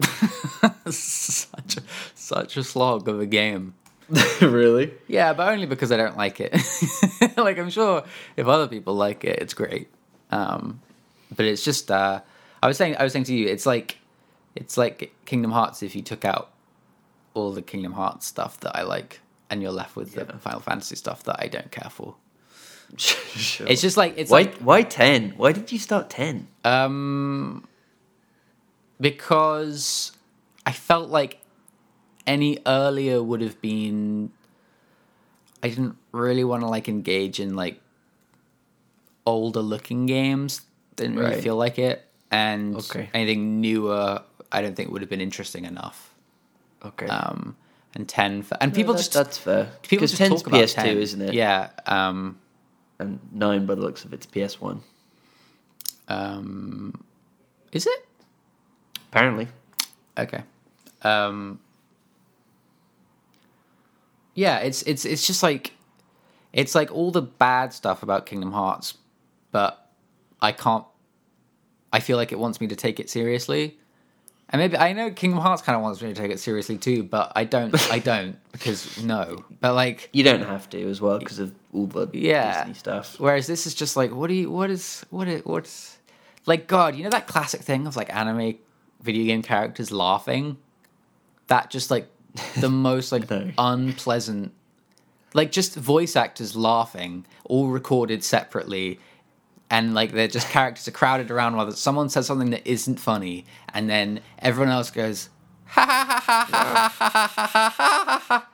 such 0.91 1.77
a, 1.77 1.83
such 2.15 2.57
a 2.57 2.65
slog 2.65 3.09
of 3.09 3.21
a 3.21 3.27
game. 3.27 3.75
really? 4.41 4.93
Yeah, 5.07 5.33
but 5.33 5.53
only 5.53 5.67
because 5.67 5.91
I 5.93 5.97
don't 5.97 6.17
like 6.17 6.41
it. 6.41 6.53
like 7.37 7.59
I'm 7.59 7.71
sure 7.71 8.05
if 8.37 8.47
other 8.47 8.69
people 8.69 8.95
like 8.95 9.25
it, 9.25 9.39
it's 9.39 9.55
great. 9.55 9.89
Um, 10.31 10.81
but 11.35 11.47
it's 11.47 11.65
just 11.65 11.91
uh, 11.91 12.21
I 12.63 12.67
was 12.67 12.77
saying 12.77 12.97
I 12.99 13.05
was 13.05 13.13
saying 13.13 13.25
to 13.27 13.35
you, 13.35 13.49
it's 13.49 13.67
like 13.67 13.99
it's 14.55 14.77
like 14.77 15.15
Kingdom 15.25 15.53
Hearts 15.53 15.83
if 15.83 15.95
you 15.97 16.03
took 16.03 16.25
out 16.25 16.51
all 17.35 17.53
the 17.53 17.63
Kingdom 17.63 17.93
Hearts 17.93 18.27
stuff 18.27 18.61
that 18.61 18.77
I 18.77 18.83
like, 18.83 19.21
and 19.49 19.63
you're 19.63 19.73
left 19.73 19.97
with 19.97 20.15
the 20.15 20.25
Final 20.39 20.61
Fantasy 20.61 20.97
stuff 20.97 21.23
that 21.25 21.37
I 21.39 21.49
don't 21.49 21.71
care 21.71 21.91
for. 21.91 22.17
sure. 22.97 23.67
It's 23.67 23.81
just 23.81 23.97
like 23.97 24.15
it's 24.17 24.31
why? 24.31 24.43
like 24.43 24.55
why 24.59 24.83
ten? 24.83 25.31
Why 25.37 25.53
did 25.53 25.73
you 25.73 25.79
start 25.79 26.11
ten? 26.11 26.49
um, 26.65 27.67
because 29.01 30.13
I 30.67 30.73
felt 30.73 31.09
like 31.11 31.41
any 32.27 32.59
earlier 32.67 33.23
would 33.23 33.41
have 33.41 33.61
been. 33.61 34.31
I 35.63 35.69
didn't 35.69 35.97
really 36.13 36.45
want 36.45 36.63
to 36.63 36.69
like 36.69 36.89
engage 36.89 37.39
in 37.41 37.55
like 37.55 37.81
older 39.27 39.61
looking 39.61 40.07
games. 40.07 40.63
Didn't 40.97 41.17
really 41.17 41.35
Right. 41.35 41.43
feel 41.43 41.57
like 41.57 41.79
it, 41.79 42.07
and 42.31 42.77
Okay. 42.77 43.09
anything 43.15 43.61
newer, 43.61 44.23
I 44.51 44.61
don't 44.63 44.75
think 44.77 44.91
would 44.91 45.03
have 45.03 45.09
been 45.11 45.21
interesting 45.21 45.65
enough. 45.65 46.13
Okay. 46.85 47.07
Um, 47.07 47.57
and 47.95 48.09
ten, 48.09 48.43
for, 48.43 48.57
and 48.61 48.73
No, 48.73 48.77
people 48.77 48.95
just 48.95 49.13
that's 49.13 49.39
fair. 49.39 49.71
people 49.83 50.07
just 50.07 50.21
10's 50.21 50.29
talk 50.43 50.47
about 50.49 50.61
PS2, 50.61 50.75
10. 50.75 50.99
isn't 50.99 51.21
it? 51.23 51.35
Yeah. 51.35 51.71
Um, 51.87 52.39
And 52.99 53.21
nine, 53.33 53.67
by 53.67 53.75
the 53.75 53.81
looks 53.83 54.05
of 54.05 54.13
it's 54.13 54.27
PS 54.27 54.61
One. 54.61 54.83
um, 56.09 57.05
is 57.73 57.87
it? 57.87 58.07
Apparently. 59.13 59.49
Okay. 60.19 60.43
Um 61.03 61.61
Yeah, 64.35 64.59
it's 64.59 64.83
it's 64.83 65.05
it's 65.05 65.27
just 65.27 65.43
like 65.43 65.73
it's 66.53 66.75
like 66.75 66.91
all 66.93 67.11
the 67.11 67.23
bad 67.23 67.73
stuff 67.73 68.03
about 68.03 68.27
Kingdom 68.27 68.53
Hearts, 68.53 68.95
but 69.53 69.91
I 70.41 70.53
can't 70.53 70.85
I 71.93 72.01
feel 72.01 72.17
like 72.17 72.33
it 72.33 72.39
wants 72.39 72.61
me 72.61 72.67
to 72.69 72.77
take 72.77 72.99
it 73.01 73.11
seriously. 73.11 73.77
And 74.49 74.61
maybe 74.61 74.77
I 74.77 74.93
know 74.93 75.11
Kingdom 75.11 75.41
Hearts 75.41 75.63
kind 75.63 75.77
of 75.77 75.83
wants 75.83 76.03
me 76.03 76.13
to 76.13 76.21
take 76.21 76.31
it 76.31 76.39
seriously 76.41 76.77
too, 76.77 77.03
but 77.05 77.33
I 77.35 77.45
don't. 77.45 77.75
I 77.91 77.99
don't 78.11 78.37
because 78.53 79.03
no. 79.03 79.45
But 79.61 79.73
like, 79.75 80.11
You 80.13 80.25
don't 80.25 80.43
have 80.43 80.69
to 80.71 80.91
as 80.91 81.01
well 81.01 81.19
because 81.19 81.39
of 81.39 81.55
all 81.73 81.87
the 81.87 82.09
Yeah. 82.13 82.59
Disney 82.65 82.75
stuff. 82.75 83.19
whereas 83.19 83.47
this 83.47 83.67
is 83.67 83.75
just 83.75 83.97
like, 83.97 84.11
what 84.15 84.27
do 84.29 84.35
you? 84.35 84.51
What 84.51 84.69
is? 84.71 85.05
What 85.11 85.27
is? 85.29 85.43
What's? 85.45 85.97
Like 86.45 86.67
God, 86.67 86.97
you 86.97 87.05
know 87.05 87.11
that 87.11 87.27
classic 87.27 87.63
thing 87.63 87.87
of 87.87 87.97
like 87.97 88.15
anime 88.15 88.57
video 89.03 89.25
game 89.27 89.43
characters 89.43 89.91
laughing. 89.93 90.57
That 91.49 91.71
just 91.71 91.91
like 91.91 92.09
the 92.61 92.71
most 92.71 93.13
like 93.13 93.29
No. 93.31 93.51
unpleasant, 93.59 94.53
like 95.35 95.53
just 95.53 95.75
voice 95.77 96.17
actors 96.17 96.57
laughing, 96.57 97.27
all 97.45 97.69
recorded 97.69 98.25
separately. 98.25 98.99
And 99.71 99.95
like 99.95 100.13
they're 100.13 100.29
just 100.29 100.49
characters 100.51 100.87
are 100.89 100.93
crowded 100.93 101.31
around 101.31 101.57
while 101.57 101.71
someone 101.73 102.09
says 102.11 102.27
something 102.27 102.51
that 102.51 102.67
isn't 102.71 103.01
funny, 103.01 103.47
and 103.73 103.89
then 103.89 104.21
everyone 104.39 104.71
else 104.73 104.91
goes, 104.91 105.31
ha 105.65 105.85
ha 105.87 106.21
ha 106.21 106.45
ha 106.51 106.89
ha 106.89 107.09
ha 107.09 107.29
ha 107.29 107.29
ha 107.29 107.69
ha 107.71 108.19
ha. 108.29 108.49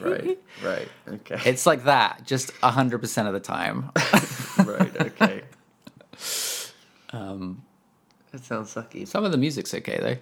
Right. 0.00 0.38
Right. 0.64 0.88
Okay. 1.08 1.40
It's 1.44 1.66
like 1.66 1.84
that, 1.84 2.24
just 2.26 2.50
hundred 2.62 2.98
percent 2.98 3.26
of 3.28 3.34
the 3.34 3.40
time. 3.40 3.90
right. 4.64 4.96
Okay. 5.00 5.42
um. 7.12 7.62
That 8.36 8.44
sounds 8.44 8.74
sucky. 8.74 9.08
Some 9.08 9.24
of 9.24 9.32
the 9.32 9.38
music's 9.38 9.72
okay 9.72 9.98
though. 9.98 10.16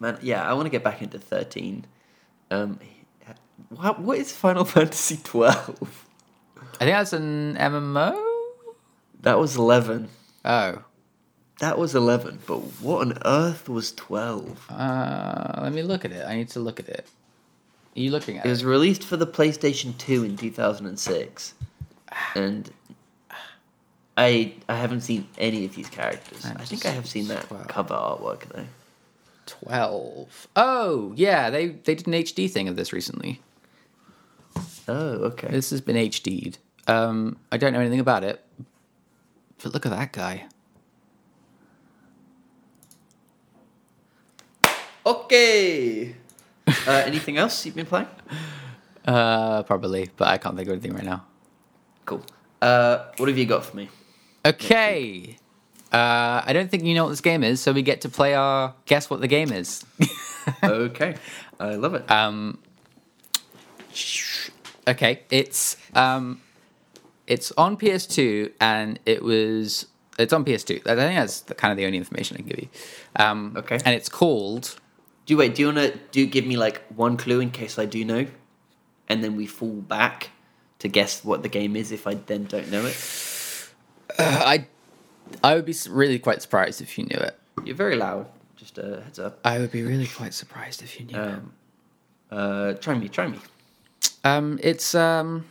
Man, 0.00 0.18
yeah, 0.22 0.48
I 0.48 0.54
want 0.54 0.64
to 0.64 0.70
get 0.70 0.82
back 0.82 1.02
into 1.02 1.18
thirteen. 1.18 1.84
Um, 2.50 2.80
what 3.68 4.00
what 4.00 4.16
is 4.16 4.32
Final 4.32 4.64
Fantasy 4.76 5.18
twelve? 5.22 6.06
I 6.80 6.84
think 6.84 6.92
that's 6.96 7.12
an 7.12 7.56
MMO. 7.56 8.18
That 9.20 9.38
was 9.38 9.54
eleven. 9.56 10.08
Oh, 10.46 10.82
That 11.58 11.76
was 11.76 11.94
eleven. 11.94 12.38
But 12.46 12.60
what 12.80 13.02
on 13.06 13.18
earth 13.26 13.68
was 13.68 13.92
twelve? 13.92 14.64
uh, 14.70 15.60
let 15.62 15.74
me 15.74 15.82
look 15.82 16.06
at 16.06 16.12
it. 16.12 16.24
I 16.26 16.36
need 16.36 16.48
to 16.50 16.60
look 16.60 16.80
at 16.80 16.88
it. 16.88 17.06
Are 17.96 18.00
you 18.00 18.10
looking 18.12 18.38
at 18.38 18.46
It 18.46 18.48
it? 18.48 18.52
was 18.52 18.64
released 18.64 19.04
for 19.04 19.18
the 19.18 19.26
PlayStation 19.26 19.98
Two 19.98 20.24
in 20.24 20.38
two 20.38 20.50
thousand 20.50 20.86
and 20.86 20.98
six, 20.98 21.52
and 22.34 22.70
I 24.20 24.52
I 24.68 24.76
haven't 24.76 25.00
seen 25.00 25.26
any 25.38 25.64
of 25.64 25.74
these 25.74 25.88
characters. 25.88 26.44
I 26.44 26.64
think 26.64 26.84
I 26.84 26.90
have 26.90 27.08
seen 27.08 27.28
that 27.28 27.50
Wow. 27.50 27.64
cover 27.68 27.94
artwork 27.94 28.42
though. 28.52 28.66
Twelve. 29.46 30.46
Oh, 30.54 31.12
yeah. 31.16 31.48
They 31.48 31.68
they 31.68 31.94
did 31.94 32.06
an 32.06 32.12
HD 32.12 32.48
thing 32.50 32.68
of 32.68 32.76
this 32.76 32.92
recently. 32.92 33.40
Oh, 34.86 35.32
okay. 35.32 35.48
This 35.48 35.70
has 35.70 35.80
been 35.80 35.96
HD'd. 35.96 36.58
Um, 36.86 37.38
I 37.50 37.56
don't 37.56 37.72
know 37.72 37.80
anything 37.80 38.00
about 38.00 38.22
it, 38.24 38.44
but 39.62 39.72
look 39.72 39.86
at 39.86 39.92
that 39.92 40.12
guy. 40.12 40.44
Okay. 45.06 46.14
uh, 46.86 47.02
anything 47.06 47.38
else 47.38 47.64
you've 47.64 47.74
been 47.74 47.86
playing? 47.86 48.08
Uh, 49.06 49.62
probably, 49.62 50.10
but 50.16 50.28
I 50.28 50.36
can't 50.38 50.56
think 50.56 50.68
of 50.68 50.72
anything 50.74 50.92
right 50.94 51.04
now. 51.04 51.24
Cool. 52.04 52.22
Uh, 52.60 53.06
what 53.16 53.28
have 53.28 53.38
you 53.38 53.46
got 53.46 53.64
for 53.64 53.76
me? 53.76 53.88
Okay. 54.44 55.36
Uh, 55.92 56.42
I 56.46 56.52
don't 56.52 56.70
think 56.70 56.84
you 56.84 56.94
know 56.94 57.04
what 57.04 57.10
this 57.10 57.20
game 57.20 57.42
is, 57.42 57.60
so 57.60 57.72
we 57.72 57.82
get 57.82 58.02
to 58.02 58.08
play 58.08 58.34
our 58.34 58.74
guess 58.86 59.10
what 59.10 59.20
the 59.20 59.26
game 59.26 59.50
is. 59.52 59.84
okay, 60.62 61.16
I 61.58 61.74
love 61.74 61.94
it. 61.94 62.08
Um, 62.08 62.58
okay, 64.86 65.22
it's 65.30 65.76
um, 65.94 66.40
it's 67.26 67.50
on 67.58 67.76
PS2 67.76 68.52
and 68.60 69.00
it 69.04 69.22
was 69.22 69.86
it's 70.16 70.32
on 70.32 70.44
PS2. 70.44 70.86
I 70.86 70.94
think 70.94 71.18
that's 71.18 71.40
the, 71.40 71.54
kind 71.56 71.72
of 71.72 71.76
the 71.76 71.86
only 71.86 71.98
information 71.98 72.36
I 72.36 72.40
can 72.40 72.48
give 72.48 72.60
you. 72.60 72.68
Um, 73.16 73.54
Okay. 73.56 73.78
and 73.84 73.94
it's 73.94 74.08
called 74.08 74.76
do 75.26 75.34
you 75.34 75.38
wait? 75.38 75.56
Do 75.56 75.62
you 75.62 75.66
wanna 75.68 75.96
do 76.12 76.24
give 76.24 76.46
me 76.46 76.56
like 76.56 76.82
one 76.94 77.16
clue 77.16 77.40
in 77.40 77.50
case 77.50 77.80
I 77.80 77.84
do 77.84 78.04
know, 78.04 78.26
and 79.08 79.24
then 79.24 79.34
we 79.34 79.46
fall 79.46 79.74
back 79.82 80.30
to 80.78 80.86
guess 80.88 81.24
what 81.24 81.42
the 81.42 81.48
game 81.48 81.74
is 81.74 81.90
if 81.90 82.06
I 82.06 82.14
then 82.14 82.44
don't 82.44 82.70
know 82.70 82.86
it? 82.86 82.94
I 84.18 84.66
I 85.42 85.54
would 85.54 85.64
be 85.64 85.74
really 85.88 86.18
quite 86.18 86.42
surprised 86.42 86.80
if 86.80 86.98
you 86.98 87.04
knew 87.04 87.18
it. 87.18 87.38
You're 87.64 87.76
very 87.76 87.96
loud. 87.96 88.26
Just 88.56 88.78
a 88.78 89.02
heads 89.02 89.18
up. 89.18 89.38
I 89.44 89.58
would 89.58 89.70
be 89.70 89.82
really 89.82 90.06
quite 90.06 90.34
surprised 90.34 90.82
if 90.82 91.00
you 91.00 91.06
knew 91.06 91.18
it. 91.18 91.28
Um, 91.28 91.52
uh, 92.30 92.72
try 92.74 92.94
me, 92.94 93.08
try 93.08 93.26
me. 93.26 93.38
Um, 94.24 94.58
it's 94.62 94.94
um. 94.94 95.46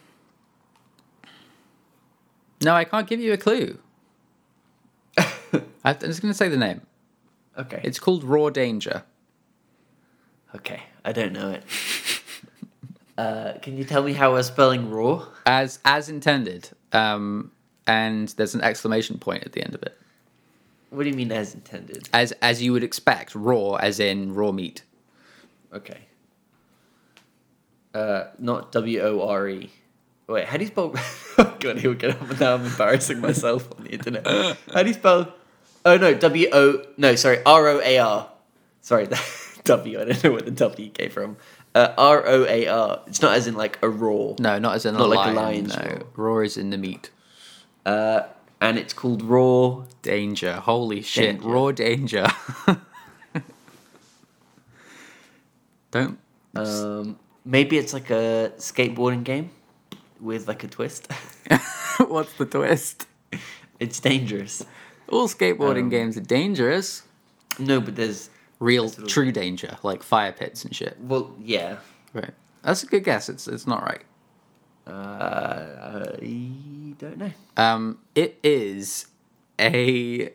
No, 2.61 2.75
I 2.75 2.83
can't 2.83 3.07
give 3.07 3.19
you 3.19 3.33
a 3.33 3.37
clue. 3.37 3.79
I'm 5.17 5.97
just 5.99 6.21
going 6.21 6.31
to 6.31 6.33
say 6.33 6.49
the 6.49 6.57
name. 6.57 6.81
Okay. 7.57 7.79
It's 7.83 7.99
called 7.99 8.23
Raw 8.23 8.49
Danger. 8.49 9.03
okay. 10.55 10.83
I 11.05 11.13
don't 11.13 11.31
know 11.31 11.51
it. 11.51 11.63
uh, 13.17 13.53
can 13.61 13.77
you 13.77 13.85
tell 13.85 14.03
me 14.03 14.13
how 14.13 14.33
we're 14.33 14.43
spelling 14.43 14.89
raw? 14.89 15.25
as 15.45 15.79
as 15.85 16.09
intended. 16.09 16.69
Um, 16.91 17.51
and 17.87 18.29
there's 18.29 18.55
an 18.55 18.61
exclamation 18.61 19.17
point 19.17 19.43
at 19.45 19.51
the 19.53 19.63
end 19.63 19.73
of 19.75 19.83
it, 19.83 19.97
What 20.89 21.03
do 21.03 21.09
you 21.09 21.15
mean 21.15 21.31
as 21.31 21.53
intended? 21.53 22.09
as 22.13 22.31
as 22.41 22.61
you 22.61 22.71
would 22.73 22.83
expect. 22.83 23.35
Raw, 23.35 23.75
as 23.75 23.99
in 23.99 24.33
raw 24.33 24.51
meat. 24.51 24.83
Okay. 25.73 25.99
Uh, 27.93 28.25
not 28.37 28.71
W 28.71 29.01
O 29.01 29.27
R 29.27 29.47
E. 29.49 29.69
Wait, 30.27 30.45
how 30.45 30.57
do 30.57 30.63
you 30.63 30.67
spell? 30.69 30.93
oh 31.39 31.57
God, 31.59 31.77
here 31.79 31.89
we 31.89 31.95
go. 31.95 32.09
Now 32.39 32.55
I'm 32.55 32.65
embarrassing 32.65 33.19
myself 33.19 33.67
on 33.77 33.85
the 33.85 33.89
internet. 33.91 34.25
How 34.73 34.83
do 34.83 34.87
you 34.89 34.93
spell? 34.93 35.33
Oh 35.85 35.97
no, 35.97 36.13
W 36.13 36.47
O. 36.53 36.83
No, 36.97 37.15
sorry, 37.15 37.39
R 37.45 37.67
O 37.67 37.81
A 37.83 37.97
R. 37.97 38.29
Sorry, 38.81 39.05
the 39.07 39.19
W. 39.63 39.99
I 39.99 40.05
don't 40.05 40.23
know 40.23 40.31
where 40.31 40.41
the 40.41 40.51
W 40.51 40.89
came 40.91 41.09
from. 41.09 41.37
Uh, 41.73 41.93
R 41.97 42.23
O 42.27 42.45
A 42.45 42.67
R. 42.67 43.01
It's 43.07 43.21
not 43.21 43.33
as 43.35 43.47
in 43.47 43.55
like 43.55 43.79
a 43.81 43.89
raw. 43.89 44.35
No, 44.39 44.59
not 44.59 44.75
as 44.75 44.85
in 44.85 44.93
a 44.95 44.97
Not 44.99 45.09
like 45.09 45.29
a 45.29 45.33
lion. 45.33 45.67
no, 45.67 46.03
raw 46.15 46.39
is 46.39 46.57
in 46.57 46.69
the 46.69 46.77
meat. 46.77 47.09
Uh, 47.85 48.21
and 48.61 48.77
it's 48.77 48.93
called 48.93 49.21
raw. 49.23 49.83
Danger. 50.01 50.53
Holy 50.53 51.01
shit. 51.01 51.37
Danger. 51.37 51.47
Raw 51.49 51.71
danger. 51.71 52.27
Don't. 55.91 56.19
Um, 56.55 57.17
maybe 57.45 57.77
it's 57.77 57.93
like 57.93 58.09
a 58.09 58.51
skateboarding 58.57 59.23
game 59.23 59.49
with 60.19 60.47
like 60.47 60.63
a 60.63 60.67
twist. 60.67 61.11
What's 61.97 62.33
the 62.33 62.45
twist? 62.45 63.07
it's 63.79 63.99
dangerous. 63.99 64.63
All 65.09 65.27
skateboarding 65.27 65.83
Um, 65.83 65.89
games 65.89 66.17
are 66.17 66.21
dangerous. 66.21 67.03
No, 67.57 67.81
but 67.81 67.95
there's 67.95 68.29
Real, 68.59 68.89
true 68.89 69.31
danger, 69.31 69.77
like 69.83 70.03
fire 70.03 70.33
pits 70.33 70.65
and 70.65 70.75
shit. 70.75 70.97
well, 70.99 71.33
yeah. 71.41 71.77
Right. 72.13 72.31
That's 72.61 72.83
a 72.83 72.87
good 72.87 73.05
guess. 73.05 73.29
It's 73.29 73.47
it's 73.47 73.65
not 73.65 73.83
right. 73.83 74.01
Uh, 74.85 76.17
I 76.21 76.51
don't 76.99 77.17
know. 77.17 77.31
Um, 77.57 77.99
it 78.15 78.37
is 78.43 79.07
a. 79.59 80.33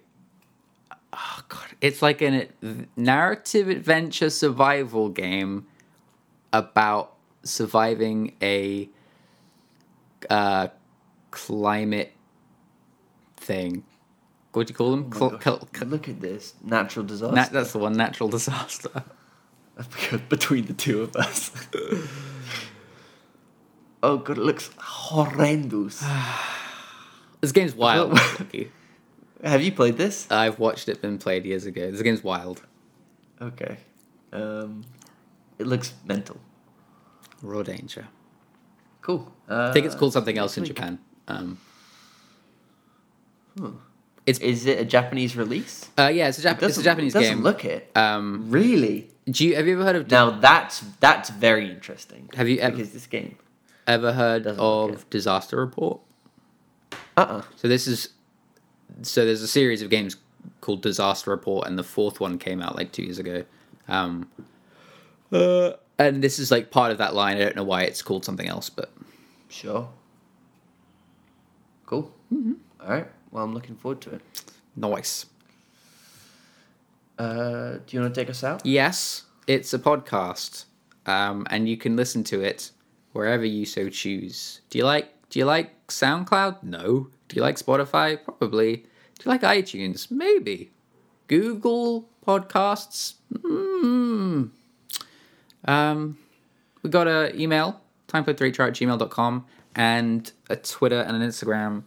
Oh 1.12 1.40
god, 1.48 1.66
it's 1.80 2.02
like 2.02 2.22
a 2.22 2.48
narrative 2.96 3.68
adventure 3.68 4.30
survival 4.30 5.08
game 5.10 5.66
about 6.52 7.14
surviving 7.44 8.34
a 8.42 8.88
uh, 10.28 10.68
climate 11.30 12.12
thing. 13.36 13.84
What 14.52 14.66
do 14.66 14.70
you 14.72 14.76
call 14.76 14.90
them? 14.92 15.10
Oh 15.14 15.18
Cl- 15.30 15.40
cl- 15.40 15.68
cl- 15.74 15.88
Look 15.88 16.08
at 16.08 16.20
this 16.20 16.54
natural 16.62 17.04
disaster. 17.04 17.34
nat- 17.34 17.52
that's 17.52 17.72
the 17.72 17.78
one. 17.78 17.92
Natural 17.92 18.28
disaster. 18.28 19.04
between 20.28 20.66
the 20.66 20.72
two 20.72 21.02
of 21.02 21.14
us. 21.16 21.50
oh 24.04 24.18
god, 24.18 24.38
it 24.38 24.42
looks 24.44 24.70
horrendous. 24.78 26.02
This 27.40 27.52
game's 27.52 27.74
wild. 27.74 28.18
Have 29.44 29.60
you 29.62 29.70
played 29.72 29.98
this? 29.98 30.26
I've 30.30 30.58
watched 30.58 30.88
it 30.88 31.02
been 31.02 31.18
played 31.18 31.44
years 31.44 31.66
ago. 31.66 31.90
This 31.90 32.00
game's 32.00 32.24
wild. 32.24 32.62
Okay. 33.38 33.76
Um, 34.32 34.84
it 35.58 35.66
looks 35.66 35.92
mental. 36.06 36.38
Raw 37.42 37.62
danger. 37.62 38.06
Cool. 39.02 39.30
Uh, 39.46 39.68
I 39.68 39.72
think 39.74 39.84
it's 39.84 39.94
called 39.94 40.14
something 40.14 40.38
else 40.38 40.56
in. 40.56 40.64
Japan. 40.64 40.98
Um, 41.28 41.58
Hmm. 43.58 43.72
It's 44.26 44.38
Is 44.38 44.64
it 44.64 44.78
a 44.78 44.84
Japanese 44.86 45.36
release? 45.36 45.90
uh, 45.98 46.10
yeah, 46.12 46.28
it's 46.28 46.38
a, 46.38 46.42
Jap- 46.48 46.62
it's 46.62 46.78
a 46.78 46.82
Japanese 46.82 47.12
doesn't 47.12 47.34
game. 47.34 47.42
look 47.44 47.64
it. 47.66 47.90
Um, 47.94 48.46
really? 48.48 49.10
do 49.30 49.44
you 49.46 49.54
have 49.56 49.66
you 49.66 49.74
ever 49.74 49.84
heard 49.84 49.96
of 49.96 50.10
Now 50.10 50.30
that's 50.30 50.80
that's 51.00 51.28
very 51.30 51.70
interesting. 51.70 52.30
Have 52.34 52.48
you 52.48 52.58
ever- 52.60 52.74
because 52.76 52.92
this 52.92 53.06
game? 53.06 53.36
Ever 53.86 54.12
heard 54.12 54.44
doesn't 54.44 54.60
of. 54.60 55.08
Disaster 55.10 55.56
Report? 55.56 56.00
Uh 57.16 57.20
uh 57.20 57.42
So 57.56 57.68
this 57.68 57.86
is 57.86 58.10
so 59.02 59.24
there's 59.24 59.42
a 59.42 59.48
series 59.48 59.82
of 59.82 59.90
games 59.90 60.16
called 60.60 60.82
Disaster 60.82 61.30
Report, 61.30 61.66
and 61.66 61.78
the 61.78 61.82
fourth 61.82 62.20
one 62.20 62.38
came 62.38 62.60
out 62.60 62.76
like 62.76 62.92
two 62.92 63.02
years 63.02 63.18
ago. 63.18 63.44
Um, 63.88 64.28
uh, 65.32 65.72
and 65.98 66.22
this 66.22 66.38
is 66.38 66.50
like 66.50 66.70
part 66.70 66.92
of 66.92 66.98
that 66.98 67.14
line. 67.14 67.36
I 67.36 67.40
don't 67.40 67.56
know 67.56 67.64
why 67.64 67.82
it's 67.82 68.02
called 68.02 68.24
something 68.24 68.46
else, 68.48 68.70
but 68.70 68.90
Sure. 69.48 69.88
Cool. 71.86 72.12
Mm-hmm. 72.32 72.52
All 72.80 72.88
right. 72.88 73.06
Well, 73.30 73.44
I'm 73.44 73.54
looking 73.54 73.76
forward 73.76 74.00
to 74.02 74.10
it. 74.14 74.20
nice. 74.76 75.26
Uh, 77.18 77.74
do 77.74 77.82
you 77.90 78.00
want 78.00 78.14
to 78.14 78.20
take 78.20 78.28
us 78.28 78.42
out? 78.42 78.64
Yes, 78.66 79.22
it's 79.46 79.72
a 79.72 79.78
podcast, 79.78 80.64
um, 81.06 81.46
and 81.50 81.68
you 81.68 81.76
can 81.76 81.94
listen 81.94 82.24
to 82.24 82.40
it 82.42 82.72
wherever 83.14 83.44
you 83.44 83.64
so 83.64 83.88
choose. 83.88 84.60
Do 84.68 84.76
you 84.76 84.84
like 84.84 85.08
Do 85.30 85.38
you 85.38 85.46
like 85.46 85.86
SoundCloud? 85.86 86.62
No. 86.62 87.08
Do 87.28 87.36
you 87.36 87.42
like 87.42 87.56
Spotify? 87.56 88.22
Probably. 88.22 88.76
Do 88.76 89.22
you 89.24 89.30
like 89.30 89.40
iTunes? 89.40 90.10
Maybe. 90.10 90.70
Google 91.28 92.06
Podcasts? 92.26 93.14
Hmm. 93.40 94.44
Um, 95.64 96.18
we 96.82 96.90
got 96.90 97.08
an 97.08 97.40
email, 97.40 97.80
timeplay3hr 98.08 98.68
at 98.68 98.74
gmail.com, 98.74 99.46
and 99.74 100.32
a 100.50 100.56
Twitter 100.56 101.00
and 101.00 101.16
an 101.16 101.26
Instagram 101.26 101.84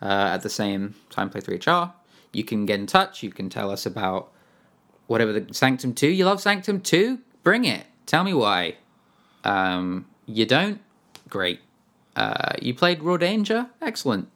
uh, 0.00 0.30
at 0.34 0.42
the 0.42 0.50
same 0.50 0.96
timeplay3hr. 1.10 1.92
You 2.32 2.44
can 2.44 2.66
get 2.66 2.80
in 2.80 2.86
touch. 2.86 3.22
You 3.22 3.30
can 3.30 3.48
tell 3.48 3.70
us 3.70 3.86
about 3.86 4.32
whatever 5.06 5.32
the 5.32 5.54
Sanctum 5.54 5.94
2. 5.94 6.08
You 6.08 6.24
love 6.24 6.40
Sanctum 6.40 6.80
2? 6.80 7.18
Bring 7.44 7.64
it. 7.64 7.86
Tell 8.06 8.24
me 8.24 8.34
why. 8.34 8.76
Um, 9.44 10.06
you 10.32 10.46
don't? 10.46 10.80
Great. 11.28 11.60
Uh, 12.16 12.52
you 12.60 12.74
played 12.74 13.02
Raw 13.02 13.16
Danger? 13.16 13.68
Excellent. 13.80 14.28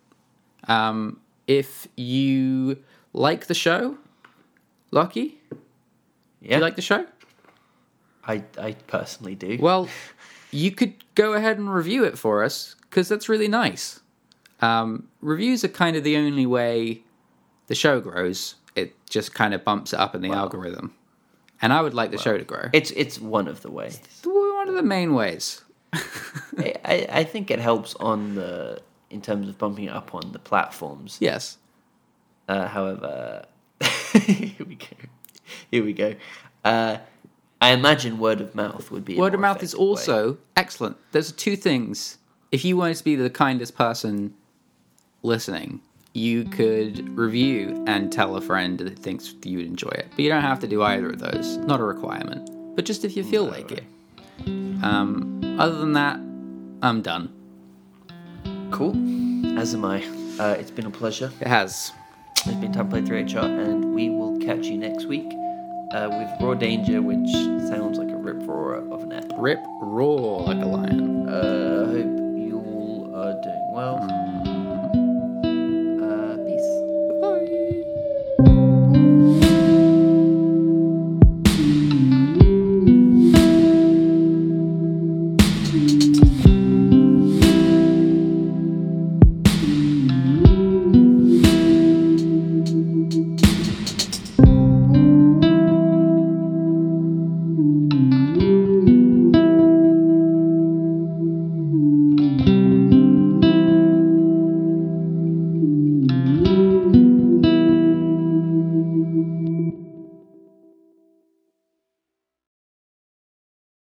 Um, 0.68 1.20
if 1.46 1.86
you 1.96 2.78
like 3.12 3.46
the 3.46 3.54
show, 3.54 3.98
Lucky, 4.90 5.40
Yeah, 6.40 6.48
Do 6.48 6.54
you 6.56 6.60
like 6.62 6.76
the 6.76 6.82
show? 6.82 7.06
I 8.24 8.42
I 8.58 8.72
personally 8.86 9.34
do. 9.34 9.58
Well, 9.60 9.88
you 10.50 10.70
could 10.70 10.94
go 11.14 11.34
ahead 11.34 11.58
and 11.58 11.72
review 11.72 12.04
it 12.04 12.16
for 12.18 12.42
us 12.42 12.76
because 12.82 13.08
that's 13.08 13.28
really 13.28 13.48
nice. 13.48 14.00
Um, 14.60 15.08
reviews 15.20 15.64
are 15.64 15.68
kind 15.68 15.96
of 15.96 16.04
the 16.04 16.16
only 16.16 16.46
way 16.46 17.02
the 17.66 17.74
show 17.74 18.00
grows. 18.00 18.54
It 18.74 18.94
just 19.08 19.34
kind 19.34 19.54
of 19.54 19.64
bumps 19.64 19.92
it 19.92 19.98
up 20.00 20.14
in 20.14 20.22
the 20.22 20.30
algorithm. 20.30 20.94
And 21.62 21.72
I 21.72 21.80
would 21.80 21.94
like 21.94 22.10
the 22.10 22.18
show 22.18 22.36
to 22.36 22.44
grow. 22.44 22.68
It's 22.72 22.90
it's 22.92 23.20
one 23.20 23.48
of 23.48 23.62
the 23.62 23.70
ways. 23.70 24.00
one 24.24 24.68
of 24.68 24.74
the 24.74 24.82
main 24.82 25.14
ways. 25.14 25.62
I, 26.58 27.06
I 27.10 27.24
think 27.24 27.50
it 27.50 27.58
helps 27.58 27.94
on 27.96 28.34
the 28.34 28.80
in 29.10 29.22
terms 29.22 29.48
of 29.48 29.56
bumping 29.58 29.84
it 29.84 29.92
up 29.92 30.14
on 30.14 30.32
the 30.32 30.38
platforms. 30.38 31.18
Yes. 31.20 31.58
Uh, 32.48 32.68
however, 32.68 33.46
here 34.12 34.66
we 34.66 34.74
go. 34.76 34.86
Here 35.70 35.84
we 35.84 35.92
go. 35.92 36.14
Uh, 36.64 36.98
I 37.60 37.70
imagine 37.72 38.18
word 38.18 38.40
of 38.40 38.54
mouth 38.54 38.90
would 38.90 39.04
be 39.04 39.16
Word 39.16 39.34
of 39.34 39.40
mouth 39.40 39.62
is 39.62 39.72
effective 39.72 39.78
way. 39.80 39.86
also 39.88 40.38
excellent. 40.56 40.96
There's 41.12 41.32
two 41.32 41.56
things. 41.56 42.18
If 42.52 42.64
you 42.64 42.76
wanted 42.76 42.96
to 42.96 43.04
be 43.04 43.16
the 43.16 43.30
kindest 43.30 43.74
person 43.76 44.34
listening, 45.22 45.80
you 46.12 46.44
could 46.44 47.16
review 47.16 47.84
and 47.86 48.12
tell 48.12 48.36
a 48.36 48.40
friend 48.40 48.78
that 48.78 48.98
thinks 48.98 49.34
you 49.44 49.58
would 49.58 49.66
enjoy 49.66 49.88
it. 49.90 50.06
But 50.10 50.20
you 50.20 50.28
don't 50.28 50.42
have 50.42 50.60
to 50.60 50.66
do 50.66 50.82
either 50.82 51.10
of 51.10 51.18
those. 51.18 51.56
Not 51.58 51.80
a 51.80 51.84
requirement. 51.84 52.50
But 52.76 52.84
just 52.84 53.04
if 53.04 53.16
you 53.16 53.24
feel 53.24 53.44
like 53.44 53.72
it. 53.72 53.84
Um, 54.44 55.56
other 55.58 55.78
than 55.78 55.92
that, 55.94 56.16
I'm 56.82 57.02
done. 57.02 57.32
cool. 58.70 58.94
As 59.58 59.74
am 59.74 59.84
I. 59.84 60.04
Uh, 60.38 60.54
it's 60.58 60.70
been 60.70 60.86
a 60.86 60.90
pleasure. 60.90 61.32
It 61.40 61.46
has. 61.46 61.92
It's 62.44 62.54
been 62.56 62.72
Time 62.72 62.88
Played 62.90 63.06
3HR, 63.06 63.42
and 63.42 63.94
we 63.94 64.10
will 64.10 64.38
catch 64.38 64.66
you 64.66 64.76
next 64.76 65.06
week 65.06 65.26
uh, 65.92 66.08
with 66.10 66.28
Raw 66.40 66.54
Danger, 66.54 67.00
which 67.00 67.30
sounds 67.68 67.98
like 67.98 68.10
a 68.10 68.16
rip 68.16 68.46
roar 68.46 68.74
of 68.74 69.02
an 69.02 69.12
app. 69.12 69.24
Rip 69.36 69.60
roar 69.80 70.42
like 70.42 70.62
a 70.62 70.66
lion. 70.66 71.28
Uh, 71.28 71.86
I 71.88 71.92
hope 71.92 72.38
you 72.38 72.62
all 72.64 73.14
are 73.16 73.32
doing 73.42 73.68
well. 73.72 73.98